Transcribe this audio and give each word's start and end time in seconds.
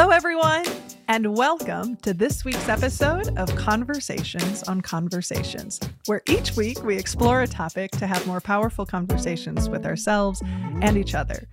Hello, 0.00 0.12
everyone, 0.12 0.64
and 1.08 1.36
welcome 1.36 1.94
to 1.96 2.14
this 2.14 2.42
week's 2.42 2.70
episode 2.70 3.36
of 3.36 3.54
Conversations 3.54 4.62
on 4.62 4.80
Conversations, 4.80 5.78
where 6.06 6.22
each 6.26 6.56
week 6.56 6.82
we 6.82 6.96
explore 6.96 7.42
a 7.42 7.46
topic 7.46 7.90
to 7.90 8.06
have 8.06 8.26
more 8.26 8.40
powerful 8.40 8.86
conversations 8.86 9.68
with 9.68 9.84
ourselves 9.84 10.40
and 10.80 10.96
each 10.96 11.14
other. 11.14 11.46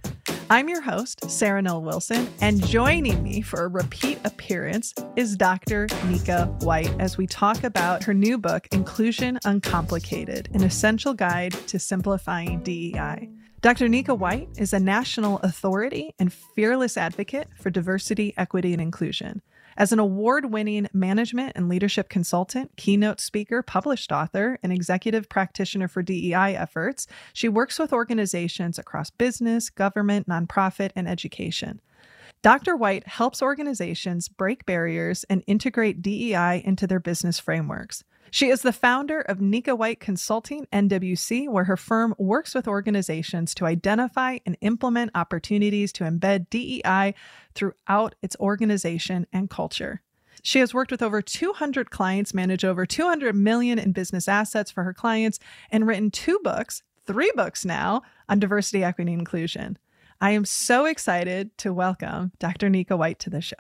I'm 0.50 0.70
your 0.70 0.80
host, 0.80 1.30
Sarah 1.30 1.62
Noll 1.62 1.82
Wilson, 1.82 2.30
and 2.40 2.66
joining 2.66 3.22
me 3.22 3.42
for 3.42 3.66
a 3.66 3.68
repeat 3.68 4.18
appearance 4.24 4.94
is 5.18 5.36
Dr. 5.36 5.90
Nika 6.06 6.46
White 6.62 6.96
as 7.02 7.18
we 7.18 7.28
talk 7.28 7.66
about 7.66 8.02
her 8.06 8.14
new 8.14 8.38
book, 8.38 8.70
Inclusion 8.72 9.40
Uncomplicated 9.44 10.48
An 10.54 10.64
Essential 10.64 11.14
Guide 11.14 11.52
to 11.68 11.80
Simplifying 11.80 12.64
DEI. 12.64 13.28
Dr. 13.60 13.88
Nika 13.88 14.14
White 14.14 14.50
is 14.60 14.72
a 14.72 14.80
national 14.80 15.40
authority 15.40 16.14
and 16.20 16.32
fearless 16.32 16.96
advocate 16.96 17.48
for 17.60 17.72
diversity, 17.72 18.32
equity, 18.38 18.72
and 18.72 18.82
inclusion. 18.82 19.42
As 19.76 19.92
an 19.92 19.98
award 19.98 20.52
winning 20.52 20.88
management 20.94 21.54
and 21.56 21.68
leadership 21.68 22.08
consultant, 22.08 22.72
keynote 22.78 23.20
speaker, 23.20 23.64
published 23.64 24.12
author, 24.12 24.60
and 24.62 24.72
executive 24.72 25.28
practitioner 25.28 25.88
for 25.88 26.04
DEI 26.04 26.56
efforts, 26.56 27.08
she 27.34 27.50
works 27.50 27.80
with 27.80 27.92
organizations 27.92 28.78
across 28.78 29.10
business, 29.10 29.72
government, 29.72 30.28
nonprofit, 30.28 30.92
and 30.96 31.08
education. 31.08 31.82
Dr. 32.44 32.76
White 32.76 33.08
helps 33.08 33.42
organizations 33.42 34.30
break 34.30 34.68
barriers 34.68 35.26
and 35.32 35.44
integrate 35.48 36.04
DEI 36.04 36.62
into 36.64 36.86
their 36.86 37.00
business 37.00 37.40
frameworks. 37.40 38.04
She 38.32 38.50
is 38.50 38.62
the 38.62 38.74
founder 38.74 39.22
of 39.22 39.40
Nika 39.40 39.76
White 39.76 40.00
Consulting 40.00 40.68
NWC, 40.74 41.50
where 41.50 41.64
her 41.64 41.78
firm 41.78 42.14
works 42.18 42.54
with 42.54 42.68
organizations 42.68 43.56
to 43.56 43.66
identify 43.66 44.40
and 44.46 44.58
implement 44.62 45.12
opportunities 45.16 45.94
to 45.94 46.04
embed 46.04 46.50
DEI 46.50 47.14
throughout 47.56 48.16
its 48.22 48.36
organization 48.40 49.28
and 49.32 49.50
culture. 49.50 50.02
She 50.44 50.60
has 50.60 50.74
worked 50.74 50.92
with 50.92 51.02
over 51.02 51.22
200 51.22 51.90
clients, 51.90 52.34
managed 52.34 52.66
over 52.66 52.86
200 52.86 53.36
million 53.36 53.80
in 53.80 53.92
business 53.92 54.28
assets 54.28 54.72
for 54.72 54.84
her 54.84 54.94
clients, 54.94 55.40
and 55.72 55.88
written 55.88 56.12
two 56.12 56.40
books, 56.44 56.84
three 57.06 57.32
books 57.36 57.66
now, 57.66 58.02
on 58.30 58.40
diversity, 58.40 58.84
equity, 58.84 59.14
and 59.14 59.22
inclusion. 59.22 59.78
I 60.20 60.32
am 60.32 60.46
so 60.46 60.86
excited 60.86 61.58
to 61.60 61.74
welcome 61.74 62.32
Dr. 62.40 62.70
Nika 62.70 62.98
White 62.98 63.20
to 63.20 63.30
the 63.30 63.42
show. 63.42 63.56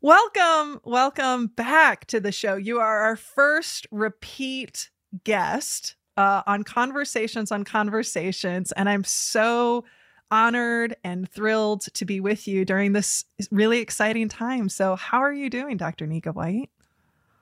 Welcome, 0.00 0.80
welcome 0.84 1.48
back 1.48 2.06
to 2.06 2.20
the 2.20 2.30
show. 2.30 2.54
You 2.54 2.78
are 2.78 2.98
our 2.98 3.16
first 3.16 3.84
repeat 3.90 4.90
guest 5.24 5.96
uh, 6.16 6.42
on 6.46 6.62
Conversations 6.62 7.50
on 7.50 7.64
Conversations, 7.64 8.70
and 8.70 8.88
I'm 8.88 9.02
so 9.02 9.84
honored 10.30 10.94
and 11.02 11.28
thrilled 11.28 11.80
to 11.94 12.04
be 12.04 12.20
with 12.20 12.46
you 12.46 12.64
during 12.64 12.92
this 12.92 13.24
really 13.50 13.80
exciting 13.80 14.28
time. 14.28 14.68
So, 14.68 14.94
how 14.94 15.18
are 15.18 15.32
you 15.32 15.50
doing, 15.50 15.76
Dr. 15.76 16.06
Nika 16.06 16.30
White? 16.30 16.70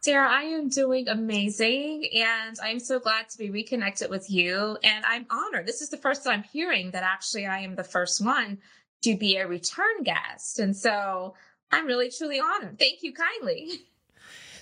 Sarah, 0.00 0.30
I 0.30 0.44
am 0.44 0.70
doing 0.70 1.08
amazing 1.08 2.08
and 2.14 2.56
I'm 2.62 2.78
so 2.78 2.98
glad 2.98 3.28
to 3.30 3.38
be 3.38 3.50
reconnected 3.50 4.08
with 4.08 4.30
you. 4.30 4.78
And 4.82 5.04
I'm 5.04 5.26
honored. 5.28 5.66
This 5.66 5.82
is 5.82 5.90
the 5.90 5.96
first 5.98 6.26
I'm 6.26 6.44
hearing 6.44 6.92
that 6.92 7.02
actually 7.02 7.44
I 7.44 7.58
am 7.58 7.74
the 7.74 7.84
first 7.84 8.24
one 8.24 8.58
to 9.02 9.16
be 9.16 9.36
a 9.36 9.46
return 9.46 10.04
guest. 10.04 10.60
And 10.60 10.76
so 10.76 11.34
I'm 11.70 11.86
really 11.86 12.10
truly 12.10 12.40
honored. 12.40 12.78
Thank 12.78 13.02
you 13.02 13.12
kindly. 13.12 13.80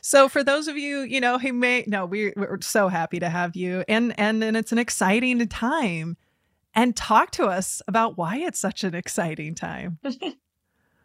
So 0.06 0.28
for 0.28 0.44
those 0.44 0.68
of 0.68 0.76
you, 0.76 1.00
you 1.00 1.18
know, 1.18 1.38
who 1.38 1.54
may 1.54 1.82
no, 1.86 2.04
we, 2.04 2.34
we're 2.36 2.60
so 2.60 2.88
happy 2.88 3.18
to 3.20 3.30
have 3.30 3.56
you 3.56 3.84
and 3.88 4.12
and 4.20 4.44
and 4.44 4.54
it's 4.54 4.70
an 4.70 4.76
exciting 4.76 5.48
time. 5.48 6.18
And 6.74 6.94
talk 6.94 7.30
to 7.30 7.46
us 7.46 7.80
about 7.88 8.18
why 8.18 8.36
it's 8.36 8.58
such 8.58 8.84
an 8.84 8.94
exciting 8.94 9.54
time. 9.54 9.98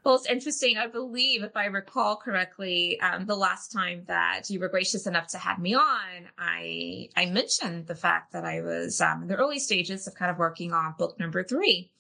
Well, 0.04 0.16
it's 0.16 0.28
interesting. 0.28 0.78
I 0.78 0.88
believe, 0.88 1.44
if 1.44 1.58
I 1.58 1.66
recall 1.66 2.16
correctly, 2.16 3.00
um, 3.02 3.26
the 3.26 3.36
last 3.36 3.74
time 3.74 4.04
that 4.08 4.44
you 4.50 4.58
were 4.62 4.70
gracious 4.70 5.08
enough 5.08 5.28
to 5.28 5.38
have 5.38 5.60
me 5.60 5.76
on, 5.76 6.30
I 6.38 7.10
I 7.18 7.26
mentioned 7.26 7.88
the 7.88 7.96
fact 7.96 8.32
that 8.32 8.46
I 8.46 8.62
was 8.62 9.02
um, 9.02 9.24
in 9.24 9.28
the 9.28 9.36
early 9.36 9.60
stages 9.60 10.08
of 10.08 10.16
kind 10.16 10.32
of 10.32 10.38
working 10.38 10.72
on 10.72 10.96
book 10.98 11.20
number 11.20 11.44
three, 11.44 11.92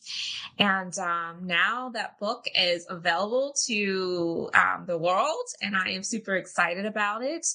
and 0.57 0.97
um, 0.97 1.41
now 1.45 1.89
that 1.89 2.17
book 2.19 2.45
is 2.55 2.85
available 2.89 3.53
to 3.67 4.49
um, 4.53 4.85
the 4.85 4.97
world, 4.97 5.47
and 5.61 5.75
I 5.75 5.89
am 5.89 6.03
super 6.03 6.37
excited 6.37 6.85
about 6.85 7.21
it. 7.21 7.45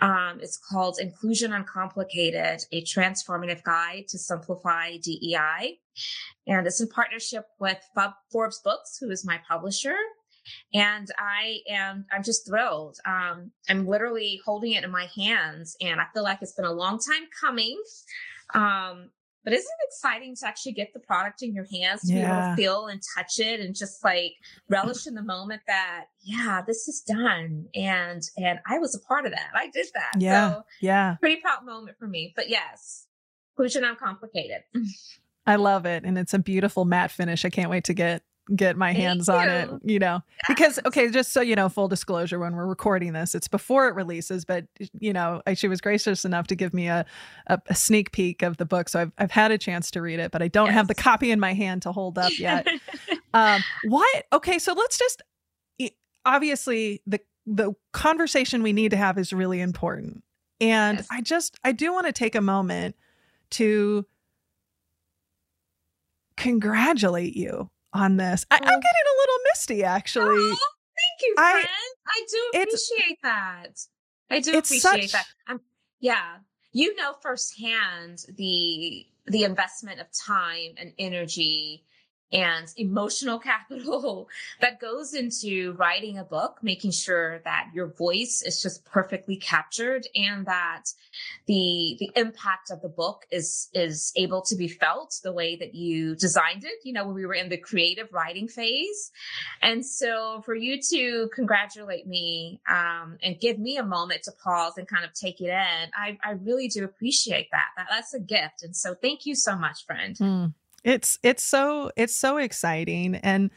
Um, 0.00 0.38
it's 0.40 0.58
called 0.58 1.00
Inclusion 1.00 1.52
Uncomplicated: 1.52 2.60
A 2.70 2.82
Transformative 2.84 3.64
Guide 3.64 4.06
to 4.10 4.18
Simplify 4.18 4.98
DEI. 4.98 5.80
And 6.46 6.66
it's 6.66 6.80
in 6.80 6.88
partnership 6.88 7.44
with 7.60 7.78
Forbes 8.30 8.60
Books, 8.64 8.98
who 9.00 9.10
is 9.10 9.26
my 9.26 9.40
publisher. 9.48 9.96
And 10.74 11.08
I 11.18 11.58
am, 11.68 12.04
I'm 12.12 12.22
just 12.22 12.46
thrilled. 12.46 12.98
Um, 13.06 13.52
I'm 13.68 13.86
literally 13.86 14.40
holding 14.44 14.72
it 14.72 14.84
in 14.84 14.90
my 14.90 15.08
hands 15.16 15.76
and 15.80 16.00
I 16.00 16.06
feel 16.12 16.24
like 16.24 16.38
it's 16.42 16.54
been 16.54 16.64
a 16.64 16.72
long 16.72 16.98
time 16.98 17.28
coming. 17.40 17.80
Um, 18.54 19.10
but 19.44 19.52
isn't 19.52 19.64
it 19.64 19.88
exciting 19.88 20.36
to 20.36 20.46
actually 20.46 20.72
get 20.72 20.92
the 20.92 21.00
product 21.00 21.42
in 21.42 21.54
your 21.54 21.66
hands 21.72 22.02
to 22.02 22.12
yeah. 22.12 22.20
be 22.20 22.22
able 22.22 22.36
to 22.36 22.56
feel 22.56 22.86
and 22.86 23.02
touch 23.16 23.38
it 23.38 23.60
and 23.60 23.74
just 23.74 24.02
like 24.04 24.34
relish 24.68 25.06
in 25.06 25.14
the 25.14 25.22
moment 25.22 25.62
that 25.66 26.06
yeah 26.22 26.62
this 26.66 26.88
is 26.88 27.00
done 27.00 27.66
and 27.74 28.22
and 28.36 28.58
i 28.66 28.78
was 28.78 28.94
a 28.94 29.00
part 29.00 29.26
of 29.26 29.32
that 29.32 29.50
i 29.54 29.68
did 29.70 29.86
that 29.94 30.12
yeah 30.18 30.52
so, 30.52 30.62
yeah 30.80 31.16
pretty 31.20 31.40
proud 31.40 31.64
moment 31.64 31.96
for 31.98 32.06
me 32.06 32.32
but 32.36 32.48
yes 32.48 33.06
inclusion 33.52 33.84
uncomplicated 33.84 34.62
I 35.46 35.56
love 35.56 35.86
it. 35.86 36.04
And 36.04 36.16
it's 36.16 36.34
a 36.34 36.38
beautiful 36.38 36.84
matte 36.84 37.10
finish. 37.10 37.44
I 37.44 37.50
can't 37.50 37.70
wait 37.70 37.84
to 37.84 37.94
get 37.94 38.22
get 38.54 38.76
my 38.76 38.92
hands 38.92 39.28
on 39.28 39.48
it, 39.48 39.70
you 39.84 39.98
know. 39.98 40.20
Yes. 40.28 40.44
Because 40.48 40.80
okay, 40.86 41.10
just 41.10 41.32
so 41.32 41.40
you 41.40 41.54
know, 41.54 41.68
full 41.68 41.88
disclosure 41.88 42.38
when 42.38 42.56
we're 42.56 42.66
recording 42.66 43.12
this, 43.12 43.34
it's 43.34 43.48
before 43.48 43.88
it 43.88 43.94
releases, 43.94 44.44
but 44.44 44.66
you 44.98 45.12
know, 45.12 45.42
she 45.54 45.68
was 45.68 45.80
gracious 45.80 46.24
enough 46.24 46.48
to 46.48 46.56
give 46.56 46.74
me 46.74 46.88
a, 46.88 47.06
a, 47.46 47.60
a, 47.68 47.74
sneak 47.74 48.10
peek 48.12 48.42
of 48.42 48.56
the 48.56 48.64
book. 48.64 48.88
So 48.88 49.00
I've 49.00 49.12
I've 49.18 49.30
had 49.30 49.52
a 49.52 49.58
chance 49.58 49.90
to 49.92 50.02
read 50.02 50.18
it, 50.18 50.32
but 50.32 50.42
I 50.42 50.48
don't 50.48 50.66
yes. 50.66 50.74
have 50.74 50.88
the 50.88 50.94
copy 50.94 51.30
in 51.30 51.38
my 51.38 51.54
hand 51.54 51.82
to 51.82 51.92
hold 51.92 52.18
up 52.18 52.32
yet. 52.38 52.66
um 53.34 53.62
what 53.84 54.24
okay, 54.32 54.58
so 54.58 54.72
let's 54.72 54.98
just 54.98 55.22
obviously 56.24 57.02
the 57.06 57.20
the 57.46 57.72
conversation 57.92 58.62
we 58.62 58.72
need 58.72 58.90
to 58.90 58.96
have 58.96 59.18
is 59.18 59.32
really 59.32 59.60
important. 59.60 60.22
And 60.60 60.98
yes. 60.98 61.08
I 61.10 61.20
just 61.20 61.58
I 61.64 61.72
do 61.72 61.92
want 61.92 62.06
to 62.06 62.12
take 62.12 62.34
a 62.34 62.40
moment 62.40 62.96
to 63.50 64.06
congratulate 66.42 67.36
you 67.36 67.70
on 67.92 68.16
this. 68.16 68.44
I, 68.50 68.56
am 68.56 68.62
oh. 68.62 68.66
getting 68.66 68.76
a 68.76 69.16
little 69.20 69.38
misty, 69.52 69.84
actually. 69.84 70.24
Oh, 70.24 70.56
thank 70.58 71.22
you, 71.22 71.34
friend. 71.34 71.66
I, 71.66 72.10
I 72.10 72.26
do 72.30 72.62
appreciate 72.62 73.18
that. 73.22 73.86
I 74.30 74.40
do 74.40 74.58
appreciate 74.58 74.80
such, 74.80 75.12
that. 75.12 75.26
I'm, 75.46 75.60
yeah, 76.00 76.38
you 76.72 76.96
know 76.96 77.14
firsthand 77.20 78.24
the 78.36 79.06
the 79.26 79.44
investment 79.44 80.00
of 80.00 80.06
time 80.12 80.74
and 80.78 80.92
energy 80.98 81.84
and 82.32 82.68
emotional 82.76 83.38
capital 83.52 84.28
that 84.60 84.80
goes 84.80 85.14
into 85.14 85.72
writing 85.72 86.18
a 86.18 86.24
book, 86.24 86.58
making 86.62 86.90
sure 86.90 87.40
that 87.44 87.68
your 87.74 87.88
voice 87.88 88.42
is 88.44 88.62
just 88.62 88.84
perfectly 88.84 89.36
captured 89.36 90.06
and 90.14 90.46
that 90.46 90.84
the 91.46 91.96
the 91.98 92.10
impact 92.16 92.70
of 92.70 92.80
the 92.82 92.88
book 92.88 93.26
is 93.30 93.68
is 93.74 94.12
able 94.16 94.42
to 94.42 94.56
be 94.56 94.68
felt 94.68 95.20
the 95.22 95.32
way 95.32 95.56
that 95.56 95.74
you 95.74 96.14
designed 96.16 96.64
it, 96.64 96.78
you 96.84 96.92
know, 96.92 97.04
when 97.06 97.14
we 97.14 97.26
were 97.26 97.34
in 97.34 97.48
the 97.48 97.56
creative 97.56 98.12
writing 98.12 98.48
phase. 98.48 99.10
And 99.60 99.84
so 99.84 100.42
for 100.44 100.54
you 100.54 100.80
to 100.90 101.28
congratulate 101.34 102.06
me 102.06 102.60
um, 102.68 103.18
and 103.22 103.38
give 103.38 103.58
me 103.58 103.76
a 103.76 103.84
moment 103.84 104.22
to 104.24 104.32
pause 104.32 104.74
and 104.76 104.88
kind 104.88 105.04
of 105.04 105.12
take 105.12 105.40
it 105.40 105.48
in, 105.48 105.90
I, 105.94 106.18
I 106.24 106.32
really 106.32 106.68
do 106.68 106.84
appreciate 106.84 107.48
that. 107.52 107.66
that. 107.76 107.86
That's 107.90 108.14
a 108.14 108.20
gift. 108.20 108.62
And 108.62 108.74
so 108.74 108.94
thank 108.94 109.26
you 109.26 109.34
so 109.34 109.56
much, 109.56 109.84
friend. 109.86 110.16
Mm. 110.16 110.54
It's 110.84 111.18
it's 111.22 111.42
so 111.42 111.90
it's 111.96 112.14
so 112.14 112.38
exciting 112.38 113.16
and 113.16 113.50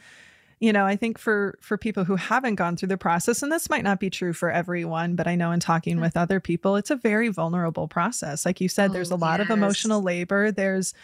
you 0.58 0.72
know, 0.72 0.86
I 0.86 0.96
think 0.96 1.18
for 1.18 1.58
for 1.60 1.76
people 1.76 2.04
who 2.04 2.16
haven't 2.16 2.54
gone 2.54 2.76
through 2.76 2.88
the 2.88 2.96
process 2.96 3.42
and 3.42 3.52
this 3.52 3.68
might 3.68 3.84
not 3.84 4.00
be 4.00 4.08
true 4.08 4.32
for 4.32 4.50
everyone, 4.50 5.14
but 5.14 5.26
I 5.26 5.34
know 5.34 5.52
in 5.52 5.60
talking 5.60 6.00
with 6.00 6.16
other 6.16 6.40
people, 6.40 6.76
it's 6.76 6.90
a 6.90 6.96
very 6.96 7.28
vulnerable 7.28 7.88
process. 7.88 8.46
Like 8.46 8.60
you 8.60 8.68
said, 8.68 8.90
oh, 8.90 8.92
there's 8.94 9.10
a 9.10 9.16
lot 9.16 9.40
yes. 9.40 9.50
of 9.50 9.56
emotional 9.56 10.00
labor. 10.00 10.50
There's 10.50 10.94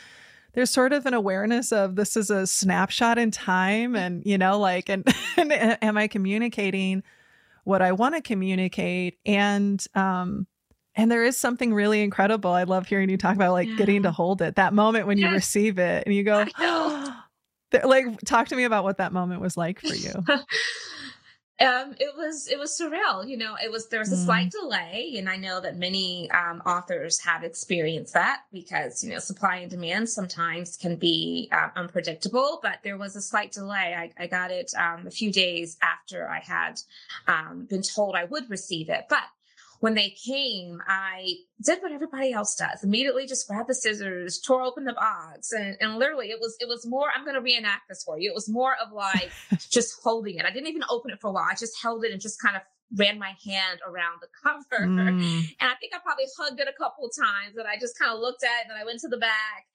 there's 0.55 0.71
sort 0.71 0.93
of 0.93 1.07
an 1.07 1.15
awareness 1.15 1.71
of 1.71 1.97
this 1.97 2.17
is 2.17 2.31
a 2.31 2.47
snapshot 2.47 3.19
in 3.19 3.31
time 3.31 3.95
and 3.95 4.25
you 4.25 4.39
know 4.39 4.59
like 4.59 4.89
and, 4.89 5.05
and 5.37 5.53
am 5.83 5.99
I 5.99 6.09
communicating 6.09 7.03
what 7.65 7.83
I 7.83 7.93
want 7.93 8.15
to 8.15 8.23
communicate 8.23 9.19
and 9.27 9.85
um 9.95 10.47
and 10.95 11.11
there 11.11 11.25
is 11.25 11.37
something 11.37 11.73
really 11.73 12.03
incredible. 12.03 12.51
I 12.51 12.65
love 12.65 12.87
hearing 12.87 13.09
you 13.09 13.17
talk 13.17 13.37
about 13.37 13.53
like 13.53 13.69
yeah. 13.69 13.77
getting 13.77 14.03
to 14.03 14.11
hold 14.11 14.43
it. 14.43 14.57
That 14.57 14.75
moment 14.75 15.07
when 15.07 15.19
you 15.19 15.29
receive 15.31 15.79
it 15.79 16.05
and 16.07 16.15
you 16.15 16.23
go, 16.23 16.45
like, 17.85 18.07
talk 18.25 18.49
to 18.49 18.57
me 18.57 18.65
about 18.65 18.85
what 18.85 18.99
that 18.99 19.13
moment 19.13 19.41
was 19.41 19.57
like 19.57 19.81
for 19.81 19.95
you. 19.95 20.13
Um, 21.61 21.95
it 22.01 22.17
was 22.17 22.49
it 22.49 22.59
was 22.59 22.77
surreal. 22.77 23.29
You 23.29 23.37
know, 23.37 23.55
it 23.63 23.71
was 23.71 23.87
there 23.89 24.01
was 24.01 24.13
a 24.13 24.17
mm. 24.17 24.25
slight 24.25 24.51
delay, 24.51 25.15
and 25.17 25.29
I 25.29 25.37
know 25.37 25.61
that 25.61 25.77
many 25.77 26.29
um, 26.33 26.61
authors 26.67 27.21
have 27.21 27.45
experienced 27.45 28.15
that 28.15 28.41
because 28.53 29.05
you 29.05 29.11
know 29.11 29.21
supply 29.21 29.59
and 29.59 29.71
demand 29.71 30.09
sometimes 30.09 30.77
can 30.77 30.97
be 30.97 31.49
uh, 31.53 31.69
unpredictable. 31.77 32.59
But 32.63 32.79
there 32.83 32.97
was 32.97 33.15
a 33.15 33.23
slight 33.23 33.53
delay. 33.53 33.95
I, 33.97 34.11
I 34.21 34.27
got 34.27 34.51
it 34.51 34.73
um, 34.77 35.07
a 35.07 35.11
few 35.11 35.31
days 35.31 35.77
after 35.83 36.29
I 36.29 36.41
had 36.41 36.81
um, 37.29 37.67
been 37.71 37.83
told 37.83 38.17
I 38.17 38.25
would 38.25 38.51
receive 38.51 38.89
it, 38.89 39.05
but 39.09 39.23
when 39.83 39.95
they 39.95 40.11
came, 40.11 40.81
I 40.87 41.35
did 41.61 41.83
what 41.83 41.91
everybody 41.91 42.33
else 42.33 42.55
does. 42.55 42.85
Immediately 42.85 43.27
just 43.27 43.49
grabbed 43.49 43.69
the 43.69 43.75
scissors, 43.75 44.41
tore 44.41 44.63
open 44.63 44.85
the 44.85 44.93
box, 44.93 45.51
and, 45.51 45.77
and 45.81 45.99
literally 45.99 46.29
it 46.29 46.39
was 46.41 46.57
it 46.61 46.69
was 46.69 46.87
more, 46.87 47.09
I'm 47.13 47.25
gonna 47.25 47.41
reenact 47.41 47.89
this 47.89 48.05
for 48.05 48.17
you. 48.17 48.31
It 48.31 48.35
was 48.35 48.49
more 48.49 48.77
of 48.81 48.93
like 48.93 49.33
just 49.73 49.97
holding 50.01 50.37
it. 50.37 50.45
I 50.45 50.53
didn't 50.53 50.69
even 50.69 50.85
open 50.89 51.11
it 51.11 51.21
for 51.21 51.31
a 51.31 51.33
while. 51.33 51.49
I 51.51 51.57
just 51.57 51.75
held 51.83 52.05
it 52.05 52.13
and 52.13 52.21
just 52.21 52.41
kind 52.41 52.55
of 52.55 52.63
ran 52.97 53.19
my 53.19 53.35
hand 53.45 53.81
around 53.85 54.21
the 54.21 54.29
cover. 54.41 54.87
Mm. 54.87 55.21
And 55.59 55.69
I 55.69 55.75
think 55.81 55.95
I 55.97 55.99
probably 55.99 56.27
hugged 56.39 56.61
it 56.61 56.69
a 56.69 56.79
couple 56.81 57.07
of 57.07 57.11
times 57.19 57.57
and 57.57 57.67
I 57.67 57.77
just 57.81 57.99
kind 57.99 58.13
of 58.13 58.21
looked 58.21 58.45
at 58.45 58.51
it 58.51 58.63
and 58.63 58.71
then 58.71 58.79
I 58.81 58.85
went 58.85 59.01
to 59.01 59.09
the 59.09 59.19
back. 59.19 59.67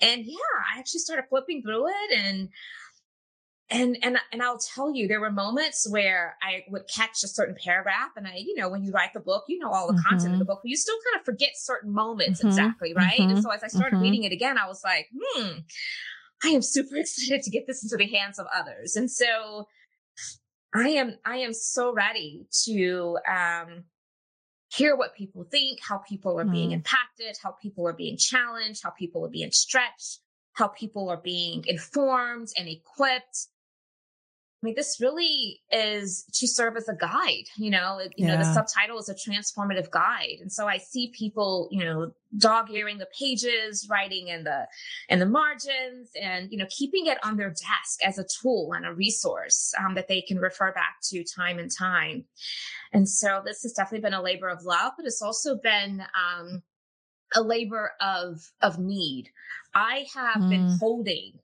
And 0.00 0.24
yeah, 0.24 0.54
I 0.72 0.78
actually 0.78 1.00
started 1.00 1.24
flipping 1.28 1.62
through 1.62 1.88
it 1.88 2.16
and 2.16 2.48
and 3.70 3.98
and 4.02 4.16
and 4.32 4.42
I'll 4.42 4.58
tell 4.58 4.94
you, 4.94 5.08
there 5.08 5.20
were 5.20 5.30
moments 5.30 5.86
where 5.90 6.36
I 6.42 6.64
would 6.68 6.84
catch 6.94 7.22
a 7.22 7.28
certain 7.28 7.54
paragraph, 7.62 8.10
and 8.16 8.26
I, 8.26 8.36
you 8.36 8.54
know, 8.56 8.70
when 8.70 8.82
you 8.82 8.92
write 8.92 9.12
the 9.12 9.20
book, 9.20 9.44
you 9.48 9.58
know 9.58 9.70
all 9.70 9.88
the 9.88 9.92
mm-hmm. 9.92 10.08
content 10.08 10.32
of 10.32 10.38
the 10.38 10.46
book, 10.46 10.60
but 10.62 10.70
you 10.70 10.76
still 10.76 10.96
kind 11.10 11.20
of 11.20 11.26
forget 11.26 11.50
certain 11.54 11.92
moments 11.92 12.40
mm-hmm. 12.40 12.48
exactly, 12.48 12.94
right? 12.94 13.18
Mm-hmm. 13.18 13.30
And 13.30 13.42
so 13.42 13.50
as 13.50 13.62
I 13.62 13.68
started 13.68 13.96
mm-hmm. 13.96 14.04
reading 14.04 14.24
it 14.24 14.32
again, 14.32 14.56
I 14.56 14.66
was 14.66 14.80
like, 14.82 15.08
hmm, 15.14 15.58
I 16.42 16.48
am 16.48 16.62
super 16.62 16.96
excited 16.96 17.42
to 17.42 17.50
get 17.50 17.66
this 17.66 17.82
into 17.82 17.96
the 17.96 18.10
hands 18.10 18.38
of 18.38 18.46
others, 18.54 18.96
and 18.96 19.10
so 19.10 19.66
I 20.74 20.88
am 20.90 21.18
I 21.26 21.38
am 21.38 21.52
so 21.52 21.92
ready 21.92 22.46
to 22.64 23.18
um 23.30 23.84
hear 24.70 24.96
what 24.96 25.14
people 25.14 25.46
think, 25.50 25.80
how 25.86 25.98
people 25.98 26.40
are 26.40 26.44
being 26.44 26.70
mm. 26.70 26.74
impacted, 26.74 27.36
how 27.42 27.50
people 27.50 27.86
are 27.86 27.94
being 27.94 28.16
challenged, 28.18 28.82
how 28.82 28.90
people 28.90 29.24
are 29.24 29.30
being 29.30 29.50
stretched, 29.50 30.20
how 30.54 30.68
people 30.68 31.08
are 31.08 31.20
being 31.22 31.64
informed 31.66 32.48
and 32.56 32.68
equipped 32.68 33.46
I 34.60 34.66
mean, 34.66 34.74
this 34.74 34.98
really 35.00 35.60
is 35.70 36.24
to 36.34 36.48
serve 36.48 36.76
as 36.76 36.88
a 36.88 36.94
guide. 36.96 37.44
You 37.56 37.70
know, 37.70 38.00
you 38.16 38.26
yeah. 38.26 38.34
know, 38.34 38.38
the 38.38 38.52
subtitle 38.52 38.98
is 38.98 39.08
a 39.08 39.14
transformative 39.14 39.88
guide, 39.90 40.38
and 40.40 40.50
so 40.50 40.66
I 40.66 40.78
see 40.78 41.12
people, 41.16 41.68
you 41.70 41.84
know, 41.84 42.10
dog 42.36 42.68
earing 42.68 42.98
the 42.98 43.06
pages, 43.16 43.86
writing 43.88 44.28
in 44.28 44.42
the 44.42 44.66
in 45.08 45.20
the 45.20 45.26
margins, 45.26 46.10
and 46.20 46.50
you 46.50 46.58
know, 46.58 46.66
keeping 46.70 47.06
it 47.06 47.18
on 47.24 47.36
their 47.36 47.50
desk 47.50 48.02
as 48.04 48.18
a 48.18 48.26
tool 48.42 48.72
and 48.74 48.84
a 48.84 48.92
resource 48.92 49.72
um, 49.78 49.94
that 49.94 50.08
they 50.08 50.20
can 50.22 50.38
refer 50.38 50.72
back 50.72 50.96
to 51.04 51.22
time 51.22 51.60
and 51.60 51.70
time. 51.70 52.24
And 52.92 53.08
so, 53.08 53.40
this 53.44 53.62
has 53.62 53.74
definitely 53.74 54.00
been 54.00 54.14
a 54.14 54.22
labor 54.22 54.48
of 54.48 54.64
love, 54.64 54.94
but 54.96 55.06
it's 55.06 55.22
also 55.22 55.56
been 55.56 56.02
um, 56.16 56.64
a 57.32 57.42
labor 57.42 57.92
of 58.00 58.40
of 58.60 58.80
need. 58.80 59.28
I 59.72 60.06
have 60.14 60.42
mm. 60.42 60.50
been 60.50 60.78
holding 60.80 61.34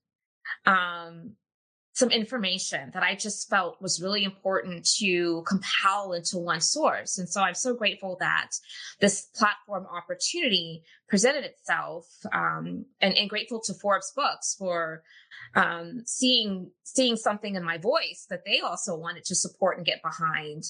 um 0.67 1.37
some 1.95 2.11
information 2.11 2.91
that 2.93 3.05
I 3.05 3.15
just 3.15 3.49
felt 3.49 3.81
was 3.81 4.03
really 4.03 4.25
important 4.25 4.85
to 4.99 5.43
compile 5.47 6.13
into 6.13 6.39
one 6.39 6.61
source. 6.61 7.19
And 7.19 7.29
so 7.29 7.41
I'm 7.41 7.55
so 7.55 7.73
grateful 7.73 8.17
that 8.19 8.51
this 9.01 9.29
platform 9.37 9.87
opportunity 9.87 10.83
presented 11.09 11.45
itself 11.45 12.07
um, 12.33 12.87
and, 13.01 13.15
and, 13.15 13.29
grateful 13.29 13.61
to 13.61 13.75
Forbes 13.75 14.13
Books 14.17 14.57
for 14.59 15.03
um, 15.55 16.03
seeing 16.07 16.71
seeing 16.83 17.17
something 17.17 17.55
in 17.55 17.65
my 17.65 17.79
voice 17.79 18.27
that 18.31 18.45
they 18.45 18.61
also 18.61 18.97
wanted 18.97 19.25
to 19.25 19.35
support 19.35 19.77
and 19.77 19.87
get 19.87 20.03
behind. 20.03 20.65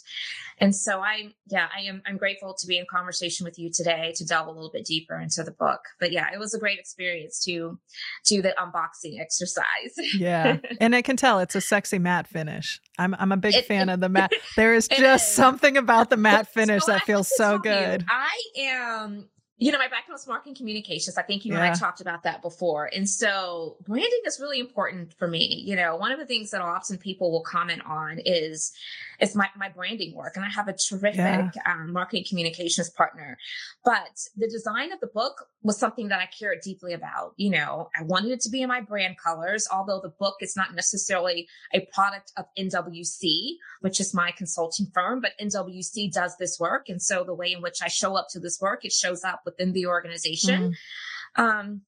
And 0.59 0.75
so 0.75 1.01
I, 1.01 1.35
yeah, 1.49 1.69
I 1.77 1.83
am 1.83 2.03
I'm 2.07 2.17
grateful 2.17 2.55
to 2.59 2.67
be 2.67 2.79
in 2.79 2.87
conversation 2.91 3.45
with 3.45 3.59
you 3.59 3.71
today 3.73 4.13
to 4.17 4.25
delve 4.25 4.49
a 4.49 4.51
little 4.51 4.71
bit 4.73 4.87
deeper 4.87 5.19
into 5.19 5.43
the 5.43 5.51
book. 5.51 5.81
But 5.99 6.13
yeah, 6.13 6.27
it 6.33 6.39
was 6.39 6.55
a 6.55 6.59
great 6.59 6.79
experience 6.79 7.43
to 7.45 7.79
do 8.27 8.43
the 8.43 8.55
unboxing 8.59 9.21
exercise. 9.21 9.65
yeah, 10.19 10.59
and 10.81 10.95
I 10.95 11.03
can 11.03 11.17
tell 11.17 11.41
it's 11.41 11.55
a 11.55 11.61
sexy 11.61 11.99
matte 11.99 12.27
finish. 12.27 12.81
I'm 12.99 13.15
I'm 13.19 13.33
a 13.33 13.37
big 13.37 13.55
it, 13.55 13.67
fan 13.67 13.89
it, 13.89 13.95
of 13.95 14.01
the 14.01 14.09
matte. 14.11 14.33
There 14.57 14.75
is 14.75 14.89
just 14.89 15.29
is. 15.29 15.35
something 15.35 15.77
about 15.77 16.11
the 16.11 16.17
matte 16.17 16.49
finish 16.53 16.85
so 16.85 16.93
that 16.93 17.03
feels 17.03 17.31
so 17.35 17.59
good. 17.59 18.03
You, 18.03 18.07
I 18.11 18.41
am 18.59 19.29
you 19.64 19.72
know, 19.72 19.78
my 19.78 19.88
background 19.88 20.20
is 20.20 20.26
marketing 20.26 20.55
communications. 20.55 21.16
I 21.16 21.22
think 21.22 21.46
you 21.46 21.52
yeah. 21.52 21.64
and 21.64 21.72
I 21.72 21.75
talked 21.75 22.02
about 22.02 22.22
that 22.25 22.43
before. 22.43 22.90
And 22.94 23.08
so 23.08 23.76
branding 23.81 24.20
is 24.26 24.38
really 24.38 24.61
important 24.61 25.14
for 25.14 25.26
me. 25.26 25.62
You 25.64 25.75
know, 25.75 25.96
one 25.96 26.12
of 26.12 26.19
the 26.19 26.26
things 26.26 26.50
that 26.50 26.61
often 26.61 26.99
people 26.99 27.32
will 27.32 27.40
comment 27.40 27.81
on 27.87 28.19
is 28.26 28.75
it's 29.20 29.34
my, 29.34 29.49
my 29.56 29.69
branding 29.69 30.14
work. 30.14 30.37
And 30.37 30.44
I 30.44 30.49
have 30.49 30.69
a 30.69 30.72
terrific 30.72 31.16
yeah. 31.16 31.50
um, 31.66 31.93
marketing 31.93 32.25
communications 32.28 32.90
partner. 32.90 33.38
But 33.84 34.28
the 34.37 34.49
design 34.49 34.93
of 34.93 35.00
the 35.00 35.06
book 35.06 35.46
was 35.62 35.78
something 35.78 36.08
that 36.08 36.20
I 36.20 36.26
cared 36.26 36.61
deeply 36.62 36.93
about. 36.93 37.32
You 37.37 37.50
know, 37.50 37.90
I 37.99 38.02
wanted 38.02 38.32
it 38.32 38.40
to 38.43 38.50
be 38.50 38.62
in 38.62 38.69
my 38.69 38.81
brand 38.81 39.16
colors, 39.19 39.66
although 39.72 40.00
the 40.00 40.12
book 40.19 40.37
is 40.40 40.56
not 40.56 40.75
necessarily 40.75 41.49
a 41.72 41.87
product 41.93 42.32
of 42.37 42.46
NWC, 42.58 43.56
which 43.81 44.00
is 44.00 44.14
my 44.14 44.32
consulting 44.37 44.87
firm, 44.93 45.20
but 45.20 45.32
NWC 45.40 46.12
does 46.12 46.37
this 46.38 46.58
work. 46.58 46.88
And 46.88 47.00
so 47.00 47.25
the 47.25 47.34
way 47.34 47.52
in 47.52 47.62
which 47.62 47.78
I 47.82 47.88
show 47.88 48.16
up 48.16 48.26
to 48.31 48.40
this 48.40 48.61
work, 48.61 48.84
it 48.84 48.93
shows 48.93 49.25
up 49.25 49.43
within 49.44 49.72
the 49.72 49.87
organization. 49.87 50.75
Mm. 51.37 51.43
Um, 51.43 51.81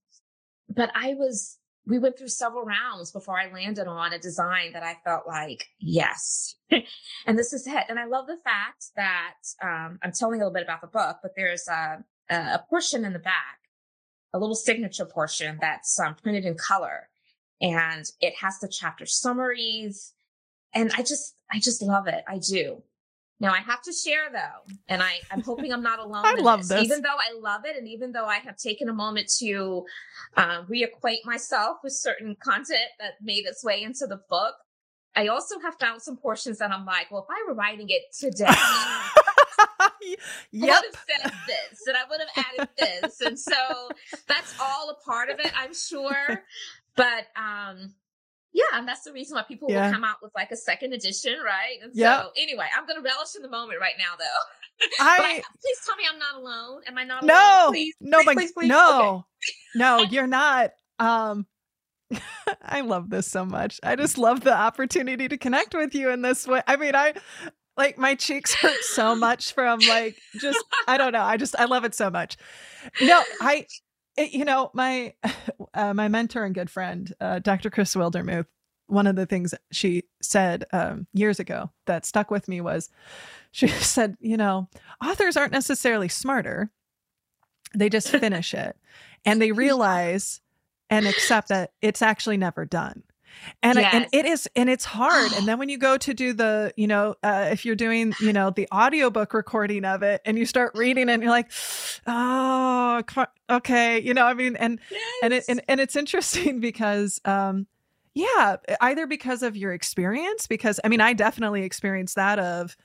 but 0.69 0.91
I 0.95 1.15
was 1.15 1.59
we 1.87 1.99
went 1.99 2.19
through 2.19 2.29
several 2.29 2.65
rounds 2.65 3.13
before 3.13 3.39
I 3.39 3.53
landed 3.53 3.87
on 3.87 4.13
a 4.13 4.19
design 4.19 4.73
that 4.73 4.83
I 4.83 4.97
felt 5.05 5.27
like, 5.27 5.69
yes. 5.79 6.57
and 6.71 7.39
this 7.39 7.53
is 7.53 7.67
it. 7.67 7.85
And 7.89 7.99
I 7.99 8.07
love 8.07 8.27
the 8.27 8.39
fact 8.43 8.87
that 8.97 9.35
um, 9.63 9.99
I'm 10.03 10.13
telling 10.13 10.41
a 10.41 10.45
little 10.45 10.53
bit 10.53 10.65
about 10.65 10.81
the 10.81 10.89
book, 10.89 11.19
but 11.23 11.33
there's 11.37 11.69
a, 11.69 12.05
a 12.29 12.61
portion 12.69 13.05
in 13.05 13.13
the 13.13 13.21
back, 13.21 13.61
a 14.35 14.39
little 14.39 14.57
signature 14.57 15.07
portion 15.07 15.59
that's 15.61 15.99
um, 16.01 16.17
printed 16.17 16.45
in 16.45 16.57
color. 16.57 17.09
And 17.61 18.05
it 18.21 18.35
has 18.41 18.59
the 18.59 18.69
chapter 18.69 19.07
summaries. 19.07 20.13
And 20.75 20.91
I 20.97 21.03
just, 21.03 21.37
I 21.53 21.61
just 21.61 21.83
love 21.83 22.09
it. 22.09 22.25
I 22.27 22.39
do. 22.39 22.83
Now 23.39 23.53
I 23.53 23.59
have 23.59 23.83
to 23.83 23.93
share 23.93 24.31
though, 24.33 24.75
and 24.89 25.03
I, 25.03 25.21
I'm 25.31 25.43
hoping 25.43 25.73
I'm 25.73 25.83
not 25.83 25.99
alone. 25.99 26.23
I 26.25 26.35
love 26.35 26.61
this. 26.61 26.69
this. 26.69 26.85
Even 26.85 27.03
though 27.03 27.09
I 27.09 27.39
love 27.39 27.63
it, 27.67 27.77
and 27.77 27.87
even 27.87 28.13
though 28.13 28.25
I 28.25 28.39
have 28.39 28.57
taken 28.57 28.89
a 28.89 28.95
moment 28.95 29.31
to 29.41 29.85
uh, 30.37 30.63
reacquaint 30.63 31.25
myself 31.25 31.79
with 31.85 31.93
certain 31.93 32.37
content 32.43 32.89
that 32.99 33.15
made 33.21 33.45
its 33.45 33.63
way 33.63 33.83
into 33.83 34.07
the 34.07 34.21
book, 34.31 34.55
I 35.15 35.29
also 35.29 35.59
have 35.61 35.75
found 35.79 36.01
some 36.03 36.17
portions 36.17 36.59
that 36.59 36.71
I'm 36.71 36.87
like, 36.87 37.11
well, 37.11 37.27
if 37.29 37.31
I 37.31 37.45
were 37.49 37.55
writing 37.55 37.89
it 37.91 38.03
today, 38.19 38.45
yep. 40.53 40.77
I 40.77 40.81
would 40.81 40.85
have 40.85 41.05
said 41.09 41.33
this, 41.47 41.87
and 41.87 41.97
I 41.97 42.09
would 42.09 42.21
have 42.21 42.45
added 42.59 42.69
this, 42.79 43.21
and 43.21 43.39
so 43.39 43.91
that's 44.27 44.59
all 44.61 44.91
a 44.91 45.05
part 45.05 45.29
of 45.29 45.41
it, 45.41 45.53
I'm 45.59 45.75
sure. 45.75 46.43
But 46.97 47.27
um, 47.37 47.95
yeah, 48.53 48.65
and 48.75 48.89
that's 48.89 49.03
the 49.03 49.13
reason 49.13 49.37
why 49.37 49.43
people 49.43 49.69
yeah. 49.71 49.87
will 49.87 49.93
come 49.93 50.05
out 50.05 50.17
with 50.23 50.33
like 50.35 50.51
a 50.51 50.57
second 50.57 50.93
edition, 50.93 51.37
right? 51.45 51.77
And 51.83 51.93
yep. 51.95 52.23
so 52.23 52.31
anyway, 52.37 52.67
I'm 52.77 52.87
gonna 52.87 53.03
relish 53.03 53.37
in 53.37 53.43
the 53.43 53.49
moment 53.49 53.81
right 53.81 53.95
now 53.99 54.17
though. 54.19 54.87
I 55.01 55.19
I, 55.21 55.43
please 55.61 55.79
tell 55.87 55.97
me 55.97 56.05
I'm 56.11 56.19
not 56.19 56.35
alone. 56.37 56.83
Am 56.87 56.99
I 56.99 57.05
not 57.05 57.23
no, 57.23 57.35
alone? 57.35 57.73
Please, 57.73 57.95
no, 58.01 58.23
please, 58.23 58.35
please, 58.35 58.53
please. 58.53 58.69
no, 58.69 59.15
okay. 59.15 59.25
no, 59.75 60.03
you're 60.11 60.27
not. 60.27 60.71
Um 60.99 61.47
I 62.63 62.83
love 62.83 63.11
this 63.11 63.27
so 63.27 63.45
much. 63.45 63.81
I 63.83 63.97
just 63.97 64.19
love 64.19 64.41
the 64.43 64.57
opportunity 64.57 65.29
to 65.29 65.37
connect 65.37 65.75
with 65.75 65.95
you 65.95 66.11
in 66.11 66.23
this 66.23 66.47
way. 66.47 66.63
I 66.67 66.77
mean, 66.77 66.95
I 66.95 67.15
like 67.77 67.99
my 67.99 68.15
cheeks 68.15 68.55
hurt 68.55 68.81
so 68.83 69.15
much 69.15 69.53
from 69.53 69.81
like 69.81 70.17
just 70.41 70.65
I 70.89 70.97
don't 70.97 71.13
know. 71.13 71.23
I 71.23 71.37
just 71.37 71.57
I 71.59 71.65
love 71.65 71.85
it 71.85 71.95
so 71.95 72.11
much. 72.11 72.37
No, 73.01 73.23
I 73.41 73.67
it, 74.17 74.33
you 74.33 74.45
know, 74.45 74.71
my 74.75 75.15
uh, 75.75 75.95
my 75.95 76.09
mentor 76.09 76.45
and 76.45 76.55
good 76.55 76.71
friend, 76.71 77.13
uh, 77.21 77.39
Dr. 77.39 77.71
Cris 77.71 77.95
Wildermuth, 77.95 78.47
one 78.87 79.07
of 79.07 79.17
the 79.17 79.27
things 79.27 79.55
she 79.73 80.05
said 80.21 80.65
um, 80.73 81.07
years 81.13 81.41
ago 81.41 81.71
that 81.87 82.07
stuck 82.07 82.31
with 82.31 82.49
me 82.49 82.61
was 82.61 82.89
she 83.53 83.69
said, 83.69 84.17
you 84.21 84.37
know, 84.37 84.69
authors 85.05 85.37
aren't 85.37 85.53
necessarily 85.53 86.09
smarter; 86.09 86.71
they 87.75 87.89
just 87.89 88.09
finish 88.21 88.55
it, 88.55 88.77
and 89.25 89.41
they 89.41 89.53
realize 89.53 90.41
and 90.89 91.07
accept 91.07 91.49
that 91.49 91.73
it's 91.83 92.01
actually 92.03 92.37
never 92.37 92.65
done 92.65 93.03
and 93.63 93.79
yes. 93.79 93.95
and 93.95 94.07
it 94.13 94.25
is 94.27 94.49
and 94.57 94.69
it's 94.69 94.85
hard 94.85 95.33
and 95.33 95.47
then 95.49 95.59
when 95.59 95.69
you 95.69 95.79
go 95.79 95.97
to 95.97 96.15
do 96.15 96.33
the 96.33 96.73
you 96.77 96.87
know 96.87 97.15
uh, 97.23 97.49
if 97.51 97.65
you're 97.65 97.77
doing 97.77 98.13
you 98.21 98.33
know 98.33 98.51
the 98.51 98.69
audiobook 98.73 99.35
recording 99.35 99.85
of 99.85 100.03
it 100.03 100.21
and 100.25 100.39
you 100.39 100.47
start 100.47 100.73
reading 100.75 101.09
it 101.09 101.13
and 101.13 101.23
you're 101.23 101.31
like 101.31 101.51
oh 102.07 103.03
okay 103.51 104.01
you 104.01 104.15
know 104.15 104.25
i 104.25 104.35
mean 104.35 104.57
and 104.57 104.81
yes. 104.91 105.03
and 105.23 105.33
it 105.33 105.45
and, 105.49 105.63
and 105.69 105.81
it's 105.81 105.97
interesting 105.97 106.61
because 106.67 107.21
um 107.25 107.67
yeah 108.15 108.57
either 108.81 109.07
because 109.07 109.43
of 109.43 109.57
your 109.57 109.73
experience 109.73 110.47
because 110.47 110.81
i 110.85 110.89
mean 110.89 111.01
i 111.01 111.13
definitely 111.13 111.63
experienced 111.63 112.15
that 112.17 112.39
of 112.39 112.77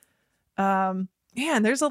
um 0.58 1.08
man 1.36 1.64
there's 1.64 1.82
a 1.82 1.90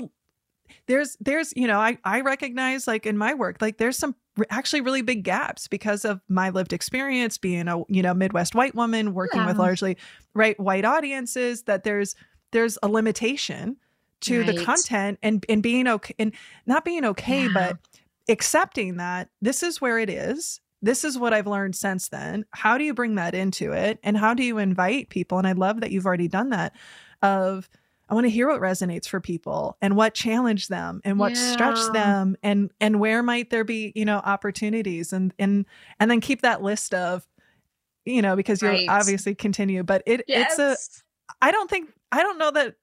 there's 0.87 1.17
there's 1.21 1.53
you 1.57 1.67
know 1.67 1.79
i 1.79 1.97
i 2.05 2.21
recognize 2.21 2.87
like 2.87 3.07
in 3.07 3.17
my 3.17 3.35
work 3.35 3.57
like 3.61 3.79
there's 3.79 3.97
some 3.97 4.15
actually 4.49 4.81
really 4.81 5.03
big 5.03 5.25
gaps 5.25 5.69
because 5.69 6.05
of 6.05 6.21
my 6.29 6.51
lived 6.51 6.73
experience 6.73 7.39
being 7.39 7.69
a 7.69 7.83
you 7.89 8.03
know 8.03 8.15
midwest 8.15 8.55
white 8.55 8.75
woman 8.75 9.13
working 9.15 9.41
yeah. 9.41 9.47
with 9.47 9.59
largely 9.59 9.97
right 10.35 10.59
white 10.59 10.85
audiences 10.85 11.63
that 11.63 11.85
there's 11.85 12.15
there's 12.53 12.79
a 12.83 12.89
limitation 12.89 13.77
to 14.21 14.41
right. 14.41 14.55
the 14.55 14.65
content 14.65 15.19
and 15.23 15.45
and 15.49 15.63
being 15.63 15.87
okay 15.89 16.15
and 16.19 16.33
not 16.67 16.85
being 16.85 17.05
okay, 17.05 17.45
yeah. 17.45 17.51
but 17.53 17.79
accepting 18.29 18.97
that 18.97 19.29
this 19.41 19.63
is 19.63 19.81
where 19.81 19.99
it 19.99 20.11
is. 20.11 20.61
This 20.83 21.05
is 21.05 21.19
what 21.19 21.35
I've 21.35 21.47
learned 21.47 21.77
since 21.77 22.09
then. 22.09 22.47
How 22.53 22.79
do 22.79 22.85
you 22.85 22.95
bring 22.95 23.17
that 23.17 23.35
into 23.35 23.73
it? 23.73 23.99
And 24.03 24.17
how 24.17 24.33
do 24.33 24.43
you 24.43 24.57
invite 24.57 25.11
people? 25.11 25.37
And 25.37 25.47
I 25.47 25.53
love 25.53 25.81
that 25.81 25.91
you've 25.91 26.07
already 26.07 26.29
done 26.29 26.51
that 26.51 26.75
of 27.21 27.69
I 28.11 28.15
want 28.15 28.25
to 28.25 28.31
hear 28.31 28.49
what 28.49 28.61
resonates 28.61 29.07
for 29.07 29.21
people 29.21 29.77
and 29.81 29.97
what 29.97 30.15
challenged 30.15 30.69
them 30.69 31.01
and 31.05 31.19
what 31.19 31.37
yeah. 31.37 31.53
stretched 31.53 31.93
them 31.93 32.37
and 32.43 32.73
and 32.81 32.99
where 32.99 33.23
might 33.23 33.51
there 33.51 33.65
be, 33.65 33.93
you 33.95 34.05
know, 34.05 34.19
opportunities 34.19 35.13
and 35.13 35.33
and 35.39 35.65
and 36.01 36.11
then 36.11 36.21
keep 36.21 36.43
that 36.43 36.63
list 36.63 36.93
of 36.93 37.27
you 38.05 38.23
know, 38.23 38.35
because 38.35 38.63
you'll 38.63 38.73
right. 38.73 38.89
obviously 38.89 39.35
continue, 39.35 39.83
but 39.83 40.03
it 40.07 40.25
yes. 40.27 40.59
it's 40.59 41.03
a 41.03 41.35
I 41.41 41.51
don't 41.53 41.71
think 41.71 41.91
I 42.11 42.23
don't 42.23 42.39
know 42.39 42.51
that 42.51 42.75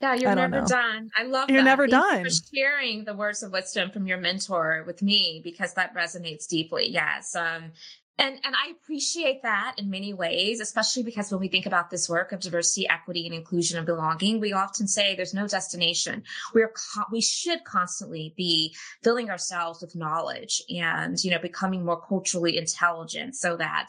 yeah, 0.00 0.14
you're 0.14 0.34
never 0.34 0.60
know. 0.60 0.66
done. 0.66 1.10
I 1.16 1.22
love 1.22 1.48
you're 1.48 1.60
that. 1.60 1.64
never 1.64 1.88
Thank 1.88 2.02
done. 2.02 2.24
You 2.24 2.30
for 2.30 2.46
sharing 2.54 3.04
the 3.04 3.14
words 3.14 3.42
of 3.42 3.52
wisdom 3.52 3.90
from 3.90 4.06
your 4.06 4.18
mentor 4.18 4.84
with 4.86 5.00
me 5.00 5.40
because 5.42 5.72
that 5.74 5.94
resonates 5.94 6.46
deeply. 6.46 6.88
Yes. 6.88 7.34
Um, 7.34 7.72
and 8.18 8.40
and 8.44 8.54
I 8.54 8.70
appreciate 8.70 9.42
that 9.42 9.74
in 9.78 9.90
many 9.90 10.14
ways, 10.14 10.60
especially 10.60 11.02
because 11.02 11.30
when 11.30 11.40
we 11.40 11.48
think 11.48 11.66
about 11.66 11.90
this 11.90 12.08
work 12.08 12.32
of 12.32 12.40
diversity, 12.40 12.88
equity, 12.88 13.26
and 13.26 13.34
inclusion 13.34 13.76
and 13.76 13.86
belonging, 13.86 14.40
we 14.40 14.52
often 14.52 14.88
say 14.88 15.14
there's 15.14 15.34
no 15.34 15.46
destination. 15.46 16.22
We're 16.54 16.72
co- 16.72 17.04
we 17.12 17.20
should 17.20 17.64
constantly 17.64 18.32
be 18.36 18.74
filling 19.02 19.28
ourselves 19.28 19.82
with 19.82 19.94
knowledge 19.94 20.62
and 20.70 21.22
you 21.22 21.30
know 21.30 21.38
becoming 21.38 21.84
more 21.84 22.00
culturally 22.00 22.56
intelligent 22.56 23.36
so 23.36 23.56
that 23.56 23.88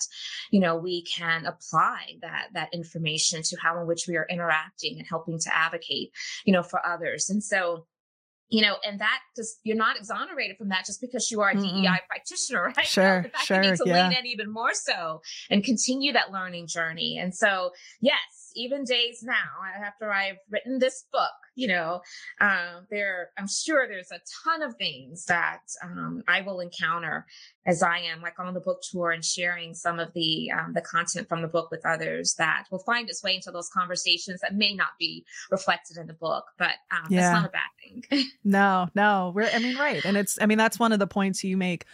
you 0.52 0.60
know 0.60 0.76
we 0.76 1.04
can 1.04 1.46
apply 1.46 2.18
that 2.22 2.48
that 2.54 2.74
information 2.74 3.44
to 3.44 3.58
how 3.62 3.80
in 3.80 3.88
which 3.88 4.08
we 4.08 4.18
are 4.18 4.28
interacting 4.30 4.98
and 4.98 5.08
helping 5.08 5.40
to 5.40 5.56
advocate 5.56 6.12
you 6.46 6.52
know 6.52 6.64
for 6.64 6.86
others. 6.86 7.30
And 7.30 7.44
so 7.44 7.86
you 8.50 8.62
know, 8.62 8.76
and 8.86 9.00
that 9.00 9.20
just 9.36 9.60
you're 9.64 9.78
not 9.78 9.98
exonerated 9.98 10.58
from 10.58 10.70
that 10.70 10.86
just 10.86 11.02
because 11.02 11.30
you 11.30 11.42
are 11.42 11.50
a 11.50 11.56
mm-hmm. 11.56 11.82
DEI 11.82 12.00
practitioner, 12.08 12.64
right? 12.78 12.86
Sure, 12.86 13.24
no, 13.24 13.30
sure, 13.44 13.64
you 13.64 13.72
need 13.72 13.78
to 13.78 13.84
yeah. 13.86 14.08
lean 14.08 14.18
in 14.18 14.26
even 14.26 14.52
more 14.52 14.74
so 14.74 15.22
and 15.50 15.64
continue 15.64 16.14
that 16.14 16.32
learning 16.32 16.68
journey. 16.68 17.18
And 17.20 17.36
so, 17.36 17.72
yes, 18.02 18.18
even 18.58 18.84
days 18.84 19.24
now 19.24 19.84
after 19.86 20.12
I've 20.12 20.38
written 20.50 20.80
this 20.80 21.06
book, 21.12 21.32
you 21.56 21.68
know, 21.68 22.02
uh, 22.42 22.82
there, 22.90 23.30
I'm 23.38 23.48
sure 23.48 23.88
there's 23.88 24.12
a 24.12 24.20
ton 24.44 24.62
of 24.62 24.76
things 24.76 25.26
that 25.26 25.62
um, 25.84 26.24
I 26.28 26.42
will 26.42 26.60
encounter 26.60 27.26
as 27.66 27.84
I 27.84 28.00
am 28.00 28.22
like 28.22 28.40
on 28.40 28.54
the 28.54 28.60
book 28.60 28.82
tour 28.90 29.12
and 29.12 29.24
sharing 29.24 29.74
some 29.74 30.00
of 30.00 30.14
the 30.14 30.52
um, 30.52 30.74
the 30.74 30.82
content 30.82 31.28
from 31.28 31.42
the 31.42 31.48
book 31.48 31.70
with 31.70 31.86
others 31.86 32.36
that 32.38 32.66
will 32.72 32.80
find 32.80 33.10
its 33.10 33.24
way 33.24 33.36
into 33.36 33.52
those 33.52 33.70
conversations 33.70 34.42
that 34.42 34.56
may 34.56 34.74
not 34.74 34.90
be 35.00 35.26
reflected 35.52 35.98
in 35.98 36.08
the 36.08 36.14
book, 36.14 36.46
but 36.58 36.74
um, 36.92 37.08
yeah. 37.10 37.22
that's 37.22 37.42
not 37.42 37.46
a 37.46 37.52
bad 37.52 38.12
thing. 38.12 38.26
no, 38.44 38.90
no, 38.96 39.32
we're 39.36 39.50
I 39.54 39.60
mean, 39.60 39.78
right, 39.78 40.04
and 40.06 40.18
it's 40.18 40.38
I 40.42 40.46
mean 40.46 40.58
that's 40.58 40.80
one 40.80 40.92
of 40.92 41.00
the 41.00 41.08
points 41.08 41.44
you 41.44 41.58
make 41.58 41.86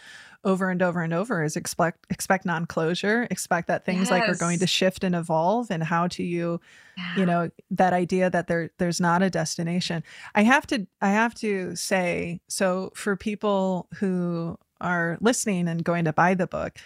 over 0.44 0.70
and 0.70 0.82
over 0.82 1.02
and 1.02 1.12
over 1.12 1.42
is 1.42 1.56
expect 1.56 2.06
expect 2.10 2.44
non-closure 2.44 3.26
expect 3.30 3.68
that 3.68 3.84
things 3.84 4.02
yes. 4.02 4.10
like 4.10 4.28
are 4.28 4.36
going 4.36 4.58
to 4.58 4.66
shift 4.66 5.02
and 5.02 5.14
evolve 5.14 5.70
and 5.70 5.82
how 5.82 6.06
to 6.06 6.22
you 6.22 6.60
yeah. 6.96 7.16
you 7.16 7.26
know 7.26 7.50
that 7.70 7.92
idea 7.92 8.30
that 8.30 8.46
there 8.46 8.70
there's 8.78 9.00
not 9.00 9.22
a 9.22 9.30
destination 9.30 10.02
i 10.34 10.42
have 10.42 10.66
to 10.66 10.86
i 11.00 11.08
have 11.08 11.34
to 11.34 11.74
say 11.74 12.40
so 12.48 12.90
for 12.94 13.16
people 13.16 13.88
who 13.96 14.56
are 14.80 15.18
listening 15.20 15.68
and 15.68 15.84
going 15.84 16.04
to 16.04 16.12
buy 16.12 16.34
the 16.34 16.46
book 16.46 16.78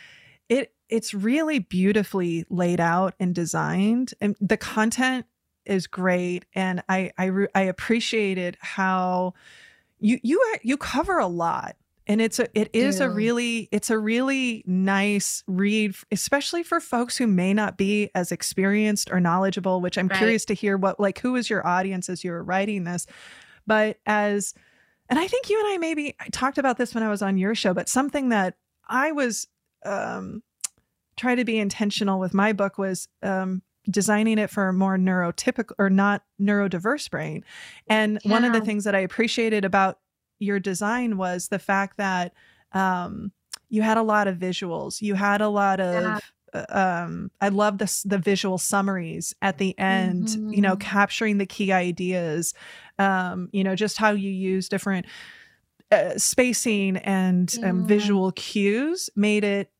it 0.48 0.72
it's 0.88 1.12
really 1.12 1.58
beautifully 1.58 2.44
laid 2.48 2.80
out 2.80 3.14
and 3.18 3.34
designed 3.34 4.14
and 4.20 4.36
the 4.40 4.56
content 4.56 5.26
is 5.64 5.86
great 5.86 6.44
and 6.54 6.82
i 6.88 7.10
i, 7.18 7.30
I 7.54 7.62
appreciated 7.62 8.56
how 8.60 9.34
you 10.00 10.18
you 10.22 10.42
you 10.62 10.76
cover 10.76 11.18
a 11.18 11.26
lot 11.26 11.76
and 12.08 12.22
it's 12.22 12.38
a 12.38 12.48
it 12.58 12.70
is 12.72 13.00
a 13.00 13.08
really 13.08 13.68
it's 13.70 13.90
a 13.90 13.98
really 13.98 14.64
nice 14.66 15.44
read 15.46 15.94
especially 16.10 16.62
for 16.62 16.80
folks 16.80 17.16
who 17.18 17.26
may 17.26 17.52
not 17.52 17.76
be 17.76 18.10
as 18.14 18.32
experienced 18.32 19.10
or 19.12 19.20
knowledgeable 19.20 19.80
which 19.80 19.98
i'm 19.98 20.08
right. 20.08 20.18
curious 20.18 20.44
to 20.46 20.54
hear 20.54 20.76
what 20.76 20.98
like 20.98 21.18
who 21.20 21.32
was 21.32 21.48
your 21.48 21.64
audience 21.66 22.08
as 22.08 22.24
you 22.24 22.30
were 22.30 22.42
writing 22.42 22.84
this 22.84 23.06
but 23.66 23.98
as 24.06 24.54
and 25.10 25.18
i 25.18 25.28
think 25.28 25.50
you 25.50 25.58
and 25.60 25.74
i 25.74 25.78
maybe 25.78 26.14
I 26.18 26.28
talked 26.30 26.58
about 26.58 26.78
this 26.78 26.94
when 26.94 27.04
i 27.04 27.08
was 27.08 27.22
on 27.22 27.36
your 27.36 27.54
show 27.54 27.74
but 27.74 27.88
something 27.88 28.30
that 28.30 28.56
i 28.88 29.12
was 29.12 29.46
um 29.84 30.42
try 31.16 31.34
to 31.34 31.44
be 31.44 31.58
intentional 31.58 32.18
with 32.18 32.32
my 32.32 32.52
book 32.52 32.78
was 32.78 33.08
um 33.22 33.62
designing 33.90 34.38
it 34.38 34.50
for 34.50 34.68
a 34.68 34.72
more 34.72 34.98
neurotypical 34.98 35.72
or 35.78 35.88
not 35.88 36.22
neurodiverse 36.40 37.10
brain 37.10 37.44
and 37.88 38.18
yeah. 38.24 38.30
one 38.32 38.44
of 38.44 38.52
the 38.52 38.60
things 38.60 38.84
that 38.84 38.94
i 38.94 39.00
appreciated 39.00 39.64
about 39.64 39.98
your 40.38 40.60
design 40.60 41.16
was 41.16 41.48
the 41.48 41.58
fact 41.58 41.96
that 41.96 42.32
um, 42.72 43.32
you 43.68 43.82
had 43.82 43.96
a 43.96 44.02
lot 44.02 44.28
of 44.28 44.36
visuals. 44.36 45.00
You 45.00 45.14
had 45.14 45.40
a 45.40 45.48
lot 45.48 45.80
of 45.80 46.02
yeah. 46.02 46.18
Uh, 46.54 46.64
um, 47.04 47.30
I 47.42 47.50
love 47.50 47.76
the 47.76 48.02
the 48.06 48.16
visual 48.16 48.56
summaries 48.56 49.34
at 49.42 49.58
the 49.58 49.78
end. 49.78 50.28
Mm-hmm. 50.28 50.52
You 50.54 50.62
know, 50.62 50.72
mm-hmm. 50.72 50.88
capturing 50.88 51.38
the 51.38 51.46
key 51.46 51.72
ideas. 51.72 52.54
Um, 52.98 53.50
you 53.52 53.64
know, 53.64 53.76
just 53.76 53.98
how 53.98 54.12
you 54.12 54.30
use 54.30 54.68
different 54.68 55.06
uh, 55.90 56.16
spacing 56.16 56.96
and 56.98 57.54
yeah. 57.54 57.70
um, 57.70 57.86
visual 57.86 58.32
cues 58.32 59.10
made 59.16 59.44
it 59.44 59.70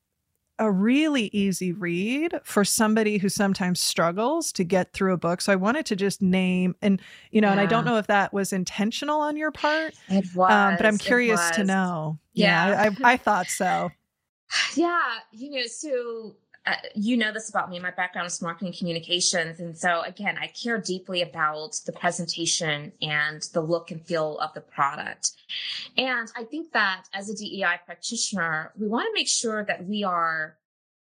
a 0.58 0.70
really 0.70 1.30
easy 1.32 1.72
read 1.72 2.40
for 2.44 2.64
somebody 2.64 3.18
who 3.18 3.28
sometimes 3.28 3.80
struggles 3.80 4.52
to 4.52 4.64
get 4.64 4.92
through 4.92 5.12
a 5.12 5.16
book. 5.16 5.40
So 5.40 5.52
I 5.52 5.56
wanted 5.56 5.86
to 5.86 5.96
just 5.96 6.20
name 6.20 6.74
and 6.82 7.00
you 7.30 7.40
know, 7.40 7.48
yeah. 7.48 7.52
and 7.52 7.60
I 7.60 7.66
don't 7.66 7.84
know 7.84 7.96
if 7.96 8.06
that 8.08 8.32
was 8.32 8.52
intentional 8.52 9.20
on 9.20 9.36
your 9.36 9.50
part. 9.50 9.94
It 10.08 10.26
was, 10.34 10.50
um, 10.50 10.76
but 10.76 10.86
I'm 10.86 10.98
curious 10.98 11.50
to 11.52 11.64
know. 11.64 12.18
Yeah, 12.32 12.68
yeah 12.68 12.82
I, 12.82 13.10
I, 13.10 13.12
I 13.12 13.16
thought 13.16 13.46
so. 13.46 13.90
Yeah, 14.74 14.98
you 15.30 15.50
know, 15.50 15.66
so 15.66 16.36
uh, 16.68 16.74
you 16.94 17.16
know 17.16 17.32
this 17.32 17.48
about 17.48 17.70
me. 17.70 17.78
My 17.78 17.90
background 17.90 18.26
is 18.26 18.42
marketing 18.42 18.74
communications. 18.78 19.58
And 19.58 19.76
so 19.76 20.02
again, 20.02 20.36
I 20.38 20.48
care 20.48 20.78
deeply 20.78 21.22
about 21.22 21.80
the 21.86 21.92
presentation 21.92 22.92
and 23.00 23.42
the 23.54 23.62
look 23.62 23.90
and 23.90 24.04
feel 24.04 24.38
of 24.38 24.52
the 24.52 24.60
product. 24.60 25.32
And 25.96 26.28
I 26.36 26.44
think 26.44 26.72
that 26.72 27.04
as 27.14 27.30
a 27.30 27.34
DEI 27.34 27.80
practitioner, 27.86 28.72
we 28.78 28.86
want 28.86 29.06
to 29.06 29.12
make 29.14 29.28
sure 29.28 29.64
that 29.64 29.86
we 29.86 30.04
are 30.04 30.58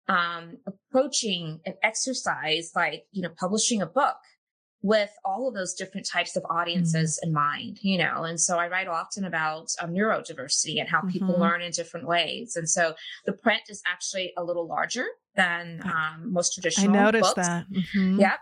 um, 0.08 0.58
approaching 0.68 1.62
an 1.66 1.74
exercise 1.82 2.72
like, 2.76 3.08
you 3.12 3.24
know, 3.24 3.30
publishing 3.30 3.82
a 3.82 3.88
book 3.88 4.18
with 4.84 5.10
all 5.26 5.48
of 5.48 5.56
those 5.56 5.74
different 5.74 6.08
types 6.08 6.36
of 6.36 6.46
audiences 6.48 7.20
mm-hmm. 7.20 7.30
in 7.30 7.34
mind, 7.34 7.80
you 7.82 7.98
know. 7.98 8.24
And 8.24 8.40
so 8.40 8.60
I 8.60 8.68
write 8.68 8.88
often 8.88 9.26
about 9.26 9.72
um, 9.82 9.96
neurodiversity 9.96 10.80
and 10.80 10.88
how 10.88 11.02
people 11.02 11.30
mm-hmm. 11.30 11.42
learn 11.42 11.62
in 11.64 11.72
different 11.72 12.06
ways. 12.06 12.56
And 12.56 12.70
so 12.70 12.94
the 13.26 13.34
print 13.34 13.64
is 13.70 13.82
actually 13.88 14.32
a 14.38 14.44
little 14.44 14.68
larger 14.68 15.08
than 15.36 15.82
um, 15.84 16.32
most 16.34 16.54
traditional. 16.54 16.96
I 16.96 17.04
noticed 17.04 17.36
books. 17.36 17.48
that. 17.48 17.66
Mm-hmm. 17.70 18.20
Yep 18.20 18.40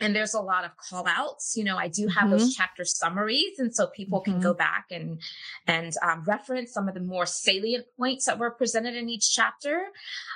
and 0.00 0.14
there's 0.14 0.34
a 0.34 0.40
lot 0.40 0.64
of 0.64 0.72
call 0.76 1.06
outs 1.06 1.54
you 1.56 1.64
know 1.64 1.76
i 1.76 1.88
do 1.88 2.08
have 2.08 2.24
mm-hmm. 2.24 2.32
those 2.32 2.54
chapter 2.54 2.84
summaries 2.84 3.58
and 3.58 3.74
so 3.74 3.86
people 3.86 4.20
mm-hmm. 4.20 4.32
can 4.32 4.40
go 4.40 4.50
mm-hmm. 4.50 4.58
back 4.58 4.86
and 4.90 5.20
and 5.66 5.92
um, 6.02 6.24
reference 6.26 6.72
some 6.72 6.88
of 6.88 6.94
the 6.94 7.00
more 7.00 7.26
salient 7.26 7.86
points 7.96 8.26
that 8.26 8.38
were 8.38 8.50
presented 8.50 8.94
in 8.94 9.08
each 9.08 9.32
chapter 9.32 9.86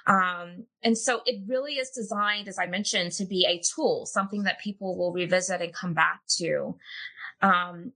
um, 0.06 0.64
and 0.82 0.96
so 0.96 1.22
it 1.26 1.40
really 1.46 1.74
is 1.74 1.90
designed 1.90 2.48
as 2.48 2.58
i 2.58 2.66
mentioned 2.66 3.12
to 3.12 3.24
be 3.24 3.46
a 3.46 3.60
tool 3.60 4.06
something 4.06 4.44
that 4.44 4.60
people 4.60 4.96
will 4.96 5.12
revisit 5.12 5.60
and 5.60 5.72
come 5.72 5.94
back 5.94 6.20
to 6.28 6.76
um, 7.42 7.92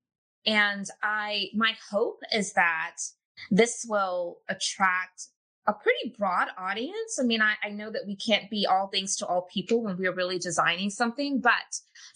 and 0.46 0.86
i 1.02 1.46
my 1.54 1.74
hope 1.90 2.18
is 2.32 2.52
that 2.54 2.96
this 3.50 3.84
will 3.88 4.38
attract 4.48 5.28
a 5.66 5.72
pretty 5.72 6.14
broad 6.18 6.48
audience. 6.58 7.18
I 7.20 7.24
mean, 7.24 7.40
I, 7.40 7.54
I, 7.62 7.70
know 7.70 7.90
that 7.90 8.02
we 8.06 8.16
can't 8.16 8.50
be 8.50 8.66
all 8.68 8.88
things 8.88 9.16
to 9.16 9.26
all 9.26 9.48
people 9.52 9.82
when 9.82 9.96
we're 9.96 10.14
really 10.14 10.38
designing 10.38 10.90
something, 10.90 11.40
but 11.40 11.52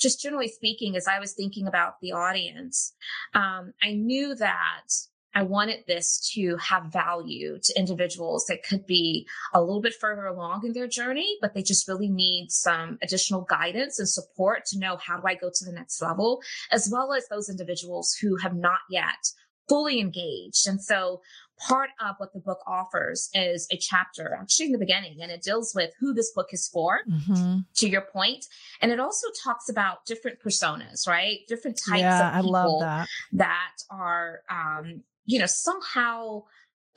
just 0.00 0.21
generally 0.21 0.49
speaking, 0.49 0.97
as 0.97 1.07
I 1.07 1.21
was 1.21 1.33
thinking 1.33 1.69
about 1.69 2.00
the 2.00 2.12
audience, 2.12 2.95
um, 3.35 3.73
I 3.83 3.93
knew 3.93 4.35
that 4.35 4.88
I 5.37 5.43
wanted 5.43 5.85
this 5.87 6.33
to 6.35 6.57
have 6.57 6.91
value 6.91 7.59
to 7.62 7.79
individuals 7.79 8.47
that 8.47 8.62
could 8.62 8.87
be 8.87 9.29
a 9.53 9.61
little 9.61 9.83
bit 9.83 9.93
further 9.95 10.25
along 10.25 10.65
in 10.65 10.73
their 10.73 10.88
journey, 10.88 11.37
but 11.43 11.53
they 11.53 11.62
just 11.62 11.87
really 11.87 12.09
need 12.09 12.50
some 12.50 12.97
additional 13.03 13.43
guidance 13.43 13.99
and 13.99 14.09
support 14.09 14.65
to 14.67 14.79
know 14.79 14.97
how 14.97 15.19
do 15.19 15.26
I 15.26 15.35
go 15.35 15.50
to 15.55 15.65
the 15.67 15.73
next 15.73 16.00
level, 16.00 16.41
as 16.73 16.88
well 16.91 17.12
as 17.12 17.29
those 17.29 17.50
individuals 17.50 18.17
who 18.21 18.37
have 18.37 18.57
not 18.57 18.81
yet 18.88 19.31
fully 19.69 20.00
engaged. 20.00 20.67
And 20.67 20.81
so 20.81 21.21
part 21.58 21.90
of 22.00 22.16
what 22.18 22.32
the 22.32 22.40
book 22.40 22.58
offers 22.66 23.30
is 23.34 23.66
a 23.70 23.76
chapter 23.76 24.36
actually 24.40 24.66
in 24.66 24.72
the 24.72 24.78
beginning 24.78 25.18
and 25.20 25.30
it 25.30 25.42
deals 25.42 25.72
with 25.75 25.90
who 25.98 26.12
this 26.12 26.32
book 26.32 26.48
is 26.52 26.68
for 26.68 27.00
mm-hmm. 27.08 27.58
to 27.75 27.88
your 27.88 28.02
point 28.02 28.44
and 28.80 28.92
it 28.92 29.00
also 29.00 29.26
talks 29.42 29.68
about 29.68 30.04
different 30.04 30.38
personas 30.40 31.08
right 31.08 31.38
different 31.48 31.78
types 31.88 32.00
yeah, 32.00 32.38
of 32.38 32.44
people 32.44 32.80
that. 32.80 33.08
that 33.32 33.72
are 33.90 34.40
um 34.50 35.02
you 35.25 35.38
know 35.38 35.46
somehow 35.46 36.42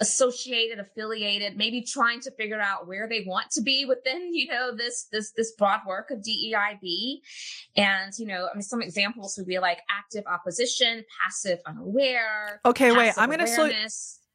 associated 0.02 0.80
affiliated 0.80 1.58
maybe 1.58 1.82
trying 1.82 2.22
to 2.22 2.32
figure 2.32 2.60
out 2.60 2.88
where 2.88 3.08
they 3.10 3.24
want 3.28 3.50
to 3.52 3.62
be 3.62 3.86
within 3.86 4.34
you 4.34 4.48
know 4.48 4.74
this 4.76 5.08
this 5.12 5.32
this 5.32 5.52
broad 5.58 5.82
work 5.86 6.10
of 6.10 6.20
deib 6.20 7.20
and 7.76 8.14
you 8.18 8.26
know 8.26 8.48
i 8.50 8.56
mean 8.56 8.62
some 8.62 8.82
examples 8.82 9.36
would 9.38 9.48
be 9.48 9.60
like 9.60 9.80
active 9.90 10.24
opposition 10.26 11.04
passive 11.22 11.60
unaware 11.66 12.62
okay 12.66 12.92
wait 12.94 13.14
i'm 13.18 13.30
gonna 13.30 13.46
slow 13.48 13.70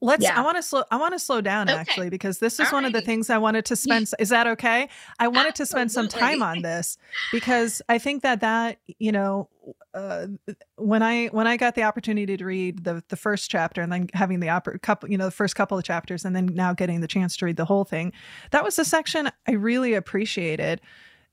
let's 0.04 0.22
Yeah. 0.22 0.38
i 0.38 0.42
want 0.42 0.56
to 0.56 0.62
slow 0.62 0.84
i 0.90 0.96
want 0.96 1.12
to 1.14 1.18
slow 1.18 1.40
down 1.40 1.68
Okay. 1.68 1.78
actually 1.78 2.10
because 2.10 2.38
this 2.38 2.60
is 2.60 2.70
one 2.72 2.84
of 2.84 2.92
the 2.92 3.00
things 3.00 3.30
i 3.30 3.38
wanted 3.38 3.64
to 3.66 3.76
spend 3.76 4.08
is 4.18 4.28
that 4.28 4.46
okay 4.46 4.88
i 5.18 5.26
wanted 5.28 5.54
to 5.56 5.66
spend 5.66 5.90
some 5.90 6.08
time 6.08 6.42
on 6.42 6.62
this 6.70 6.96
because 7.32 7.80
i 7.88 7.98
think 7.98 8.22
that 8.22 8.40
that 8.40 8.78
you 8.98 9.10
know 9.12 9.48
uh, 9.94 10.26
when 10.76 11.02
i 11.02 11.26
when 11.28 11.46
i 11.46 11.56
got 11.56 11.74
the 11.74 11.82
opportunity 11.82 12.36
to 12.36 12.44
read 12.44 12.84
the 12.84 13.02
the 13.08 13.16
first 13.16 13.50
chapter 13.50 13.80
and 13.80 13.90
then 13.92 14.08
having 14.12 14.40
the 14.40 14.48
oppor- 14.48 14.80
couple 14.82 15.10
you 15.10 15.16
know 15.16 15.24
the 15.24 15.30
first 15.30 15.56
couple 15.56 15.78
of 15.78 15.84
chapters 15.84 16.24
and 16.24 16.36
then 16.36 16.46
now 16.52 16.72
getting 16.74 17.00
the 17.00 17.08
chance 17.08 17.36
to 17.36 17.46
read 17.46 17.56
the 17.56 17.64
whole 17.64 17.84
thing 17.84 18.12
that 18.50 18.62
was 18.62 18.76
the 18.76 18.84
section 18.84 19.30
i 19.48 19.52
really 19.52 19.94
appreciated 19.94 20.80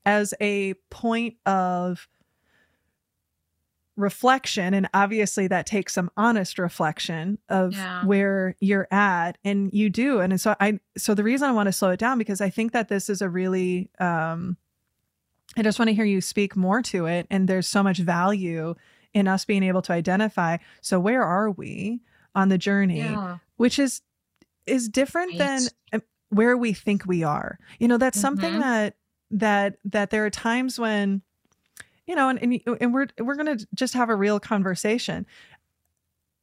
as 0.06 0.34
a 0.40 0.74
point 0.90 1.36
of 1.46 2.08
reflection 3.96 4.72
and 4.74 4.88
obviously 4.94 5.46
that 5.46 5.66
takes 5.66 5.92
some 5.92 6.10
honest 6.16 6.58
reflection 6.58 7.38
of 7.48 7.74
Yeah. 7.74 8.04
where 8.06 8.56
you're 8.58 8.88
at 8.90 9.36
and 9.44 9.70
you 9.72 9.90
do 9.90 10.20
and 10.20 10.40
so 10.40 10.56
i 10.60 10.80
so 10.96 11.14
the 11.14 11.22
reason 11.22 11.46
i 11.48 11.52
want 11.52 11.66
to 11.66 11.72
slow 11.72 11.90
it 11.90 11.98
down 12.00 12.16
because 12.16 12.40
i 12.40 12.48
think 12.48 12.72
that 12.72 12.88
this 12.88 13.10
is 13.10 13.20
a 13.20 13.28
really 13.28 13.90
um 13.98 14.56
i 15.58 15.62
just 15.62 15.78
want 15.78 15.88
to 15.90 15.94
hear 15.94 16.06
you 16.06 16.22
speak 16.22 16.56
more 16.56 16.80
to 16.80 17.04
it 17.04 17.26
and 17.30 17.48
there's 17.48 17.66
so 17.66 17.82
much 17.82 17.98
value 17.98 18.74
in 19.12 19.28
us 19.28 19.44
being 19.44 19.62
able 19.62 19.82
to 19.82 19.92
identify 19.92 20.56
so 20.80 20.98
where 20.98 21.22
are 21.22 21.50
we 21.50 22.00
on 22.34 22.48
the 22.48 22.58
journey 22.58 23.00
yeah 23.10 23.36
which 23.56 23.78
is 23.78 24.00
is 24.66 24.88
different 24.88 25.36
than 25.36 25.62
Right. 25.64 25.70
uh, 25.92 25.98
where 26.30 26.56
we 26.56 26.72
think 26.72 27.04
we 27.04 27.22
are 27.22 27.58
you 27.78 27.88
know 27.88 27.98
that's 27.98 28.18
something 28.18 28.54
Mhm. 28.54 28.60
that 28.60 28.96
that 29.32 29.76
that 29.84 30.08
there 30.10 30.24
are 30.24 30.30
times 30.30 30.78
when 30.80 31.20
you 32.06 32.14
know 32.14 32.28
and 32.28 32.42
and, 32.42 32.60
uh, 32.66 32.74
and 32.80 32.92
we're 32.94 33.06
we're 33.18 33.36
going 33.36 33.56
to 33.58 33.66
just 33.74 33.94
have 33.94 34.10
a 34.10 34.16
real 34.16 34.40
conversation. 34.40 35.26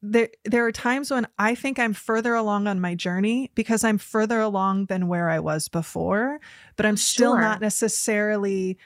There 0.01 0.29
there 0.45 0.65
are 0.65 0.71
times 0.71 1.11
when 1.11 1.27
i 1.37 1.53
think 1.55 1.77
i'm 1.77 1.91
further 1.91 2.33
along 2.33 2.67
on 2.67 2.79
my 2.79 2.95
journey 2.95 3.51
because 3.53 3.83
i'm 3.83 3.97
further 3.97 4.39
along 4.39 4.85
than 4.85 5.09
where 5.09 5.29
i 5.29 5.39
was 5.39 5.67
before 5.67 6.39
but 6.77 6.85
i'm 6.85 6.95
still 6.95 7.33
Sure. 7.33 7.41
not 7.41 7.59
necessarily 7.59 8.77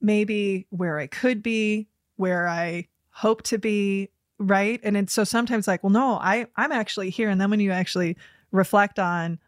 maybe 0.00 0.68
where 0.70 1.00
i 1.00 1.08
could 1.08 1.42
be 1.42 1.88
where 2.14 2.46
i 2.46 2.86
hope 3.10 3.42
to 3.42 3.58
be 3.58 4.10
right? 4.38 4.80
And 4.82 4.96
it's 4.96 5.12
so 5.12 5.24
sometimes 5.24 5.66
like 5.66 5.82
well 5.82 5.90
no 5.90 6.18
i 6.22 6.46
i'm 6.56 6.70
actually 6.70 7.10
here. 7.10 7.28
And 7.30 7.40
then 7.40 7.50
when 7.50 7.58
you 7.60 7.72
actually 7.72 8.16
reflect 8.52 9.00
on 9.00 9.40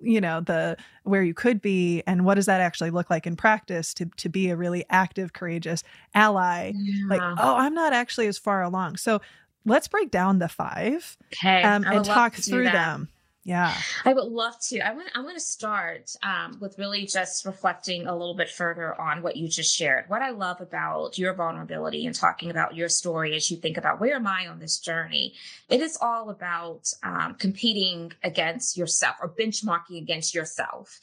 you 0.00 0.20
know 0.20 0.40
the 0.40 0.76
where 1.04 1.22
you 1.22 1.34
could 1.34 1.60
be 1.60 2.02
and 2.06 2.24
what 2.24 2.34
does 2.34 2.46
that 2.46 2.60
actually 2.60 2.90
look 2.90 3.10
like 3.10 3.26
in 3.26 3.36
practice 3.36 3.94
to 3.94 4.06
to 4.16 4.28
be 4.28 4.50
a 4.50 4.56
really 4.56 4.84
active 4.90 5.32
courageous 5.32 5.82
ally? 6.14 6.72
Like 7.08 7.20
oh 7.22 7.56
i'm 7.56 7.74
not 7.74 7.92
actually 7.92 8.26
as 8.26 8.38
far 8.38 8.62
along. 8.62 8.96
So 8.96 9.20
let's 9.64 9.88
break 9.88 10.10
down 10.10 10.38
the 10.38 10.48
five 10.48 11.16
okay 11.32 11.62
um, 11.62 11.84
and 11.84 12.04
talk 12.04 12.34
through 12.34 12.64
them 12.64 13.08
yeah 13.48 13.74
I 14.04 14.12
would 14.12 14.30
love 14.42 14.54
to. 14.68 14.78
I 14.80 14.92
want. 14.94 15.08
I 15.14 15.20
want 15.20 15.36
to 15.36 15.40
start 15.58 16.04
um, 16.22 16.58
with 16.60 16.78
really 16.78 17.04
just 17.06 17.44
reflecting 17.44 18.06
a 18.06 18.12
little 18.20 18.34
bit 18.34 18.50
further 18.50 18.88
on 19.00 19.22
what 19.22 19.36
you 19.36 19.48
just 19.48 19.74
shared. 19.74 20.04
What 20.08 20.22
I 20.22 20.30
love 20.30 20.60
about 20.60 21.18
your 21.18 21.32
vulnerability 21.34 22.06
and 22.06 22.14
talking 22.14 22.50
about 22.50 22.76
your 22.76 22.88
story 22.88 23.34
as 23.34 23.50
you 23.50 23.56
think 23.56 23.76
about 23.76 24.00
where 24.00 24.16
am 24.16 24.26
I 24.26 24.46
on 24.46 24.58
this 24.60 24.78
journey. 24.78 25.34
It 25.68 25.80
is 25.80 25.98
all 26.00 26.30
about 26.30 26.82
um, 27.02 27.34
competing 27.34 28.12
against 28.22 28.76
yourself 28.76 29.16
or 29.22 29.28
benchmarking 29.30 29.98
against 29.98 30.34
yourself. 30.34 31.00